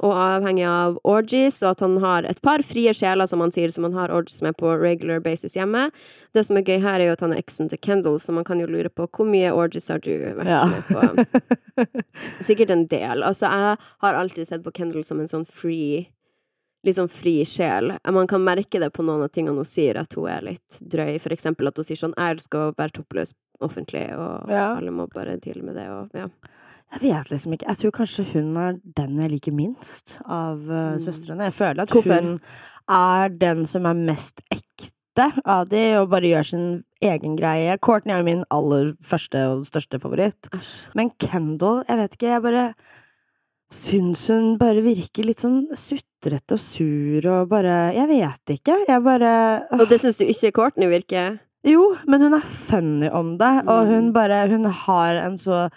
og 0.00 0.12
avhengig 0.16 0.64
av 0.64 0.94
orgies, 1.04 1.58
og 1.60 1.74
at 1.74 1.82
han 1.84 1.98
har 2.00 2.24
et 2.30 2.40
par 2.40 2.64
frie 2.64 2.94
sjeler, 2.96 3.28
som 3.28 3.42
han 3.44 3.52
sier, 3.52 3.68
som 3.74 3.84
han 3.84 3.92
har 3.98 4.14
orgies 4.16 4.40
med 4.40 4.56
på 4.56 4.72
regular 4.80 5.20
basis 5.20 5.58
hjemme. 5.58 5.90
Det 6.32 6.46
som 6.48 6.56
er 6.56 6.64
gøy 6.64 6.80
her, 6.80 7.00
er 7.04 7.10
jo 7.10 7.16
at 7.18 7.24
han 7.26 7.34
er 7.36 7.42
eksen 7.42 7.68
til 7.68 7.80
Kendal, 7.84 8.16
så 8.24 8.32
man 8.32 8.44
kan 8.48 8.60
jo 8.62 8.66
lure 8.70 8.88
på 8.88 9.04
hvor 9.12 9.28
mye 9.28 9.52
orgies 9.52 9.90
har 9.92 10.00
du 10.00 10.08
vært 10.40 10.48
Ja. 10.48 10.64
med 10.72 10.88
på? 10.88 11.92
Sikkert 12.48 12.70
en 12.72 12.86
del. 12.88 13.22
Altså, 13.28 13.44
jeg 13.52 13.76
har 14.06 14.14
alltid 14.22 14.48
sett 14.48 14.64
på 14.64 14.72
Kendal 14.72 15.04
som 15.04 15.20
en 15.20 15.28
sånn 15.28 15.44
free 15.48 16.06
Litt 16.86 16.94
sånn 16.94 17.08
fri 17.10 17.40
sjel. 17.42 17.90
Man 18.14 18.28
kan 18.30 18.44
merke 18.46 18.78
det 18.78 18.92
på 18.94 19.02
noen 19.02 19.24
av 19.26 19.32
tingene 19.34 19.58
hun 19.58 19.66
sier, 19.66 19.96
at 19.98 20.12
hun 20.14 20.28
er 20.30 20.44
litt 20.46 20.76
drøy. 20.78 21.16
For 21.18 21.34
eksempel 21.34 21.66
at 21.66 21.76
hun 21.76 21.84
sier 21.84 21.98
sånn 21.98 22.14
'Jeg 22.16 22.36
elsker 22.36 22.68
å 22.68 22.74
være 22.78 22.94
toppløs 23.00 23.32
offentlig', 23.64 24.16
og 24.18 24.48
Ja. 24.50 24.76
alle 24.76 24.90
må 24.94 25.06
bare 25.12 25.36
deale 25.36 25.62
med 25.62 25.74
det, 25.76 25.88
og 25.90 26.10
ja. 26.14 26.28
Jeg 26.92 27.00
vet 27.02 27.30
liksom 27.30 27.52
ikke. 27.52 27.66
Jeg 27.68 27.76
tror 27.76 27.90
kanskje 27.98 28.24
hun 28.32 28.56
er 28.56 28.78
den 28.96 29.18
jeg 29.18 29.30
liker 29.30 29.52
minst 29.52 30.18
av 30.24 30.62
uh, 30.70 30.96
søstrene. 30.96 31.44
Jeg 31.50 31.52
føler 31.52 31.82
at 31.82 31.90
hun 31.90 32.40
er 32.88 33.28
den 33.28 33.66
som 33.66 33.84
er 33.84 33.92
mest 33.92 34.40
ekte 34.50 35.26
av 35.44 35.68
de, 35.68 35.82
og 35.98 36.08
bare 36.08 36.30
gjør 36.30 36.46
sin 36.48 36.84
egen 37.02 37.36
greie. 37.36 37.76
Courtney 37.78 38.14
er 38.14 38.22
jo 38.22 38.24
min 38.24 38.44
aller 38.50 38.94
første 39.04 39.36
og 39.50 39.66
største 39.66 40.00
favoritt. 40.00 40.48
Men 40.94 41.10
Kendal, 41.20 41.82
jeg 41.88 41.98
vet 41.98 42.16
ikke, 42.16 42.30
jeg 42.32 42.42
bare 42.42 42.74
syns 43.70 44.22
hun 44.32 44.56
bare 44.56 44.80
virker 44.80 45.26
litt 45.28 45.42
sånn 45.44 45.66
sutrete 45.76 46.56
og 46.56 46.62
sur 46.62 47.26
og 47.28 47.50
bare 47.50 47.92
Jeg 47.98 48.08
vet 48.08 48.54
ikke. 48.56 48.78
Jeg 48.88 49.04
bare 49.04 49.66
Og 49.76 49.84
det 49.90 50.00
syns 50.00 50.16
du 50.16 50.24
ikke 50.24 50.52
Courtney 50.56 50.88
virker? 50.88 51.38
Jo, 51.66 51.96
men 52.06 52.22
hun 52.22 52.34
er 52.38 52.44
funny 52.46 53.08
om 53.10 53.36
det, 53.40 53.52
og 53.66 53.86
Mm. 53.86 53.90
hun 53.94 54.12
bare 54.12 54.48
Hun 54.48 54.64
har 54.64 55.14
en 55.14 55.36
så 55.36 55.68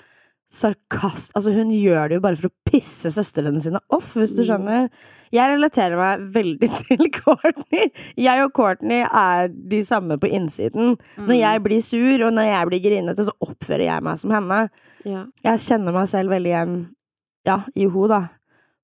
sarkast... 0.51 1.31
Altså, 1.35 1.53
hun 1.55 1.69
gjør 1.71 2.09
det 2.09 2.17
jo 2.19 2.23
bare 2.25 2.35
for 2.35 2.49
å 2.51 2.69
pisse 2.69 3.07
søstrene 3.13 3.61
sine 3.63 3.79
off, 3.89 4.13
hvis 4.15 4.33
du 4.35 4.41
Mm. 4.43 4.47
skjønner. 4.49 4.89
Jeg 5.31 5.47
relaterer 5.57 5.95
meg 5.95 6.25
veldig 6.33 6.69
til 6.83 7.09
Courtney. 7.15 7.87
Jeg 8.17 8.43
og 8.43 8.51
Courtney 8.53 9.05
er 9.07 9.47
de 9.47 9.79
samme 9.81 10.17
på 10.19 10.27
innsiden. 10.29 10.97
Mm. 11.17 11.27
Når 11.29 11.37
jeg 11.39 11.63
blir 11.63 11.81
sur, 11.81 12.25
og 12.27 12.33
når 12.33 12.49
jeg 12.51 12.67
blir 12.67 12.83
grinete, 12.83 13.25
så 13.25 13.31
oppfører 13.41 13.85
jeg 13.87 14.03
meg 14.03 14.19
som 14.19 14.31
henne. 14.35 14.69
Ja. 15.05 15.25
Jeg 15.43 15.59
kjenner 15.59 15.93
meg 15.95 16.07
selv 16.11 16.29
veldig 16.35 16.51
igjen, 16.51 16.75
ja, 17.47 17.61
i 17.75 17.87
henne, 17.87 18.07
da. 18.11 18.21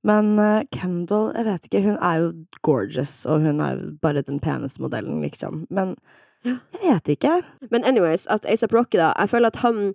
Men 0.07 0.39
uh, 0.39 0.63
Kendal, 0.71 1.33
jeg 1.35 1.45
vet 1.45 1.67
ikke, 1.67 1.83
hun 1.83 1.97
er 2.01 2.21
jo 2.21 2.31
gorgeous, 2.63 3.25
og 3.27 3.41
hun 3.43 3.59
er 3.59 3.75
jo 3.75 3.91
bare 4.01 4.23
den 4.23 4.39
peneste 4.39 4.79
modellen, 4.81 5.19
liksom. 5.21 5.65
Men. 5.69 5.97
Jeg 6.45 6.81
vet 6.83 7.13
ikke. 7.17 7.41
Men 7.71 7.83
anyways, 7.83 8.27
at 8.27 8.45
ASAP 8.45 8.73
Rocky, 8.73 8.99
da, 8.99 9.13
jeg 9.17 9.29
føler 9.29 9.53
at 9.53 9.61
han 9.63 9.93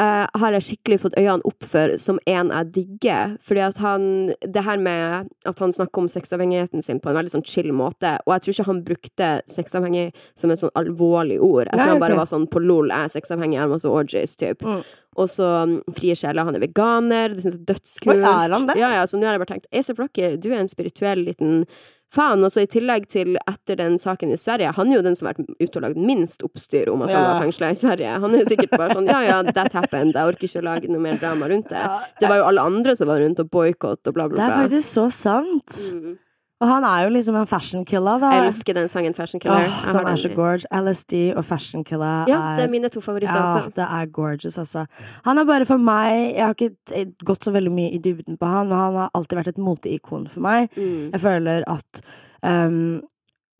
uh, 0.00 0.26
har 0.40 0.54
jeg 0.56 0.66
skikkelig 0.68 0.98
fått 1.02 1.16
øynene 1.18 1.46
opp 1.48 1.66
for 1.68 1.94
som 2.00 2.18
en 2.30 2.50
jeg 2.52 2.70
digger. 2.74 3.36
Fordi 3.44 3.62
at 3.66 3.78
han 3.82 4.08
Det 4.40 4.64
her 4.64 4.80
med 4.80 5.30
at 5.46 5.62
han 5.62 5.72
snakker 5.72 6.04
om 6.04 6.08
sexavhengigheten 6.10 6.82
sin 6.82 7.00
på 7.00 7.10
en 7.10 7.18
veldig 7.18 7.34
sånn 7.36 7.46
chill 7.46 7.70
måte, 7.72 8.16
og 8.24 8.34
jeg 8.34 8.44
tror 8.44 8.54
ikke 8.54 8.68
han 8.70 8.82
brukte 8.84 9.30
sexavhengig 9.50 10.10
som 10.40 10.50
et 10.50 10.62
sånn 10.62 10.74
alvorlig 10.78 11.38
ord. 11.40 11.68
Jeg 11.68 11.78
tror 11.78 11.84
Nei, 11.84 11.94
han 11.94 12.04
bare 12.04 12.18
var 12.18 12.30
sånn 12.30 12.48
på 12.50 12.62
lol, 12.62 12.90
jeg 12.90 13.08
er 13.08 13.14
sexavhengig, 13.16 13.58
jeg 13.58 13.64
har 13.64 13.72
masse 13.72 13.90
orgies, 13.90 14.36
type. 14.40 14.64
Mm. 14.64 14.84
Og 15.14 15.30
så 15.30 15.48
um, 15.62 15.74
Frie 15.94 16.16
sjeler, 16.18 16.46
han 16.46 16.56
er 16.58 16.64
veganer, 16.64 17.34
det 17.34 17.44
syns 17.44 17.54
jeg 17.54 17.62
er 17.62 17.72
dødskult. 17.74 18.16
Oi, 18.16 18.30
er 18.30 18.54
han 18.56 18.70
det? 18.70 18.78
Ja, 18.80 18.94
ja, 18.98 19.04
så 19.06 19.18
nå 19.18 19.28
har 19.28 19.36
jeg 19.36 19.44
bare 19.44 19.54
tenkt 19.54 19.70
ASAP 19.70 20.00
Rocky, 20.02 20.34
du 20.40 20.50
er 20.52 20.62
en 20.62 20.72
spirituell 20.72 21.22
liten 21.28 21.66
faen. 22.14 22.44
Og 22.46 22.52
så 22.54 22.64
i 22.64 22.70
tillegg 22.70 23.08
til 23.12 23.38
etter 23.40 23.78
den 23.80 23.98
saken 24.00 24.34
i 24.34 24.38
Sverige, 24.40 24.72
han 24.76 24.90
er 24.92 24.98
jo 24.98 25.04
den 25.06 25.18
som 25.18 25.28
har 25.28 25.38
vært 25.38 25.54
ute 25.60 25.80
og 25.80 25.86
lagd 25.86 26.00
minst 26.00 26.44
oppstyr 26.46 26.90
om 26.92 27.04
at 27.06 27.14
han 27.14 27.26
var 27.26 27.42
fengsla 27.42 27.72
i 27.74 27.78
Sverige. 27.78 28.18
Han 28.24 28.34
er 28.34 28.44
jo 28.44 28.50
sikkert 28.52 28.76
bare 28.76 28.98
sånn 28.98 29.10
ja 29.10 29.22
ja, 29.26 29.38
that 29.50 29.74
happened, 29.76 30.14
jeg 30.14 30.34
orker 30.34 30.48
ikke 30.48 30.62
å 30.62 30.68
lage 30.68 30.92
noe 30.92 31.02
mer 31.02 31.18
drama 31.22 31.50
rundt 31.50 31.72
det. 31.72 31.86
Det 32.20 32.30
var 32.30 32.42
jo 32.42 32.50
alle 32.50 32.68
andre 32.72 32.96
som 32.98 33.10
var 33.10 33.22
rundt 33.24 33.42
og 33.42 33.50
boikott 33.52 34.10
og 34.10 34.16
bla, 34.16 34.28
Det 34.30 34.38
bla, 34.38 34.50
er 34.50 34.64
faktisk 34.64 34.88
så 34.88 35.08
sant. 35.12 35.80
Mm. 35.94 36.14
Og 36.62 36.68
han 36.70 36.84
er 36.86 37.04
jo 37.04 37.12
liksom 37.12 37.36
en 37.36 37.48
fashion 37.50 37.84
killer, 37.88 38.20
da. 38.22 38.30
Jeg 38.36 38.46
elsker 38.46 38.76
den 38.76 38.88
sangen 38.88 39.14
Fashion 39.14 39.40
Killer. 39.42 39.66
Åh, 39.66 39.88
den 39.92 40.06
er 40.06 40.20
så 40.20 40.30
gorge. 40.34 40.68
LSD 40.70 41.14
og 41.36 41.44
fashion 41.44 41.84
killer 41.84 42.28
Ja, 42.30 42.40
det 42.58 42.66
er 42.66 42.70
mine 42.70 42.88
to 42.88 43.02
favoritter 43.02 43.34
ja, 43.34 43.54
også. 43.56 43.72
det 43.76 43.84
er 43.84 44.06
gorgeous, 44.06 44.58
altså. 44.58 44.84
Han 45.24 45.38
er 45.38 45.44
bare 45.44 45.66
for 45.66 45.82
meg 45.82 46.34
Jeg 46.36 46.44
har 46.44 46.54
ikke 46.54 47.06
gått 47.26 47.44
så 47.44 47.54
veldig 47.54 47.72
mye 47.74 47.90
i 47.96 47.98
dybden 47.98 48.38
på 48.38 48.46
han, 48.46 48.68
men 48.70 48.78
han 48.78 49.00
har 49.02 49.10
alltid 49.18 49.40
vært 49.40 49.50
et 49.54 49.58
moteikon 49.58 50.28
for 50.30 50.46
meg. 50.46 50.70
Mm. 50.78 51.10
Jeg 51.12 51.20
føler 51.20 51.66
at 51.74 52.00
um, 52.46 53.02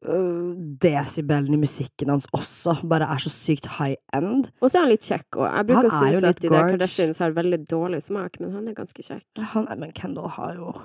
øh, 0.07 0.55
desibelen 0.83 1.55
i 1.55 1.61
musikken 1.61 2.15
hans 2.15 2.29
også 2.33 2.77
bare 2.89 3.09
er 3.11 3.23
så 3.23 3.33
sykt 3.33 3.67
high 3.79 3.99
end. 4.15 4.53
Og 4.61 4.71
så 4.71 4.79
er 4.79 4.87
han 4.87 4.93
litt 4.95 5.07
kjekk 5.07 5.41
òg. 5.41 5.49
Jeg 5.51 5.71
bruker 5.73 5.91
å 5.91 6.03
synes 6.05 6.29
at 6.31 6.43
de 6.43 6.53
der. 6.53 6.71
Kardashians 6.77 7.23
har 7.25 7.35
veldig 7.37 7.65
dårlig 7.71 8.05
smak, 8.07 8.39
men 8.41 8.55
han 8.55 8.69
er 8.71 8.79
ganske 8.79 9.03
kjekk. 9.03 9.27
Han, 9.55 9.67
men 9.83 9.93
Kendal 9.97 10.31
har 10.39 10.55
jo 10.61 10.77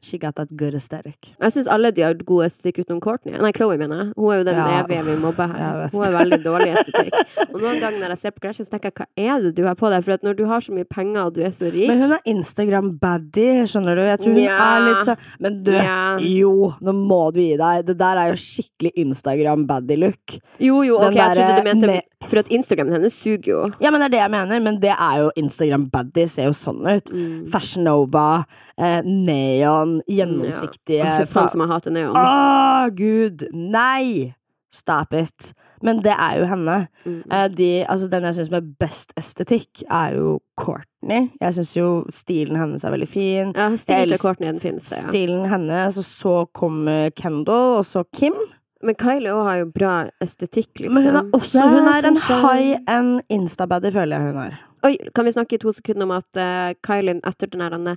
She 0.00 0.16
got 0.16 0.36
that 0.38 0.52
good 0.54 0.74
aesthetic. 0.78 1.32
Jeg 1.42 1.50
syns 1.56 1.66
alle 1.74 1.90
de 1.90 2.04
har 2.04 2.14
god 2.14 2.44
estetikk 2.46 2.84
utenom 2.84 3.00
Courtney. 3.02 3.32
Nei, 3.34 3.50
Chloé, 3.56 3.74
mener 3.80 3.98
jeg. 4.04 4.12
Hun 4.14 4.28
er 4.30 4.36
jo 4.38 4.44
den 4.46 4.58
Ja, 4.60 4.66
evige 4.84 5.02
vi 5.08 5.16
mobber 5.24 5.48
her. 5.50 5.88
Hun 5.90 6.04
er 6.06 6.12
veldig 6.14 6.38
dårlig 6.44 6.68
estetikk. 6.78 7.16
Og 7.48 7.56
noen 7.64 7.80
ganger 7.82 7.98
når 8.04 8.14
jeg 8.14 8.20
ser 8.22 8.34
på 8.36 8.42
Kardashians, 8.44 8.70
tenker 8.70 8.92
jeg 8.92 8.94
hva 9.00 9.06
er 9.18 9.42
det 9.42 9.52
du 9.56 9.64
har 9.66 9.74
på 9.80 9.90
deg? 9.90 10.04
For 10.06 10.22
når 10.22 10.36
du 10.38 10.44
har 10.46 10.62
så 10.62 10.76
mye 10.76 10.86
penger 10.86 11.24
og 11.24 11.34
du 11.34 11.42
er 11.42 11.50
så 11.56 11.72
rik 11.74 11.88
Men 11.90 12.04
hun 12.04 12.14
er 12.14 12.22
Instagram-baddie, 12.30 13.66
skjønner 13.72 13.98
du. 13.98 14.02
Jeg 14.06 14.20
tror 14.22 14.36
hun 14.38 14.42
ja. 14.44 14.58
er 14.68 14.86
litt 14.86 15.02
sånn 15.08 15.26
Men 15.42 15.58
du, 15.66 15.72
Ja. 15.74 15.98
jo, 16.22 16.52
nå 16.80 16.94
må 16.94 17.20
du 17.34 17.40
gi 17.42 17.56
deg. 17.58 17.86
Det 17.90 17.98
der 17.98 18.22
er 18.22 18.30
jo 18.30 18.38
skikkelig 18.44 18.94
Instagram-baddie-look. 19.04 20.38
Jo, 20.62 20.82
jo, 20.86 21.00
Den 21.02 21.10
ok, 21.10 21.18
jeg 21.18 21.36
trodde 21.36 21.56
du 21.58 21.68
mente 21.72 21.86
med- 21.90 22.02
For 22.28 22.38
at 22.38 22.48
Instagramen 22.50 22.92
hennes 22.96 23.14
suger 23.14 23.46
jo. 23.46 23.58
Ja, 23.80 23.90
men 23.90 24.00
det 24.00 24.06
er 24.08 24.14
det 24.16 24.22
jeg 24.24 24.30
mener, 24.30 24.60
men 24.60 24.80
det 24.80 24.90
er 24.94 25.18
jo 25.22 25.30
Instagram-baddie. 25.38 26.28
Ser 26.28 26.48
jo 26.50 26.54
sånn 26.56 26.82
ut. 26.86 27.12
Mm. 27.14 27.48
Fashion 27.50 27.84
Nova, 27.84 28.44
eh, 28.78 29.00
neon, 29.04 29.98
gjennomsiktige 30.08 31.02
ja. 31.04 31.18
Fy 31.22 31.30
faen 31.32 31.52
som 31.52 31.64
jeg 31.64 31.72
hater 31.72 31.94
neon. 31.94 32.16
Å, 32.16 32.90
gud! 32.96 33.48
Nei! 33.52 34.34
Stop 34.70 35.14
it. 35.16 35.54
Men 35.80 36.02
det 36.04 36.12
er 36.12 36.42
jo 36.42 36.48
henne. 36.50 36.74
Mm. 37.06 37.22
Eh, 37.32 37.46
De, 37.56 37.68
altså 37.88 38.08
den 38.12 38.26
jeg 38.28 38.36
syns 38.36 38.50
med 38.52 38.68
best 38.80 39.14
estetikk, 39.16 39.82
er 39.88 40.18
jo 40.18 40.34
Courtney. 40.60 41.30
Jeg 41.40 41.56
syns 41.56 41.72
jo 41.78 41.88
stilen 42.12 42.58
hennes 42.60 42.84
er 42.84 42.92
veldig 42.92 43.08
fin. 43.08 43.54
Ja, 43.56 43.70
stilen 43.80 44.12
til 44.12 44.22
Courtney 44.22 44.50
er 44.50 44.58
den 44.58 44.62
fineste, 44.64 45.00
ja. 45.00 45.08
Stilen 45.08 45.48
hennes, 45.48 45.98
og 46.00 46.04
så 46.06 46.36
kommer 46.52 47.08
Kendal, 47.16 47.78
og 47.80 47.88
så 47.88 48.04
Kim. 48.12 48.36
Men 48.84 48.94
Kylie 48.94 49.32
òg 49.34 49.42
har 49.42 49.56
jo 49.62 49.70
bra 49.74 49.92
estetikk, 50.22 50.84
liksom. 50.84 50.94
Men 50.94 51.08
hun 51.08 51.16
er 51.18 51.30
også 51.34 51.64
Hun 51.66 51.88
er 51.90 52.06
en 52.12 52.20
high 52.28 52.76
end 52.86 53.22
instabaddy, 53.32 53.90
føler 53.94 54.18
jeg 54.18 54.32
hun 54.32 54.42
er. 54.44 54.58
Oi, 54.86 54.92
kan 55.14 55.26
vi 55.26 55.32
snakke 55.34 55.56
i 55.56 55.58
to 55.58 55.72
sekunder 55.74 56.06
om 56.06 56.12
at 56.14 56.38
uh, 56.38 56.76
Kylie 56.86 57.16
etter 57.26 57.50
den 57.50 57.64
her 57.64 57.96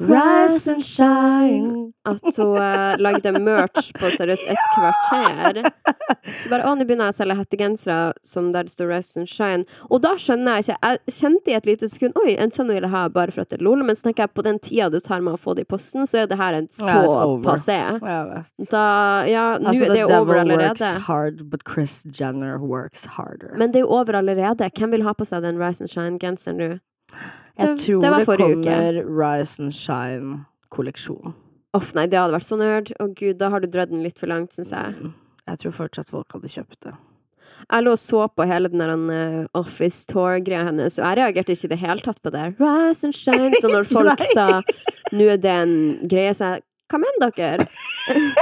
Rise 0.00 0.66
and 0.72 0.82
shine 0.82 1.92
At 2.08 2.18
hun 2.36 2.56
uh, 2.56 2.96
lagde 2.98 3.30
merch 3.38 3.92
på 3.94 4.08
seriøst 4.10 4.48
et 4.50 4.62
kvarter. 4.74 5.60
Så 6.42 6.50
bare 6.50 6.64
å, 6.66 6.72
nå 6.74 6.86
begynner 6.88 7.10
jeg 7.10 7.14
å 7.14 7.18
selge 7.20 7.36
hettegensere 7.38 7.98
som 8.26 8.48
der 8.54 8.66
det 8.66 8.72
står 8.74 8.88
Rise 8.90 9.20
and 9.22 9.30
shine. 9.30 9.66
Og 9.92 10.02
da 10.02 10.14
skjønner 10.18 10.58
jeg 10.58 10.66
ikke 10.72 10.78
Jeg 10.82 11.14
kjente 11.18 11.52
i 11.52 11.56
et 11.58 11.68
lite 11.68 11.90
sekund 11.92 12.18
Oi, 12.24 12.34
en 12.40 12.50
sånn 12.54 12.72
vil 12.72 12.80
jeg 12.82 12.90
ha 12.94 13.04
bare 13.12 13.34
for 13.34 13.44
at 13.44 13.52
det 13.52 13.60
er 13.60 13.64
lol. 13.68 13.84
Men 13.86 13.98
så 13.98 14.08
tenker 14.08 14.26
jeg 14.26 14.34
på 14.34 14.46
den 14.48 14.58
tida 14.64 14.88
du 14.90 14.98
tar 15.00 15.22
med 15.22 15.36
å 15.36 15.40
få 15.40 15.54
det 15.58 15.66
i 15.66 15.70
posten, 15.70 16.08
så 16.08 16.24
er 16.24 16.30
det 16.32 16.40
her 16.40 16.58
en 16.58 16.70
så 16.72 16.88
Ja, 16.88 17.26
passé. 17.46 17.78
Da 18.72 18.86
Ja, 19.28 19.46
nå 19.60 19.70
Altså, 19.72 19.84
er 19.86 19.94
det 19.94 20.00
jo 20.02 20.08
over 20.18 20.40
allerede. 20.42 20.80
works 20.80 21.06
hard, 21.06 21.44
but 21.50 21.62
Chris 21.68 22.02
Jenner 22.10 22.58
works 22.58 23.04
harder. 23.18 23.54
Men 23.56 23.70
det 23.70 23.82
er 23.82 23.86
jo 23.86 23.92
over 24.00 24.18
allerede. 24.18 24.70
Hvem 24.72 24.96
vil 24.96 25.04
ha 25.06 25.14
på 25.14 25.28
seg 25.28 25.44
den 25.46 25.60
Rise 25.62 25.84
and 25.84 25.92
Shine-genseren 25.92 26.58
nå? 26.58 26.72
Jeg 27.58 27.68
det- 27.68 27.78
tror 27.86 28.00
det 28.00 28.12
det 28.18 28.26
kommer 28.26 28.56
uke. 28.58 29.04
Rise 29.22 29.60
and 29.60 29.72
Shine-kolleksjon. 29.72 31.34
Uff, 31.74 31.94
nei, 31.94 32.06
det 32.06 32.18
hadde 32.18 32.34
vært 32.34 32.48
så 32.48 32.58
nerd. 32.60 32.92
Å 33.00 33.06
gud, 33.14 33.38
da 33.38 33.48
har 33.50 33.60
du 33.60 33.66
dratt 33.66 33.90
den 33.90 34.02
litt 34.04 34.18
for 34.18 34.26
langt, 34.28 34.52
syns 34.52 34.70
jeg. 34.74 34.94
Mm. 35.00 35.14
Jeg 35.48 35.58
tror 35.58 35.72
fortsatt 35.72 36.10
folk 36.12 36.32
hadde 36.36 36.50
kjøpt 36.52 36.80
det. 36.84 36.92
Jeg 37.70 37.84
lå 37.84 37.92
og 37.94 37.98
så 38.02 38.26
på 38.34 38.44
hele 38.46 38.68
den 38.68 38.78
der 38.82 38.90
eh, 39.14 39.46
Office 39.54 40.04
Tour-greia 40.10 40.64
hennes, 40.66 40.98
og 40.98 41.06
jeg 41.06 41.18
reagerte 41.20 41.54
ikke 41.54 41.64
i 41.64 41.72
det 41.72 41.78
hele 41.78 42.00
tatt 42.04 42.20
på 42.22 42.32
det. 42.34 42.44
Rise 42.60 43.04
and 43.06 43.14
shine. 43.14 43.54
Så 43.62 43.70
når 43.70 43.86
folk 43.96 44.20
sa 44.34 44.62
'nå 45.12 45.28
er 45.32 45.36
det 45.38 45.50
en 45.62 45.98
greie', 46.08 46.34
så 46.34 46.54
jeg 46.56 46.62
hva 46.92 47.00
mener 47.00 47.32
dere? 47.36 47.66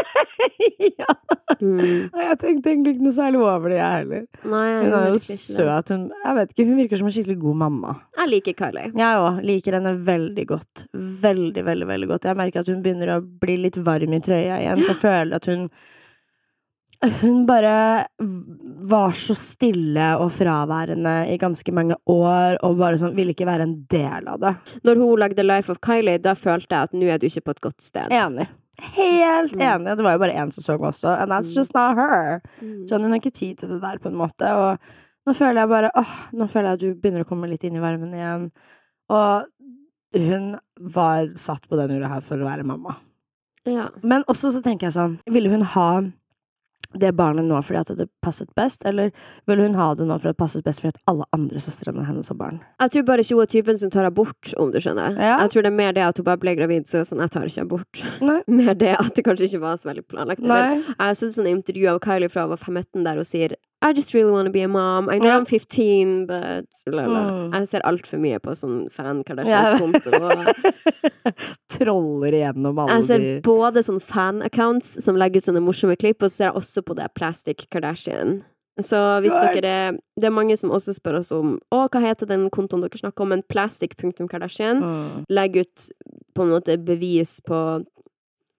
ja. 1.00 1.14
Mm. 1.60 2.08
Jeg 2.10 2.38
tenkte 2.40 2.72
egentlig 2.72 2.96
ikke 2.96 3.06
noe 3.06 3.14
særlig 3.14 3.42
over 3.44 3.72
det, 3.72 3.78
jeg 3.78 4.00
heller. 4.00 4.24
Nei, 4.50 4.64
Hun 4.80 4.96
er 4.98 5.06
jo 5.12 5.20
søt. 5.22 5.92
Hun, 5.94 6.08
jeg 6.24 6.38
vet 6.40 6.54
ikke, 6.54 6.66
hun 6.70 6.80
virker 6.82 7.00
som 7.00 7.10
en 7.10 7.14
skikkelig 7.16 7.38
god 7.44 7.60
mamma. 7.62 7.94
Jeg 8.18 8.32
liker 8.34 8.58
Kylie. 8.58 8.90
Jeg 8.98 9.22
òg 9.22 9.40
liker 9.46 9.78
henne 9.78 9.94
veldig 10.10 10.46
godt. 10.50 10.84
Veldig, 11.28 11.64
veldig 11.70 11.90
veldig 11.92 12.10
godt. 12.10 12.28
Jeg 12.30 12.40
merker 12.42 12.64
at 12.64 12.72
hun 12.72 12.82
begynner 12.84 13.14
å 13.16 13.22
bli 13.22 13.56
litt 13.62 13.80
varm 13.86 14.16
i 14.16 14.22
trøya 14.24 14.60
igjen. 14.64 14.84
Så 14.84 14.94
jeg 14.94 15.02
føler 15.04 15.38
at 15.38 15.50
hun 15.50 15.66
Hun 17.00 17.46
bare 17.48 18.04
var 18.84 19.14
så 19.16 19.32
stille 19.38 20.06
og 20.20 20.32
fraværende 20.36 21.14
i 21.32 21.38
ganske 21.40 21.72
mange 21.72 21.96
år, 22.12 22.58
og 22.66 22.76
bare 22.76 22.98
sånn 23.00 23.14
ville 23.16 23.32
ikke 23.32 23.46
være 23.48 23.64
en 23.64 23.76
del 23.88 24.28
av 24.28 24.40
det. 24.42 24.54
Når 24.84 25.00
hun 25.00 25.14
lagde 25.22 25.46
Life 25.46 25.72
of 25.72 25.80
Kylie, 25.80 26.18
da 26.20 26.34
følte 26.36 26.76
jeg 26.76 26.90
at 26.90 26.92
nå 26.96 27.08
er 27.08 27.18
du 27.22 27.24
ikke 27.30 27.44
på 27.46 27.54
et 27.56 27.62
godt 27.64 27.80
sted. 27.86 28.10
Enig. 28.12 28.48
Helt 28.96 29.56
Mm. 29.56 29.60
enig. 29.62 29.96
Det 29.96 30.04
var 30.04 30.12
jo 30.12 30.18
bare 30.18 30.36
én 30.44 30.52
sesong 30.52 30.80
også, 30.80 31.08
and 31.22 31.32
that's 31.32 31.54
just 31.56 31.72
not 31.74 31.96
her. 31.96 32.42
Mm. 32.60 32.86
Så 32.86 32.98
hun 33.00 33.10
har 33.10 33.18
ikke 33.20 33.32
tid 33.32 33.56
til 33.58 33.68
det 33.70 33.80
der, 33.80 33.98
på 33.98 34.08
en 34.08 34.16
måte. 34.20 34.44
Og 34.52 34.78
nå 35.26 35.34
føler 35.34 35.60
jeg 35.62 35.68
bare 35.68 35.90
åh, 35.96 36.12
nå 36.32 36.48
føler 36.48 36.68
jeg 36.68 36.72
at 36.74 36.80
du 36.80 36.94
begynner 37.00 37.24
å 37.24 37.28
komme 37.28 37.48
litt 37.48 37.64
inn 37.64 37.76
i 37.76 37.80
varmen 37.80 38.12
igjen. 38.12 38.50
Og 39.08 39.44
hun 40.16 40.56
var 40.80 41.28
satt 41.36 41.66
på 41.68 41.76
den 41.76 41.90
jorda 41.96 42.08
her 42.08 42.20
for 42.20 42.36
å 42.36 42.44
være 42.48 42.64
mamma. 42.64 42.96
Ja. 43.66 43.88
Men 44.02 44.22
også 44.24 44.52
så 44.52 44.62
tenker 44.62 44.88
jeg 44.88 44.92
sånn, 44.96 45.18
ville 45.30 45.48
hun 45.50 45.62
ha 45.62 46.02
det 46.98 47.12
barnet 47.14 47.46
nå 47.46 47.59
fordi 47.62 47.81
at 47.81 47.92
det 47.98 48.09
passet 48.24 48.50
best, 48.59 48.85
eller 48.88 49.12
ville 49.46 49.68
hun 49.68 49.76
ha 49.79 49.92
det 49.94 50.07
nå 50.09 50.16
fordi 50.18 50.33
det 50.33 50.40
passet 50.40 50.64
best 50.66 50.83
fordi 50.83 50.96
at 50.96 51.03
alle 51.12 51.26
andre 51.37 51.62
søstrene 51.62 52.07
hennes 52.09 52.31
har 52.33 52.38
barn? 52.40 52.61
Jeg 52.83 52.94
tror 52.94 53.07
bare 53.11 53.24
ikke 53.24 53.38
hun 53.38 53.44
er 53.44 53.53
typen 53.55 53.81
som 53.81 53.92
tar 53.94 54.09
abort, 54.09 54.53
om 54.59 54.72
du 54.74 54.81
skjønner. 54.83 55.14
Ja. 55.20 55.38
Jeg 55.44 55.55
tror 55.55 55.66
det 55.66 55.72
er 55.72 55.79
mer 55.79 55.96
det 55.96 56.07
at 56.09 56.20
hun 56.20 56.26
bare 56.26 56.42
ble 56.42 56.57
gravid, 56.59 56.88
så 56.90 57.05
sånn, 57.07 57.22
jeg 57.22 57.35
tar 57.37 57.50
ikke 57.50 57.66
abort. 57.68 58.05
Nei. 58.24 58.40
Mer 58.61 58.74
det 58.76 58.94
at 58.98 59.14
det 59.16 59.24
kanskje 59.24 59.46
ikke 59.46 59.62
var 59.62 59.79
så 59.81 59.90
veldig 59.90 60.05
planlagt. 60.11 60.42
Nei. 60.44 60.81
Jeg 60.90 60.98
har 60.98 61.18
sett 61.18 61.37
sånne 61.37 61.55
intervju 61.55 61.87
av 61.92 62.00
Kylie 62.05 62.31
fra 62.33 62.46
hun 62.46 62.55
var 62.55 62.61
15 62.61 63.07
der 63.07 63.20
og 63.22 63.29
sier 63.29 63.55
I 63.82 63.94
just 63.94 64.12
really 64.12 64.30
want 64.30 64.44
to 64.46 64.52
be 64.52 64.60
a 64.60 64.68
mom. 64.68 65.08
I 65.08 65.16
know 65.18 65.28
yeah. 65.28 65.36
I'm 65.38 65.46
15, 65.46 66.26
but 66.26 66.66
la, 66.86 67.06
la. 67.06 67.20
Mm. 67.30 67.54
Jeg 67.54 67.68
ser 67.70 67.84
altfor 67.88 68.20
mye 68.20 68.40
på 68.44 68.52
sånn 68.52 68.82
fan. 68.92 69.22
Kardashians-konto. 69.24 70.12
Ja. 70.20 71.32
Troller 71.74 72.36
igjennom 72.36 72.78
alle 72.82 72.92
de 72.92 72.98
Jeg 72.98 73.08
ser 73.08 73.24
de 73.24 73.34
både 73.46 73.82
sånn 73.86 74.02
fan-accounts 74.04 74.98
som 75.00 75.16
legger 75.16 75.40
ut 75.40 75.48
sånne 75.48 75.64
morsomme 75.64 75.96
klipp, 75.96 76.20
og 76.20 76.28
så 76.28 76.36
ser 76.36 76.50
jeg 76.50 76.60
også 76.60 76.84
på 76.84 76.98
det 77.00 77.08
Plastic 77.16 77.64
Kardashian. 77.72 78.42
Så 78.84 78.96
hvis 79.20 79.32
Right. 79.32 79.62
dere 79.62 79.98
Det 80.16 80.26
er 80.26 80.30
mange 80.30 80.56
som 80.56 80.70
også 80.70 80.94
spør 80.94 81.18
oss 81.18 81.32
om 81.32 81.58
Å, 81.72 81.88
hva 81.90 82.00
heter 82.00 82.26
den 82.26 82.48
kontoen 82.50 82.80
dere 82.80 82.96
snakker 82.96 83.22
om? 83.22 83.28
Men 83.28 83.42
plastic.kardashian 83.42 84.80
mm. 84.80 85.24
legger 85.28 85.66
ut 85.66 85.90
på 86.34 86.42
en 86.42 86.52
måte 86.52 86.76
bevis 86.78 87.40
på 87.40 87.84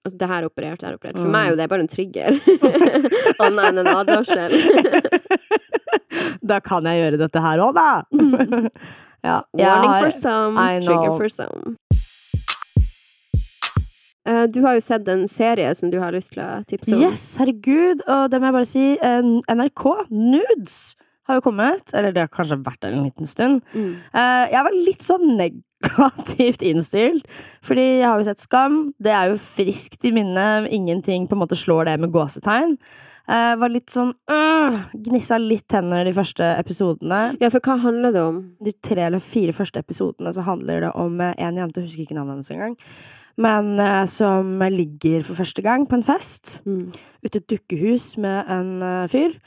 Altså, 0.03 0.17
det 0.17 0.27
her 0.31 0.41
er 0.41 0.47
operert, 0.49 0.79
det 0.81 0.87
her 0.87 0.93
er 0.95 0.97
operert. 0.97 1.17
For 1.19 1.27
Mm. 1.27 1.31
meg 1.31 1.45
er 1.45 1.49
jo 1.51 1.57
det 1.59 1.69
bare 1.69 1.83
en 1.85 1.91
trigger. 1.91 2.31
Annet 3.45 3.65
enn 3.69 3.81
en 3.83 3.91
advarsel. 3.95 4.51
Da 6.43 6.57
kan 6.59 6.83
jeg 6.89 6.99
gjøre 6.99 7.17
dette 7.21 7.39
her 7.41 7.61
òg, 7.63 7.75
da! 7.77 8.01
ja, 9.23 9.37
jeg 9.55 9.65
Warning 9.67 9.91
har- 9.93 10.03
for 10.03 10.11
some, 10.11 10.65
trigger 10.83 11.13
for 11.17 11.29
some. 11.29 11.77
Eh, 14.27 14.45
du 14.53 14.59
har 14.65 14.75
jo 14.77 14.81
sett 14.85 15.07
en 15.09 15.23
serie 15.27 15.71
som 15.75 15.89
du 15.89 15.97
har 16.01 16.11
lyst 16.13 16.33
til 16.35 16.43
å 16.45 16.59
tipse 16.69 16.93
om. 16.93 17.01
Yes, 17.01 17.23
herregud, 17.41 18.03
og 18.07 18.27
det 18.29 18.41
må 18.41 18.49
jeg 18.51 18.57
bare 18.57 18.69
si. 18.69 18.83
NRK, 19.49 19.85
Nudes, 20.13 20.75
har 21.29 21.39
jo 21.39 21.45
kommet. 21.47 21.93
Eller 21.97 22.13
det 22.13 22.25
har 22.27 22.29
kanskje 22.33 22.59
vært 22.65 22.81
der 22.85 22.93
en 22.97 23.05
liten 23.07 23.25
stund. 23.29 23.61
Mm. 23.73 23.95
Eh, 24.13 24.45
jeg 24.53 24.67
var 24.67 24.77
litt 24.77 25.01
sånn 25.07 25.25
negativt 25.85 26.61
innstilt, 26.65 27.25
fordi 27.65 27.85
jeg 28.01 28.07
har 28.07 28.19
jo 28.21 28.27
sett 28.29 28.43
Skam. 28.43 28.81
Det 29.01 29.13
er 29.13 29.31
jo 29.31 29.39
friskt 29.41 30.05
i 30.07 30.11
minnet. 30.15 30.69
Ingenting 30.73 31.27
på 31.29 31.37
en 31.37 31.41
måte 31.43 31.57
slår 31.59 31.89
det 31.91 31.97
med 32.03 32.11
gåsetegn. 32.15 32.77
Eh, 33.31 33.53
var 33.61 33.69
litt 33.69 33.91
sånn 33.93 34.09
øh, 34.33 34.77
Gnissa 35.05 35.37
litt 35.39 35.67
tenner 35.69 36.03
de 36.07 36.11
første 36.17 36.43
episodene. 36.57 37.19
Ja, 37.39 37.51
for 37.53 37.61
hva 37.63 37.75
handler 37.83 38.15
det 38.15 38.23
om? 38.25 38.39
De 38.65 38.73
tre 38.83 39.05
eller 39.05 39.21
fire 39.23 39.53
første 39.55 39.79
episodene 39.79 40.33
så 40.35 40.43
handler 40.47 40.81
det 40.87 40.89
om 40.99 41.21
eh, 41.21 41.35
en 41.37 41.59
jente, 41.61 41.79
jeg 41.83 41.91
husker 41.91 42.07
ikke 42.07 42.17
navnet 42.17 42.39
hennes 42.39 42.51
engang, 42.55 42.73
men 43.45 43.69
eh, 43.79 44.03
som 44.11 44.49
ligger 44.73 45.23
for 45.27 45.37
første 45.37 45.63
gang 45.63 45.85
på 45.87 45.99
en 45.99 46.07
fest 46.09 46.57
Mm. 46.65 46.89
ute 47.23 47.37
i 47.37 47.41
et 47.43 47.47
dukkehus 47.53 48.17
med 48.19 48.49
en 48.51 48.73
fyr. 49.13 49.37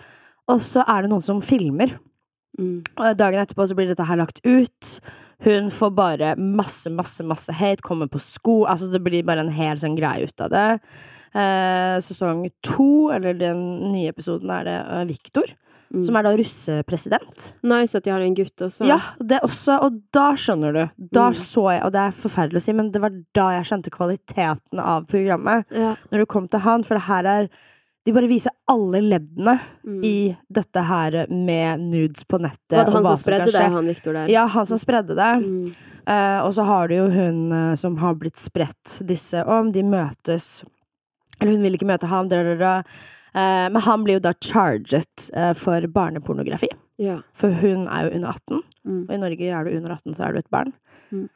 Og 0.48 0.62
så 0.62 0.86
er 0.86 1.02
det 1.04 1.10
noen 1.10 1.24
som 1.26 1.42
filmer. 1.42 1.96
Mm. 2.54 2.78
Dagen 3.18 3.42
etterpå 3.42 3.66
så 3.66 3.74
blir 3.76 3.90
dette 3.90 4.06
her 4.06 4.16
lagt 4.22 4.38
ut. 4.46 4.98
Hun 5.42 5.70
får 5.70 5.90
bare 5.94 6.36
masse, 6.38 6.86
masse, 6.90 7.24
masse 7.24 7.52
hate, 7.52 7.82
kommer 7.82 8.06
på 8.06 8.20
sko 8.20 8.64
Altså, 8.66 8.90
det 8.92 9.02
blir 9.02 9.24
bare 9.24 9.40
en 9.40 9.48
hel 9.50 9.76
sånn 9.76 9.96
greie 9.98 10.24
ut 10.28 10.40
av 10.40 10.50
det. 10.50 10.80
Eh, 11.34 11.98
sesong 12.00 12.48
to, 12.62 13.10
eller 13.10 13.34
den 13.34 13.92
nye 13.92 14.12
episoden, 14.12 14.50
er 14.50 14.64
det 14.64 14.78
Viktor, 15.08 15.42
Victor, 15.42 15.54
Mm. 15.94 16.02
som 16.04 16.16
er 16.16 16.22
da 16.22 16.30
russepresident. 16.34 17.52
Nice 17.62 17.94
at 17.94 18.02
de 18.04 18.10
har 18.10 18.20
en 18.20 18.34
gutt 18.34 18.56
også. 18.56 18.86
Ja, 18.88 18.96
det 19.20 19.38
også, 19.44 19.76
og 19.84 20.00
da 20.12 20.32
skjønner 20.34 20.72
du. 20.72 20.90
Da 21.12 21.28
Mm. 21.30 21.34
så 21.34 21.70
jeg, 21.72 21.82
og 21.84 21.92
det 21.92 22.00
er 22.00 22.10
forferdelig 22.10 22.56
å 22.56 22.62
si, 22.62 22.72
men 22.72 22.90
det 22.90 23.00
var 23.00 23.10
da 23.34 23.50
jeg 23.60 23.64
skjønte 23.64 23.90
kvaliteten 23.90 24.80
av 24.80 25.06
programmet. 25.06 25.64
Ja. 25.70 25.94
Når 26.10 26.18
du 26.18 26.26
kom 26.26 26.48
til 26.48 26.60
han, 26.60 26.82
for 26.82 26.94
det 26.94 27.02
her 27.04 27.24
er 27.26 27.48
De 28.04 28.12
bare 28.12 28.28
viser 28.28 28.52
alle 28.68 29.00
leddene 29.00 29.54
Mm. 29.84 30.00
i 30.04 30.36
dette 30.52 30.80
her 30.84 31.26
med 31.30 31.80
nudes 31.80 32.24
på 32.28 32.38
nettet. 32.40 32.76
Var 32.76 32.84
det 32.84 32.92
han 32.92 33.04
som 33.04 33.16
spredde 33.20 33.52
det, 33.52 33.62
han 33.72 33.86
Victor 33.88 34.12
der? 34.16 34.28
Ja, 34.32 34.46
han 34.46 34.66
som 34.66 34.78
spredde 34.80 35.16
det. 35.16 35.32
Mm. 35.44 35.74
Uh, 36.04 36.40
og 36.44 36.52
så 36.52 36.64
har 36.68 36.88
du 36.88 36.94
jo 36.98 37.06
hun 37.08 37.38
uh, 37.52 37.74
som 37.80 37.96
har 37.96 38.14
blitt 38.20 38.36
spredt 38.36 38.98
disse 39.08 39.40
om. 39.48 39.70
De 39.72 39.82
møtes 39.82 40.62
Eller 41.40 41.52
hun 41.56 41.62
vil 41.64 41.74
ikke 41.78 41.88
møte 41.88 42.06
ham, 42.06 42.28
da, 42.28 42.42
da, 42.44 42.54
da. 42.60 42.74
Uh, 43.34 43.68
men 43.72 43.80
han 43.82 44.04
blir 44.04 44.18
jo 44.20 44.24
da 44.28 44.32
charget 44.40 45.30
for 45.58 45.80
barnepornografi. 45.90 46.68
Ja. 47.02 47.16
For 47.34 47.50
hun 47.50 47.88
er 47.88 48.04
jo 48.10 48.14
under 48.20 48.28
18, 48.36 48.62
Mm. 48.84 49.06
og 49.08 49.14
i 49.14 49.16
Norge 49.16 49.48
er 49.48 49.64
du 49.64 49.70
under 49.78 49.94
18, 49.96 50.12
så 50.14 50.26
er 50.28 50.32
du 50.32 50.38
et 50.38 50.50
barn. 50.52 50.72
Mm. 51.10 51.28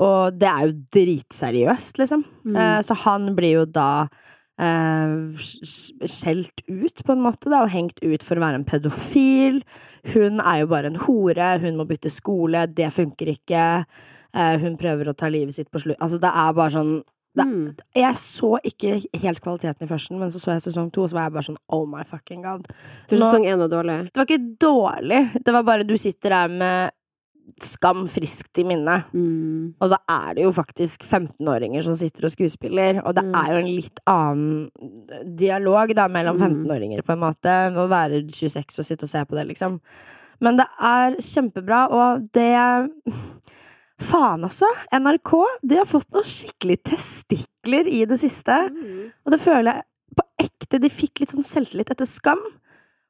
Og 0.00 0.38
det 0.40 0.48
er 0.48 0.62
jo 0.66 0.72
dritseriøst, 0.96 1.98
liksom. 2.00 2.24
Mm. 2.48 2.82
Så 2.82 2.96
han 3.04 3.34
blir 3.36 3.52
jo 3.58 3.64
da 3.66 4.08
skjelt 5.38 6.62
ut, 6.66 7.04
på 7.04 7.14
en 7.14 7.22
måte, 7.22 7.50
da, 7.50 7.62
og 7.64 7.72
hengt 7.72 8.00
ut 8.02 8.24
for 8.26 8.38
å 8.38 8.44
være 8.44 8.60
en 8.60 8.66
pedofil. 8.68 9.60
Hun 10.14 10.40
er 10.40 10.62
jo 10.62 10.70
bare 10.70 10.90
en 10.90 11.00
hore, 11.04 11.52
hun 11.62 11.78
må 11.78 11.86
bytte 11.88 12.10
skole, 12.12 12.66
det 12.74 12.90
funker 12.94 13.32
ikke. 13.34 13.66
Eh, 14.34 14.56
hun 14.62 14.76
prøver 14.80 15.10
å 15.10 15.16
ta 15.16 15.30
livet 15.32 15.56
sitt 15.56 15.70
på 15.72 15.82
slutt. 15.82 15.98
Altså, 16.02 16.20
det 16.22 16.32
er 16.32 16.58
bare 16.58 16.74
sånn 16.74 16.98
det, 17.38 17.44
Mm. 17.44 17.76
Jeg 17.94 18.16
så 18.16 18.56
ikke 18.66 18.96
helt 19.22 19.40
kvaliteten 19.44 19.84
i 19.84 19.86
førsten, 19.86 20.18
men 20.18 20.30
så 20.32 20.40
så 20.40 20.56
jeg 20.56 20.64
sesong 20.64 20.90
to, 20.90 21.04
og 21.04 21.10
så 21.10 21.14
var 21.14 21.28
jeg 21.28 21.32
bare 21.36 21.46
sånn 21.46 21.58
oh 21.68 21.84
my 21.86 22.02
fucking 22.02 22.42
god. 22.42 22.66
Nå- 23.12 23.18
sesong 23.18 23.44
én 23.46 23.58
var 23.58 23.68
dårlig. 23.68 23.98
Det 24.12 24.16
var 24.16 24.26
ikke 24.26 24.56
dårlig, 24.58 25.44
det 25.44 25.54
var 25.54 25.62
bare 25.62 25.86
du 25.86 25.96
sitter 25.96 26.30
der 26.30 26.48
med 26.48 26.90
Skam 27.62 28.06
friskt 28.10 28.58
i 28.60 28.64
minne. 28.68 29.04
Mm. 29.14 29.74
Og 29.80 29.90
så 29.90 29.96
er 30.08 30.34
det 30.36 30.44
jo 30.44 30.52
faktisk 30.52 31.02
15-åringer 31.06 31.82
som 31.86 31.94
sitter 31.98 32.28
og 32.28 32.34
skuespiller, 32.34 33.00
og 33.04 33.14
det 33.16 33.24
Mm. 33.24 33.34
er 33.34 33.48
jo 33.52 33.56
en 33.62 33.74
litt 33.74 34.00
annen 34.06 34.70
dialog 35.36 35.94
da 35.94 36.08
mellom 36.08 36.36
Mm. 36.36 36.44
15-åringer, 36.66 37.02
på 37.02 37.12
en 37.12 37.20
måte, 37.24 37.56
å 37.74 37.88
være 37.88 38.22
26 38.30 38.78
og 38.78 38.84
sitte 38.84 39.04
og 39.04 39.08
se 39.08 39.24
på 39.24 39.34
det, 39.36 39.46
liksom. 39.48 39.80
Men 40.40 40.56
det 40.56 40.66
er 40.80 41.16
kjempebra, 41.16 41.90
og 41.90 42.28
det 42.32 42.82
Faen, 44.00 44.44
altså! 44.46 44.68
NRK 44.94 45.32
de 45.66 45.74
har 45.80 45.84
fått 45.90 46.12
noen 46.14 46.22
skikkelig 46.22 46.76
testikler 46.86 47.88
i 47.90 48.04
det 48.06 48.20
siste. 48.20 48.54
Mm. 48.70 49.10
Og 49.26 49.32
det 49.34 49.40
føler 49.42 49.72
jeg 49.74 49.82
på 50.14 50.22
ekte. 50.44 50.78
De 50.80 50.88
fikk 50.88 51.18
litt 51.20 51.30
sånn 51.34 51.42
selvtillit 51.46 51.90
etter 51.90 52.06
Skam. 52.06 52.38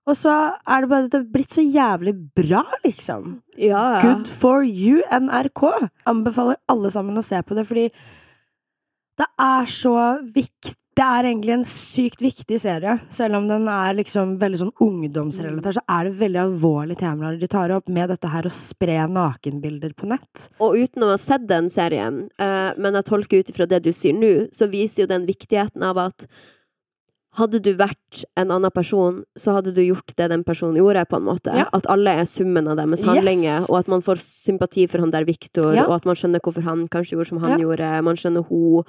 Og 0.09 0.17
så 0.17 0.33
er 0.65 0.83
det 0.85 0.89
bare 0.89 1.05
at 1.05 1.13
det 1.13 1.21
har 1.21 1.29
blitt 1.35 1.53
så 1.53 1.65
jævlig 1.65 2.15
bra, 2.37 2.63
liksom. 2.85 3.39
Ja, 3.61 3.83
ja. 3.99 4.01
Good 4.07 4.31
for 4.41 4.65
you, 4.65 5.03
NRK! 5.13 5.65
Anbefaler 6.09 6.57
alle 6.73 6.93
sammen 6.95 7.21
å 7.21 7.25
se 7.25 7.41
på 7.45 7.59
det, 7.59 7.67
fordi 7.69 7.89
det 9.19 9.27
er 9.43 9.73
så 9.73 9.95
viktig. 10.23 10.77
Det 10.99 11.05
er 11.07 11.29
egentlig 11.29 11.53
en 11.55 11.67
sykt 11.69 12.23
viktig 12.25 12.57
serie. 12.59 12.97
Selv 13.15 13.39
om 13.39 13.45
den 13.47 13.69
er 13.71 13.95
liksom 13.95 14.33
veldig 14.41 14.59
sånn 14.65 14.73
ungdomsrelatert, 14.83 15.77
så 15.77 15.85
er 15.95 16.09
det 16.09 16.19
veldig 16.19 16.41
alvorlige 16.43 17.05
temaer 17.05 17.37
de 17.39 17.49
tar 17.51 17.71
opp 17.77 17.87
med 17.95 18.11
dette 18.11 18.31
her 18.33 18.49
å 18.49 18.51
spre 18.51 18.97
nakenbilder 19.07 19.95
på 19.95 20.09
nett. 20.11 20.49
Og 20.59 20.75
uten 20.81 21.07
å 21.07 21.13
ha 21.13 21.21
sett 21.23 21.47
den 21.47 21.71
serien, 21.71 22.25
eh, 22.43 22.73
men 22.75 22.99
jeg 22.99 23.07
tolker 23.13 23.45
ut 23.45 23.53
ifra 23.55 23.69
det 23.71 23.85
du 23.85 23.93
sier 23.95 24.17
nå, 24.17 24.33
så 24.51 24.67
viser 24.73 25.05
jo 25.05 25.13
den 25.13 25.29
viktigheten 25.29 25.87
av 25.87 26.03
at 26.09 26.27
hadde 27.39 27.61
du 27.65 27.71
vært 27.79 28.25
en 28.37 28.51
annen 28.55 28.71
person, 28.75 29.23
så 29.39 29.55
hadde 29.57 29.73
du 29.77 29.81
gjort 29.85 30.15
det 30.19 30.29
den 30.33 30.45
personen 30.45 30.77
gjorde, 30.81 31.05
på 31.09 31.17
en 31.21 31.27
måte. 31.29 31.55
Ja. 31.57 31.69
At 31.73 31.87
alle 31.91 32.17
er 32.21 32.27
summen 32.29 32.69
av 32.69 32.77
deres 32.81 33.01
Yes. 33.01 33.09
handlinger, 33.09 33.69
og 33.71 33.79
at 33.79 33.89
man 33.89 34.03
får 34.03 34.19
sympati 34.23 34.89
for 34.91 34.99
han 35.05 35.11
der 35.15 35.25
Viktor, 35.25 35.73
Ja. 35.75 35.87
og 35.87 35.95
at 36.01 36.05
man 36.07 36.15
skjønner 36.19 36.41
hvorfor 36.41 36.63
han 36.63 36.89
kanskje 36.89 37.17
gjorde 37.17 37.29
som 37.29 37.39
han 37.45 37.59
Ja. 37.59 37.65
gjorde, 37.67 38.03
man 38.05 38.17
skjønner 38.17 38.45
hun. 38.49 38.85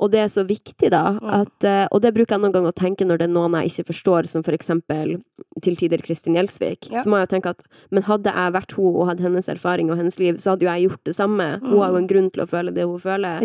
Og 0.00 0.12
det 0.12 0.20
er 0.20 0.28
så 0.30 0.46
viktig, 0.46 0.90
da. 0.90 1.18
At, 1.20 1.64
eh, 1.64 1.88
og 1.90 2.00
det 2.02 2.14
bruker 2.14 2.36
jeg 2.36 2.40
noen 2.40 2.52
ganger 2.52 2.70
å 2.70 2.74
tenke 2.74 3.04
når 3.04 3.18
det 3.18 3.26
er 3.28 3.34
noen 3.34 3.50
jeg 3.58 3.66
ikke 3.72 3.88
forstår, 3.90 4.28
som 4.28 4.44
for 4.44 4.52
eksempel 4.52 5.20
til 5.60 5.74
tider 5.74 5.98
Kristin 5.98 6.36
Gjelsvik. 6.36 6.88
Ja. 6.92 7.02
Så 7.02 7.06
må 7.10 7.18
jeg 7.18 7.28
tenke 7.30 7.50
at 7.50 7.64
men 7.90 8.04
hadde 8.04 8.30
jeg 8.32 8.52
vært 8.52 8.72
hun 8.78 8.94
og 8.94 9.08
hatt 9.08 9.18
hennes 9.18 9.48
erfaring 9.48 9.90
og 9.90 9.96
hennes 9.98 10.16
liv, 10.20 10.36
så 10.36 10.50
hadde 10.54 10.60
jo 10.62 10.70
jeg 10.70 10.88
gjort 10.88 11.04
det 11.04 11.16
samme. 11.16 11.58
Hun 11.60 11.78
har 11.82 11.90
jo 11.90 11.96
en 11.96 12.06
grunn 12.06 12.30
til 12.32 12.44
å 12.44 12.48
føle 12.48 12.72
det 12.72 12.84
hun 12.86 13.00
føler. 13.00 13.42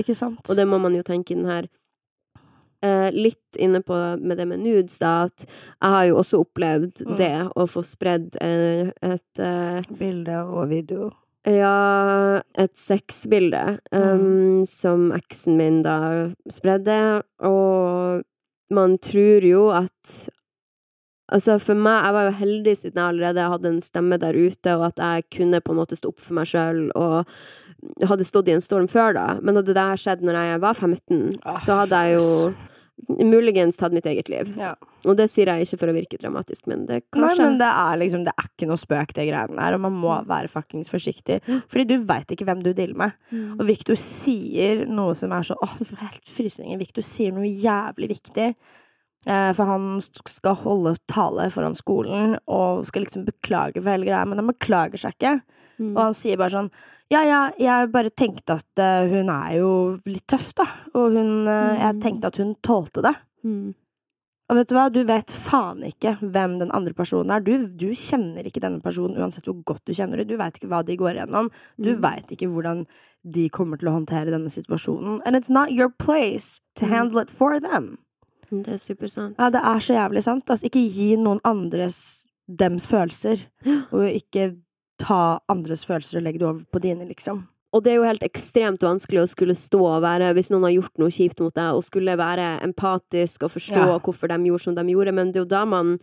Og 0.47 0.55
det 0.55 0.67
må 0.67 0.79
man 0.79 0.93
jo 0.93 1.01
tenke 1.01 1.31
i 1.31 1.35
den 1.41 1.45
her 1.49 1.63
Litt 3.15 3.57
inne 3.59 3.79
på 3.85 3.95
med 4.19 4.37
det 4.41 4.47
med 4.49 4.59
nudes, 4.63 4.97
da, 4.99 5.25
at 5.29 5.45
jeg 5.47 5.89
har 5.95 6.05
jo 6.09 6.17
også 6.21 6.41
opplevd 6.43 7.03
Mm. 7.05 7.15
det, 7.17 7.31
å 7.55 7.65
få 7.69 7.83
spredd 7.85 8.35
eh, 8.41 8.89
et 9.01 9.39
eh, 9.39 9.81
Bilde 9.99 10.41
og 10.43 10.69
video. 10.69 11.11
ja, 11.45 12.41
et 12.55 12.75
sexbilde 12.79 13.79
um, 13.91 14.65
som 14.65 15.09
eksen 15.11 15.57
min 15.59 15.81
da 15.83 15.97
spredde, 16.51 17.21
og 17.43 18.23
man 18.71 18.97
tror 18.97 19.43
jo 19.43 19.67
at 19.75 20.29
Altså, 21.33 21.55
for 21.57 21.73
meg, 21.79 22.03
jeg 22.03 22.13
var 22.13 22.25
jo 22.27 22.31
heldig 22.37 22.73
siden 22.77 22.99
jeg 22.99 23.09
allerede 23.13 23.45
hadde 23.49 23.69
en 23.71 23.81
stemme 23.81 24.17
der 24.21 24.35
ute, 24.35 24.73
og 24.75 24.83
at 24.91 24.99
jeg 24.99 25.23
kunne 25.39 25.61
på 25.63 25.71
en 25.71 25.79
måte 25.79 25.95
stå 25.97 26.11
opp 26.11 26.19
for 26.21 26.35
meg 26.37 26.49
sjøl, 26.51 26.81
og 26.99 27.25
hadde 28.05 28.27
stått 28.27 28.51
i 28.51 28.53
en 28.53 28.61
storm 28.61 28.89
før 28.91 29.15
da. 29.15 29.23
Men 29.41 29.55
hadde 29.57 29.73
det 29.73 29.85
her 29.87 29.97
skjedd 30.03 30.21
når 30.27 30.37
jeg 30.37 30.61
var 30.61 30.73
15, 30.77 31.21
Ah, 31.47 31.57
så 31.63 31.79
hadde 31.79 32.01
jeg 32.05 32.19
jo 32.19 32.53
muligens 33.09 33.77
tatt 33.79 33.93
mitt 33.95 34.05
eget 34.09 34.29
liv. 34.31 34.51
Ja. 34.59 34.73
Og 35.07 35.17
det 35.19 35.29
sier 35.31 35.49
jeg 35.51 35.67
ikke 35.67 35.79
for 35.81 35.91
å 35.91 35.95
virke 35.95 36.19
dramatisk, 36.21 36.67
men 36.71 36.85
det 36.89 37.01
Nei, 37.01 37.07
kanskje 37.15 37.47
men 37.47 37.57
det 37.61 37.69
er 37.69 37.97
liksom 37.99 38.23
Det 38.27 38.35
er 38.35 38.49
ikke 38.49 38.69
noe 38.69 38.79
spøk, 38.79 39.15
det 39.17 39.27
greiene 39.29 39.59
der, 39.59 39.77
og 39.77 39.83
man 39.85 39.97
må 40.05 40.19
være 40.29 40.51
fuckings 40.51 40.93
forsiktig. 40.93 41.41
Fordi 41.71 41.87
du 41.89 41.97
veit 42.07 42.31
ikke 42.31 42.47
hvem 42.47 42.63
du 42.63 42.71
dealer 42.71 42.99
med. 43.05 43.17
Mm. 43.33 43.57
Og 43.57 43.65
Victor 43.67 43.99
sier 43.99 44.85
noe 44.89 45.17
som 45.19 45.33
er 45.35 45.49
så 45.49 45.57
Åh, 45.63 45.75
du 45.79 45.85
får 45.87 46.05
helt 46.05 46.31
frysninger. 46.31 46.79
Victor 46.81 47.05
sier 47.05 47.35
noe 47.35 47.49
jævlig 47.49 48.13
viktig. 48.15 48.53
Eh, 49.23 49.51
for 49.55 49.69
han 49.69 50.01
skal 50.03 50.57
holde 50.65 50.97
tale 51.07 51.47
foran 51.53 51.77
skolen 51.77 52.35
og 52.51 52.83
skal 52.87 53.05
liksom 53.05 53.23
beklage 53.27 53.79
for 53.79 53.93
hele 53.93 54.09
greia, 54.09 54.25
men 54.27 54.41
han 54.41 54.51
beklager 54.51 54.99
seg 54.99 55.15
ikke. 55.15 55.37
Mm. 55.79 55.93
Og 55.93 56.01
han 56.01 56.17
sier 56.17 56.39
bare 56.39 56.53
sånn 56.53 56.73
Ja, 57.11 57.21
ja, 57.27 57.51
jeg 57.59 57.91
bare 57.91 58.09
tenkte 58.09 58.55
at 58.55 58.79
uh, 58.79 59.07
hun 59.11 59.29
er 59.29 59.57
jo 59.59 59.69
litt 60.05 60.25
tøff, 60.27 60.53
da. 60.57 60.65
Og 60.95 61.11
hun 61.13 61.47
eh, 61.47 61.79
Jeg 61.79 61.95
Mm. 61.95 62.01
tenkte 62.01 62.27
at 62.27 62.37
hun 62.37 62.55
tålte 62.63 63.01
det. 63.03 63.15
Mm. 63.43 63.73
Og 64.49 64.57
vet 64.57 64.67
du 64.69 64.75
hva, 64.75 64.89
du 64.91 65.03
vet 65.07 65.31
faen 65.31 65.83
ikke 65.87 66.17
hvem 66.21 66.57
den 66.59 66.71
andre 66.71 66.93
personen 66.93 67.31
er. 67.31 67.39
Du, 67.39 67.67
du 67.67 67.87
kjenner 67.95 68.43
ikke 68.45 68.59
denne 68.61 68.81
personen 68.81 69.17
uansett 69.17 69.45
hvor 69.45 69.61
godt 69.63 69.85
du 69.85 69.93
kjenner 69.93 70.17
dem. 70.17 70.27
Du 70.27 70.37
veit 70.37 70.57
ikke 70.59 70.67
hva 70.71 70.81
de 70.85 70.97
går 70.97 71.15
igjennom. 71.15 71.49
Du 71.77 71.93
Mm. 71.95 72.01
veit 72.01 72.27
ikke 72.31 72.49
hvordan 72.51 72.85
de 73.23 73.49
kommer 73.49 73.77
til 73.79 73.87
å 73.89 73.95
håndtere 73.99 74.31
denne 74.31 74.49
situasjonen. 74.51 75.21
And 75.25 75.35
it's 75.35 75.49
not 75.49 75.71
your 75.71 75.89
place 75.89 76.59
to 76.75 76.85
Mm. 76.85 76.91
handle 76.91 77.21
it 77.21 77.29
for 77.31 77.59
them. 77.59 77.97
Det 78.51 78.67
er 78.67 78.77
supersant. 78.77 79.35
Ja, 79.39 79.49
det 79.49 79.61
er 79.63 79.79
så 79.79 79.93
jævlig 79.95 80.23
sant. 80.23 80.45
Altså, 80.49 80.65
ikke 80.69 80.91
gi 80.91 81.15
noen 81.17 81.39
andres 81.43 82.27
dems 82.49 82.85
følelser, 82.85 83.45
og 83.91 84.09
ikke 84.11 84.57
ta 85.03 85.39
andres 85.51 85.83
følelser 85.85 86.19
og 86.21 86.23
legge 86.27 86.39
det 86.41 86.47
over 86.49 86.63
på 86.71 86.81
dine, 86.83 87.05
liksom. 87.09 87.43
Og 87.73 87.81
det 87.83 87.91
er 87.93 87.95
jo 87.97 88.05
helt 88.05 88.21
ekstremt 88.25 88.83
vanskelig 88.85 89.23
å 89.23 89.29
skulle 89.31 89.55
stå 89.57 89.79
og 89.81 90.03
være, 90.05 90.27
hvis 90.37 90.51
noen 90.53 90.67
har 90.67 90.75
gjort 90.75 90.99
noe 91.01 91.09
kjipt 91.13 91.39
mot 91.41 91.53
deg, 91.57 91.71
og 91.73 91.81
skulle 91.87 92.13
være 92.19 92.59
empatisk 92.61 93.47
og 93.47 93.53
forstå 93.55 93.81
Ja. 93.81 93.95
hvorfor 93.99 94.29
de 94.29 94.37
gjorde 94.51 94.61
som 94.67 94.75
de 94.77 94.83
gjorde, 94.93 95.13
men 95.17 95.31
det 95.31 95.39
er 95.41 95.45
jo 95.45 95.49
da 95.55 95.63
man 95.65 95.95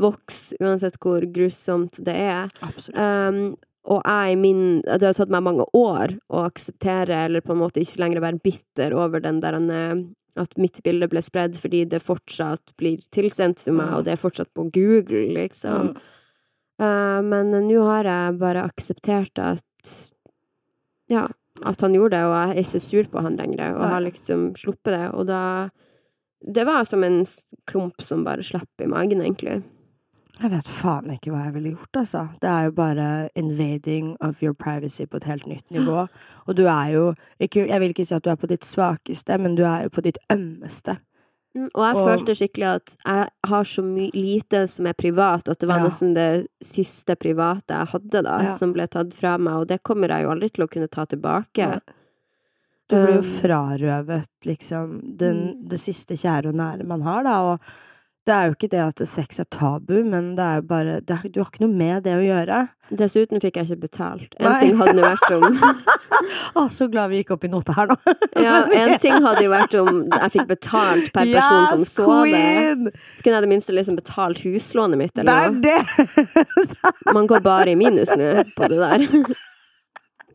vokser, 0.00 0.56
uansett 0.62 0.96
hvor 1.02 1.20
grusomt 1.34 1.98
det 2.02 2.14
er. 2.16 2.48
Absolutt. 2.64 2.96
Um, 2.96 3.56
og 3.84 4.00
jeg 4.06 4.32
i 4.32 4.38
min 4.38 4.80
Det 4.86 5.02
har 5.02 5.12
tatt 5.18 5.28
meg 5.34 5.42
mange 5.42 5.64
år 5.74 6.16
å 6.30 6.44
akseptere, 6.46 7.24
eller 7.26 7.40
på 7.42 7.52
en 7.52 7.58
måte 7.60 7.82
ikke 7.82 7.98
lenger 7.98 8.20
være 8.22 8.40
bitter 8.42 8.94
over 8.94 9.20
den 9.20 9.40
der 9.42 9.54
eh, 9.58 10.02
at 10.40 10.56
mitt 10.56 10.80
bilde 10.82 11.08
ble 11.10 11.20
spredd 11.20 11.58
fordi 11.60 11.84
det 11.90 12.00
fortsatt 12.00 12.72
blir 12.78 13.02
tilsendt 13.12 13.64
til 13.64 13.74
meg, 13.74 13.88
Mm. 13.90 13.96
og 13.98 14.04
det 14.04 14.12
er 14.14 14.22
fortsatt 14.22 14.48
på 14.54 14.70
Google, 14.72 15.26
liksom. 15.34 15.90
Mm. 15.92 15.96
Eh, 16.82 17.20
men 17.22 17.52
nå 17.54 17.84
har 17.86 18.08
jeg 18.08 18.40
bare 18.42 18.66
akseptert 18.70 19.38
at 19.38 19.94
Ja, 21.12 21.26
at 21.68 21.80
han 21.84 21.94
gjorde 21.94 22.16
det, 22.16 22.24
og 22.24 22.32
jeg 22.32 22.50
er 22.50 22.62
ikke 22.62 22.80
sur 22.80 23.08
på 23.12 23.22
han 23.26 23.36
lenger, 23.36 23.76
og 23.76 23.90
har 23.92 24.04
liksom 24.06 24.52
sluppet 24.56 24.94
det, 24.96 25.06
og 25.12 25.26
da 25.30 25.70
Det 26.42 26.64
var 26.66 26.84
som 26.84 27.04
en 27.04 27.24
klump 27.70 28.02
som 28.02 28.24
bare 28.24 28.42
slapp 28.42 28.80
i 28.82 28.86
magen, 28.90 29.20
egentlig. 29.22 29.62
Jeg 30.40 30.50
vet 30.50 30.66
faen 30.66 31.12
ikke 31.12 31.30
hva 31.30 31.44
jeg 31.44 31.54
ville 31.54 31.70
gjort, 31.76 31.98
altså. 32.00 32.22
Det 32.40 32.48
er 32.50 32.64
jo 32.64 32.72
bare 32.72 33.28
invading 33.36 34.16
of 34.20 34.42
your 34.42 34.52
privacy 34.52 35.04
på 35.06 35.20
et 35.20 35.24
helt 35.24 35.46
nytt 35.46 35.70
nivå. 35.70 36.08
Og 36.46 36.56
du 36.56 36.64
er 36.66 36.88
jo 36.90 37.14
ikke 37.38 37.68
Jeg 37.68 37.80
vil 37.80 37.94
ikke 37.94 38.04
si 38.04 38.14
at 38.14 38.24
du 38.24 38.30
er 38.30 38.40
på 38.40 38.50
ditt 38.50 38.64
svakeste, 38.64 39.38
men 39.38 39.54
du 39.54 39.62
er 39.62 39.84
jo 39.84 39.88
på 39.94 40.02
ditt 40.02 40.18
ømmeste. 40.32 40.96
Og 41.54 41.82
jeg 41.84 41.96
Og- 41.96 42.06
følte 42.08 42.34
skikkelig 42.34 42.68
at 42.76 42.96
jeg 43.04 43.28
har 43.44 43.64
så 43.64 43.82
lite 44.14 44.66
som 44.68 44.86
er 44.86 44.94
privat, 44.94 45.48
at 45.48 45.58
det 45.58 45.68
var 45.68 45.78
Ja. 45.80 45.88
nesten 45.88 46.14
det 46.14 46.48
siste 46.62 47.14
private 47.14 47.68
jeg 47.68 47.86
hadde, 47.88 48.22
da, 48.24 48.38
Ja. 48.42 48.52
som 48.54 48.72
ble 48.72 48.86
tatt 48.88 49.12
fra 49.12 49.36
meg, 49.38 49.54
og 49.54 49.66
det 49.68 49.82
kommer 49.82 50.08
jeg 50.08 50.22
jo 50.24 50.30
aldri 50.30 50.48
til 50.50 50.64
å 50.66 50.70
kunne 50.70 50.88
ta 50.90 51.04
tilbake. 51.04 51.58
Ja. 51.58 51.78
Du 52.88 52.96
blir 52.96 53.14
jo 53.14 53.18
Um, 53.18 53.40
frarøvet, 53.40 54.26
liksom, 54.44 55.16
den, 55.18 55.36
Mm. 55.56 55.68
det 55.68 55.78
siste 55.78 56.14
kjære 56.16 56.46
og 56.48 56.54
nære 56.54 56.84
man 56.86 57.02
har, 57.02 57.22
da. 57.22 57.38
Og 57.52 57.60
det 58.26 58.34
er 58.34 58.44
jo 58.46 58.52
ikke 58.54 58.68
det 58.70 58.78
at 58.84 59.00
sex 59.10 59.40
er 59.42 59.46
tabu, 59.50 59.96
men 60.06 60.34
det 60.38 60.44
er 60.46 60.60
jo 60.60 60.64
bare 60.70 61.00
det 61.02 61.10
er, 61.16 61.22
Du 61.34 61.40
har 61.42 61.48
ikke 61.50 61.64
noe 61.64 61.74
med 61.74 62.04
det 62.04 62.12
å 62.14 62.22
gjøre. 62.22 62.58
Dessuten 62.92 63.40
fikk 63.42 63.56
jeg 63.58 63.66
ikke 63.70 63.80
betalt. 63.86 64.34
En 64.38 64.50
Nei. 64.52 64.58
ting 64.60 64.76
hadde 64.78 64.92
nå 64.98 65.02
vært 65.02 65.30
om 65.32 65.44
Å, 66.60 66.64
så 66.76 66.86
glad 66.92 67.10
vi 67.10 67.22
gikk 67.22 67.32
opp 67.34 67.46
i 67.48 67.50
nota 67.50 67.74
her 67.78 67.88
nå. 67.90 67.96
Ja, 68.46 68.58
en 68.82 68.94
ting 69.02 69.16
hadde 69.24 69.42
jo 69.46 69.50
vært 69.54 69.74
om 69.80 70.02
jeg 70.12 70.32
fikk 70.36 70.46
betalt 70.52 71.08
per 71.16 71.30
person 71.32 71.66
som 71.72 71.86
så 71.88 72.04
så 72.06 72.18
det. 72.26 72.34
queen! 72.36 72.90
Så 73.16 73.24
kunne 73.24 73.34
jeg 73.38 73.42
i 73.42 73.46
det 73.46 73.52
minste 73.54 73.74
liksom 73.78 73.96
betalt 73.98 74.42
huslånet 74.44 75.00
mitt, 75.00 75.14
Det 75.16 75.24
eller 75.24 75.48
er 75.48 75.50
noe. 75.50 75.62
det! 75.64 77.14
Man 77.16 77.26
går 77.30 77.42
bare 77.48 77.72
i 77.74 77.78
minus 77.80 78.12
nå 78.14 78.30
på 78.54 78.70
det 78.70 78.78
der. 78.82 79.08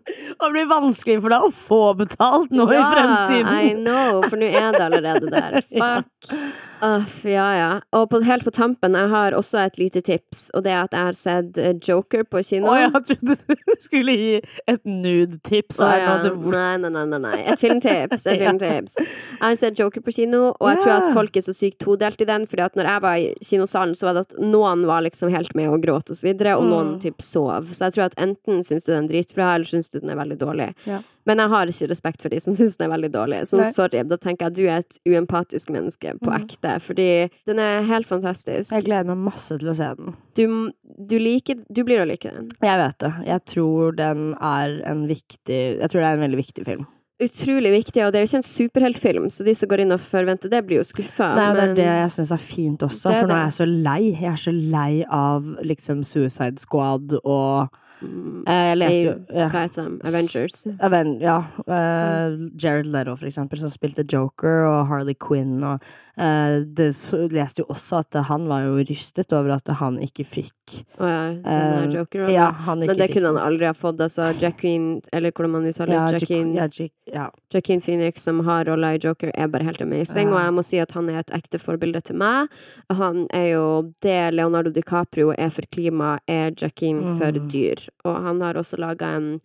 Det 0.07 0.47
blir 0.53 0.67
vanskelig 0.69 1.17
for 1.23 1.33
deg 1.33 1.45
å 1.45 1.49
få 1.51 1.81
betalt 1.99 2.51
nå 2.55 2.67
i 2.71 2.75
Ja, 2.77 2.83
I 2.87 2.93
fremtiden. 2.95 3.81
know, 3.83 4.21
for 4.23 4.39
nå 4.39 4.47
er 4.47 4.71
det 4.75 4.83
allerede 4.85 5.31
der. 5.33 5.57
Fuck. 5.67 6.37
Uff, 6.83 7.23
ja, 7.25 7.45
ja. 7.57 7.69
Og 7.97 8.09
på, 8.11 8.19
helt 8.25 8.43
på 8.45 8.51
tampen, 8.53 8.93
jeg 8.93 9.09
har 9.09 9.33
også 9.37 9.59
et 9.65 9.77
lite 9.81 10.01
tips, 10.05 10.47
og 10.53 10.63
det 10.65 10.71
er 10.75 10.83
at 10.85 10.93
jeg 10.93 11.07
har 11.07 11.17
sett 11.17 11.57
eh, 11.57 11.73
Joker 11.81 12.23
på 12.29 12.41
kino. 12.45 12.67
Å, 12.69 12.75
jeg 12.83 12.91
trodde 13.07 13.37
du 13.37 13.73
skulle 13.87 14.15
gi 14.17 14.33
et 14.69 14.83
nude-tips 14.85 15.79
Å, 15.81 15.89
ja. 15.97 16.13
Nei, 16.27 16.77
nei, 16.83 16.91
nei, 16.93 17.19
nei. 17.23 17.39
Et 17.49 17.59
filmtips. 17.61 18.27
Et 18.29 18.39
filmtips. 18.43 18.97
Jeg 19.01 19.41
har 19.41 19.57
sett 19.59 19.79
Joker 19.81 20.05
på 20.05 20.13
kino, 20.19 20.51
og 20.53 20.69
jeg 20.71 20.83
tror 20.83 20.93
at 20.99 21.09
folk 21.17 21.35
er 21.41 21.47
så 21.47 21.55
sykt 21.57 21.79
todelt 21.83 22.21
i 22.21 22.29
den, 22.29 22.45
fordi 22.49 22.65
at 22.67 22.77
når 22.79 22.91
jeg 22.91 23.05
var 23.07 23.17
i 23.23 23.27
kinosalen, 23.49 23.97
så 23.97 24.09
var 24.09 24.19
det 24.19 24.25
at 24.29 24.37
noen 24.43 24.85
var 24.89 25.01
liksom 25.07 25.33
helt 25.33 25.53
med 25.57 25.69
og 25.73 25.81
gråt 25.85 26.13
og 26.13 26.19
så 26.21 26.29
videre, 26.29 26.57
og 26.59 26.65
noen 26.69 26.87
Mm. 26.87 26.99
typ 27.03 27.21
sov. 27.25 27.65
Så 27.73 27.83
jeg 27.87 27.93
tror 27.97 28.05
at 28.07 28.15
enten 28.21 28.61
syns 28.63 28.85
du 28.85 28.93
den 28.93 29.03
er 29.03 29.09
dritbra, 29.11 29.49
eller 29.57 29.67
syns 29.67 29.89
du 29.91 29.97
den 29.99 30.09
er 30.13 30.15
veldig 30.19 30.37
dårlig. 30.39 30.69
Ja. 30.87 31.01
Men 31.27 31.41
jeg 31.43 31.51
har 31.51 31.67
ikke 31.73 31.89
respekt 31.91 32.21
for 32.23 32.31
de 32.33 32.39
som 32.39 32.55
syns 32.55 32.77
den 32.79 32.87
er 32.87 32.93
veldig 32.95 33.11
dårlig. 33.11 33.41
Så 33.49 33.59
Nei. 33.59 33.69
sorry, 33.75 34.01
da 34.07 34.15
tenker 34.17 34.47
jeg 34.47 34.53
at 34.53 34.57
du 34.57 34.63
er 34.65 34.77
et 34.85 34.99
uempatisk 35.11 35.69
menneske 35.75 36.13
på 36.23 36.31
Mhm. 36.31 36.45
ekte. 36.47 36.75
Fordi 36.81 37.29
den 37.45 37.59
er 37.59 37.81
helt 37.83 38.07
fantastisk. 38.07 38.71
Jeg 38.71 38.85
gleder 38.87 39.05
meg 39.11 39.17
masse 39.27 39.57
til 39.59 39.67
å 39.69 39.75
se 39.75 39.89
den. 39.99 40.15
Du, 40.35 40.71
du 41.05 41.17
liker 41.19 41.59
Du 41.71 41.83
blir 41.83 41.99
å 42.01 42.07
like 42.07 42.31
den. 42.31 42.49
Jeg 42.63 42.77
vet 42.79 42.97
det. 42.99 43.13
Jeg 43.27 43.45
tror 43.45 43.95
den 43.95 44.33
er 44.39 44.81
en 44.87 45.05
viktig 45.07 45.79
Jeg 45.81 45.89
tror 45.89 45.99
det 46.01 46.07
er 46.07 46.13
en 46.17 46.29
veldig 46.31 46.37
viktig 46.45 46.65
film. 46.65 46.87
Utrolig 47.19 47.71
viktig, 47.73 48.03
og 48.05 48.11
det 48.13 48.19
er 48.19 48.25
jo 48.27 48.29
ikke 48.29 48.37
en 48.37 48.45
superheltfilm, 48.45 49.23
så 49.33 49.43
de 49.43 49.55
som 49.57 49.67
går 49.71 49.79
inn 49.81 49.91
og 49.95 49.99
forventer 49.99 50.51
det, 50.51 50.59
blir 50.67 50.77
jo 50.77 50.83
skuffa. 50.85 51.31
Nei, 51.35 51.47
og 51.49 51.55
det 51.57 51.63
er 51.63 51.73
det 51.79 51.85
jeg 51.87 52.11
syns 52.13 52.31
er 52.35 52.43
fint 52.43 52.83
også, 52.85 53.09
for 53.09 53.25
nå 53.31 53.33
er 53.33 53.47
jeg 53.47 53.55
så 53.57 53.65
lei. 53.65 54.01
Jeg 54.21 54.29
er 54.29 54.37
så 54.43 54.53
lei 54.53 55.03
av 55.09 55.43
liksom 55.65 56.03
Suicide 56.05 56.59
Squad 56.61 57.17
og 57.23 57.69
Mm, 57.71 57.83
Jeg 58.01 58.77
leste 58.77 59.01
jo 59.01 59.13
ja. 59.33 59.47
Hva 59.51 59.63
heter 59.65 59.87
de? 59.87 60.01
Avengers? 60.09 60.57
Aven 60.85 61.15
ja. 61.23 61.37
Uh, 61.67 62.49
Jared 62.59 62.89
Leto, 62.93 63.15
for 63.17 63.29
eksempel, 63.29 63.59
som 63.61 63.71
spilte 63.73 64.05
Joker, 64.07 64.65
og 64.67 64.87
Harley 64.91 65.15
Quinn, 65.17 65.57
og 65.65 65.81
uh, 66.17 66.59
det 66.77 66.91
leste 67.33 67.63
jo 67.63 67.67
også 67.73 68.01
at 68.03 68.19
han 68.29 68.47
var 68.49 68.67
jo 68.67 68.77
rystet 68.87 69.33
over 69.33 69.55
at 69.57 69.71
han 69.79 69.97
ikke 70.03 70.25
fikk 70.27 70.53
Å 70.99 71.07
ja, 71.07 71.19
den 71.33 71.87
Eh, 71.87 71.95
Joker 71.95 72.25
også. 72.25 72.33
Ja, 72.33 72.47
han 72.67 72.79
Men 72.83 72.97
det 72.97 73.07
fikk 73.07 73.17
kunne 73.17 73.33
han 73.33 73.41
aldri 73.41 73.67
ha 73.69 73.73
fått. 73.77 74.01
Altså, 74.03 74.29
Jacqueline, 74.41 75.01
eller 75.15 75.31
hvordan 75.31 75.53
man 75.55 75.67
uttaler 75.69 75.95
ja, 75.95 76.05
Jacqueline, 76.11 76.53
ja, 76.57 76.67
ja. 77.13 77.27
Jacqueline 77.53 77.81
Phoenix, 77.81 78.23
som 78.23 78.41
har 78.47 78.65
rolla 78.67 78.93
i 78.95 78.99
Joker, 79.01 79.31
er 79.33 79.47
bare 79.47 79.63
helt 79.67 79.81
amazing. 79.81 80.31
Og 80.33 80.39
jeg 80.41 80.55
må 80.57 80.65
si 80.65 80.81
at 80.83 80.91
han 80.97 81.09
er 81.09 81.21
et 81.21 81.33
ekte 81.37 81.59
forbilde 81.61 82.01
til 82.09 82.19
meg. 82.19 82.51
Han 82.91 83.25
er 83.35 83.47
jo 83.53 83.65
det 84.03 84.17
Leonardo 84.35 84.73
DiCaprio 84.75 85.31
er 85.37 85.49
for 85.53 85.67
klima, 85.71 86.17
er 86.27 86.51
Jacqueline 86.51 87.17
for 87.17 87.31
Mm. 87.37 87.49
dyr. 87.51 87.86
Og 88.05 88.15
han 88.23 88.41
har 88.41 88.53
også 88.59 88.77
laga 88.81 89.15
en 89.17 89.39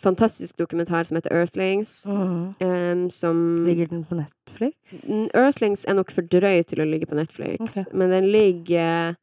fantastisk 0.00 0.56
dokumentar 0.56 1.04
som 1.04 1.16
heter 1.18 1.32
Earthlings, 1.36 2.06
Mhm. 2.08 2.54
Um, 2.64 3.10
som 3.10 3.54
Ligger 3.66 3.86
den 3.90 4.04
på 4.04 4.16
Netflix? 4.16 4.74
Earthlings 5.34 5.84
er 5.86 5.94
nok 5.94 6.10
for 6.10 6.22
drøy 6.22 6.62
til 6.66 6.80
å 6.80 6.86
ligge 6.88 7.06
på 7.06 7.14
Netflix, 7.18 7.60
okay. 7.60 7.84
men 7.92 8.08
den 8.10 8.30
ligger 8.32 9.10
eh, 9.10 9.14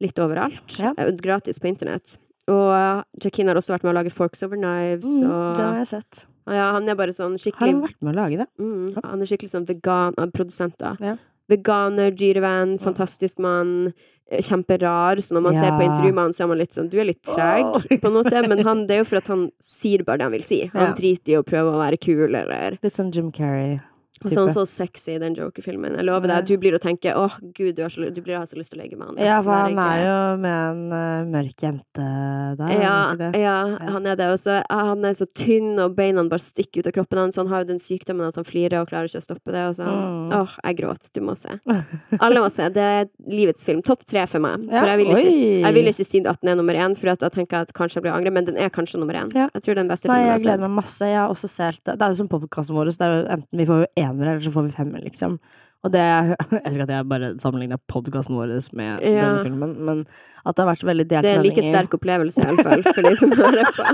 litt 0.00 0.16
overalt. 0.18 0.78
Ja. 0.80 0.94
eh, 0.96 1.10
Gratis 1.20 1.58
på 1.60 1.68
internett. 1.68 2.16
Og 2.48 3.04
Jackin 3.22 3.48
har 3.48 3.56
også 3.56 3.72
vært 3.76 3.84
med 3.84 3.92
å 3.94 3.98
lage 4.00 4.12
Forks 4.12 4.42
Over 4.42 4.56
Knives, 4.56 5.04
Mm, 5.04 5.28
og 5.30 5.56
det 5.56 5.64
har 5.64 5.76
jeg 5.84 5.86
sett. 5.88 6.26
ja, 6.48 6.72
han 6.72 6.88
er 6.88 6.94
bare 6.94 7.12
sånn 7.12 7.38
Har 7.54 7.66
han 7.68 7.82
vært 7.82 8.00
med 8.02 8.14
å 8.14 8.16
lage 8.16 8.36
det? 8.38 8.48
mm, 8.58 9.02
Han 9.04 9.20
er 9.22 9.26
skikkelig 9.26 9.50
sånn 9.50 9.66
vegan 9.66 10.14
Av 10.18 10.30
Produsent, 10.32 10.76
da. 10.78 10.96
Ja. 11.00 11.16
Veganer, 11.50 12.10
dyrevenn, 12.16 12.78
fantastisk 12.80 13.38
mann. 13.38 13.92
Eh, 14.30 14.42
Kjemperar. 14.42 15.20
Så 15.24 15.34
når 15.36 15.46
man 15.48 15.54
ser 15.58 15.70
på 15.78 15.86
intervjuet 15.86 16.14
med 16.14 16.22
han, 16.24 16.32
så 16.36 16.44
er 16.44 16.52
man 16.52 16.58
litt 16.62 16.76
sånn 16.76 16.90
Du 16.92 16.98
er 17.00 17.08
litt 17.10 17.22
treg, 17.22 17.64
oh. 17.64 17.80
på 18.00 18.10
en 18.10 18.16
måte. 18.18 18.44
Men 18.48 18.64
han, 18.66 18.86
det 18.88 18.98
er 18.98 19.02
jo 19.04 19.08
for 19.12 19.22
at 19.22 19.32
han 19.32 19.48
sier 19.62 20.04
bare 20.06 20.22
det 20.22 20.28
han 20.30 20.36
vil 20.36 20.46
si. 20.46 20.60
Han 20.74 20.90
Ja. 20.90 20.94
driter 20.98 21.32
i 21.34 21.40
å 21.40 21.44
prøve 21.46 21.74
å 21.74 21.80
være 21.82 22.00
kul, 22.00 22.34
eller 22.34 22.78
Litt 22.82 22.96
sånn 22.96 23.12
Jim 23.14 23.32
Carrey. 23.32 23.80
Sånn 24.32 24.52
så 24.54 24.64
sexy 24.68 25.16
i 25.16 25.18
den 25.20 25.34
Joker-filmen. 25.36 25.96
Jeg 25.98 26.06
lover 26.06 26.30
deg 26.30 26.46
du 26.48 26.54
blir 26.60 26.74
å 26.76 26.80
tenke 26.80 27.12
åh, 27.18 27.34
gud, 27.54 27.74
du, 27.76 27.82
har 27.84 27.90
så, 27.92 28.08
du 28.14 28.20
blir 28.24 28.36
å 28.38 28.42
ha 28.42 28.46
så 28.48 28.56
lyst 28.56 28.72
til 28.72 28.80
å 28.80 28.82
legge 28.84 28.96
med 28.96 29.08
han. 29.12 29.18
Ja, 29.20 29.40
for 29.44 29.52
han 29.52 29.78
er 29.78 30.00
jo 30.04 30.16
med 30.40 30.54
en 30.54 30.82
uh, 30.92 31.28
mørk 31.34 31.64
jente 31.66 32.04
der, 32.58 32.70
er 32.70 32.82
ja, 32.82 32.94
ja, 33.18 33.38
Ja. 33.44 33.56
han 33.96 34.06
er 34.06 34.16
det. 34.16 34.30
Og 34.32 34.38
så 34.40 34.60
han 34.70 35.04
er 35.04 35.12
så 35.18 35.26
tynn, 35.30 35.74
og 35.82 35.94
beina 35.98 36.24
bare 36.28 36.40
stikker 36.42 36.80
ut 36.84 36.88
av 36.90 36.96
kroppen 36.96 37.18
hans. 37.24 37.36
Han 37.40 37.50
har 37.52 37.64
jo 37.64 37.70
den 37.72 37.82
sykdommen 37.82 38.26
at 38.28 38.36
han 38.40 38.46
flirer 38.48 38.80
og 38.80 38.88
klarer 38.92 39.10
ikke 39.10 39.20
å 39.22 39.26
stoppe 39.28 39.52
det. 39.54 39.66
Og 39.70 39.76
så, 39.80 39.84
Mm. 39.94 40.32
Åh, 40.34 40.54
jeg 40.64 40.76
gråt. 40.78 41.08
Du 41.14 41.20
må 41.22 41.34
se. 41.38 41.52
Alle 42.24 42.40
må 42.42 42.48
se. 42.52 42.66
Det 42.74 42.82
er 42.82 43.08
livets 43.30 43.64
film. 43.66 43.82
Topp 43.84 44.02
tre 44.08 44.24
for 44.30 44.42
meg. 44.42 44.64
Ja, 44.70 44.80
For 44.80 44.90
jeg 44.92 44.98
vil, 45.00 45.10
ikke, 45.14 45.34
jeg 45.64 45.74
vil 45.76 45.90
ikke 45.92 46.06
si 46.08 46.20
at 46.24 46.40
den 46.42 46.50
er 46.54 46.56
nummer 46.58 46.74
én, 46.74 46.96
for 46.98 47.10
jeg 47.12 47.32
tenker 47.34 47.64
at 47.64 47.72
kanskje 47.76 47.98
jeg 48.00 48.06
blir 48.06 48.14
angre, 48.16 48.32
men 48.34 48.48
den 48.48 48.56
er 48.60 48.72
kanskje 48.74 48.98
nummer 49.02 49.14
én. 49.20 49.30
Ja. 49.36 49.46
Jeg 49.54 49.62
tror 49.66 49.78
den 49.78 49.90
beste 49.90 50.08
Nei, 50.08 50.16
filmen 50.18 50.30
jeg 50.32 50.40
jeg 50.40 50.46
gleder 50.48 50.64
meg 50.66 50.74
masse. 50.80 51.08
Jeg 51.10 51.18
har 51.20 51.30
også 51.32 51.50
sett 51.52 51.80
det. 51.84 51.96
Er 52.00 52.14
jo 52.14 52.18
som 52.22 52.28
podkasten 52.32 52.76
vår. 52.78 52.90
Så 52.94 53.00
det 53.02 53.06
er 53.08 53.14
jo 53.14 53.24
enten 53.36 53.60
vi 53.62 53.66
får 53.68 53.82
jo 53.84 53.88
enere, 54.14 54.36
eller 54.36 54.46
så 54.46 54.54
får 54.54 54.68
vi 54.68 54.76
femmer, 54.78 55.04
liksom. 55.04 55.38
Og 55.84 55.92
det 55.92 56.02
Jeg 56.54 56.62
elsker 56.64 56.86
at 56.86 56.92
jeg 56.94 57.08
bare 57.10 57.32
sammenligner 57.42 57.80
podkasten 57.90 58.38
vår 58.38 58.54
med 58.72 59.02
Ja. 59.04 59.28
denne 59.28 59.42
filmen, 59.44 59.74
men 59.84 60.06
at 60.44 60.56
det 60.56 60.64
har 60.64 60.70
vært 60.74 60.84
veldig 60.84 61.04
delte 61.08 61.22
Det 61.24 61.32
er 61.32 61.38
en 61.38 61.44
like 61.44 61.60
meninger. 61.60 61.74
sterk 61.74 61.94
opplevelse, 61.96 62.40
i 62.40 62.44
hvert 62.48 62.66
fall, 62.66 62.82
for 62.84 63.02
de 63.04 63.12
som 63.16 63.30
hører 63.32 63.68
på. 63.76 63.84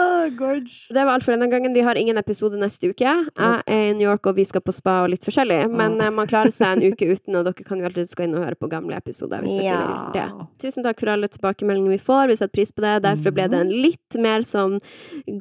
oh, 0.00 0.24
gorge. 0.40 0.72
Det 0.94 1.04
var 1.04 1.12
alt 1.14 1.24
for 1.26 1.34
denne 1.34 1.50
gangen. 1.52 1.74
Vi 1.76 1.84
har 1.84 2.00
ingen 2.00 2.18
episode 2.20 2.56
neste 2.60 2.88
uke. 2.88 3.04
Jeg 3.04 3.62
er 3.66 3.90
i 3.90 3.92
New 3.92 4.08
York, 4.08 4.26
og 4.26 4.38
vi 4.38 4.46
skal 4.48 4.64
på 4.64 4.72
spa 4.72 5.02
og 5.04 5.10
litt 5.12 5.24
forskjellig. 5.26 5.68
Men 5.72 5.98
oh. 6.00 6.10
man 6.16 6.30
klarer 6.30 6.52
seg 6.54 6.78
en 6.78 6.94
uke 6.94 7.08
uten, 7.10 7.36
og 7.36 7.44
dere 7.48 7.66
kan 7.66 7.80
jo 7.80 7.88
alltid 7.90 8.14
gå 8.16 8.24
inn 8.24 8.36
og 8.38 8.44
høre 8.46 8.58
på 8.60 8.70
gamle 8.72 8.96
episoder 8.96 9.44
hvis 9.44 9.58
dere 9.60 9.84
vil 9.84 10.16
det. 10.16 10.48
Tusen 10.64 10.86
takk 10.86 11.00
for 11.02 11.12
alle 11.12 11.28
tilbakemeldinger 11.32 11.96
vi 11.96 12.00
får. 12.08 12.32
Vi 12.32 12.38
setter 12.40 12.54
pris 12.56 12.72
på 12.72 12.84
det. 12.84 12.94
Derfor 13.04 13.36
ble 13.36 13.48
det 13.52 13.60
en 13.64 13.72
litt 13.72 14.20
mer 14.20 14.48
sånn 14.48 14.78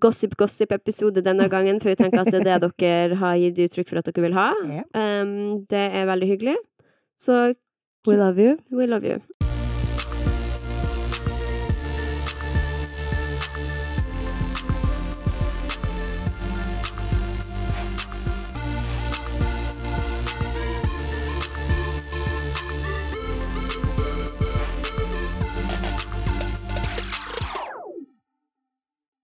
gossip-gossip-episode 0.03 1.23
denne 1.23 1.47
gangen, 1.51 1.79
for 1.83 1.93
vi 1.93 1.99
tenker 1.99 2.23
at 2.23 2.31
det 2.33 2.43
er 2.43 2.59
det 2.63 2.73
dere 2.83 3.19
har 3.23 3.39
gitt 3.39 3.59
uttrykk 3.67 3.89
for 3.91 4.03
at 4.03 4.11
dere 4.11 4.27
vil 4.27 4.35
ha. 4.37 4.52
Ja. 4.69 5.21
Um, 5.21 5.65
det 5.69 5.85
er 6.01 6.05
veldig 6.09 6.27
hyggelig. 6.27 6.57
Så 7.19 7.53
We 8.07 8.17
love 8.19 8.39
you. 8.41 8.57
we 8.71 8.85
love 8.87 9.07
you. 9.07 9.42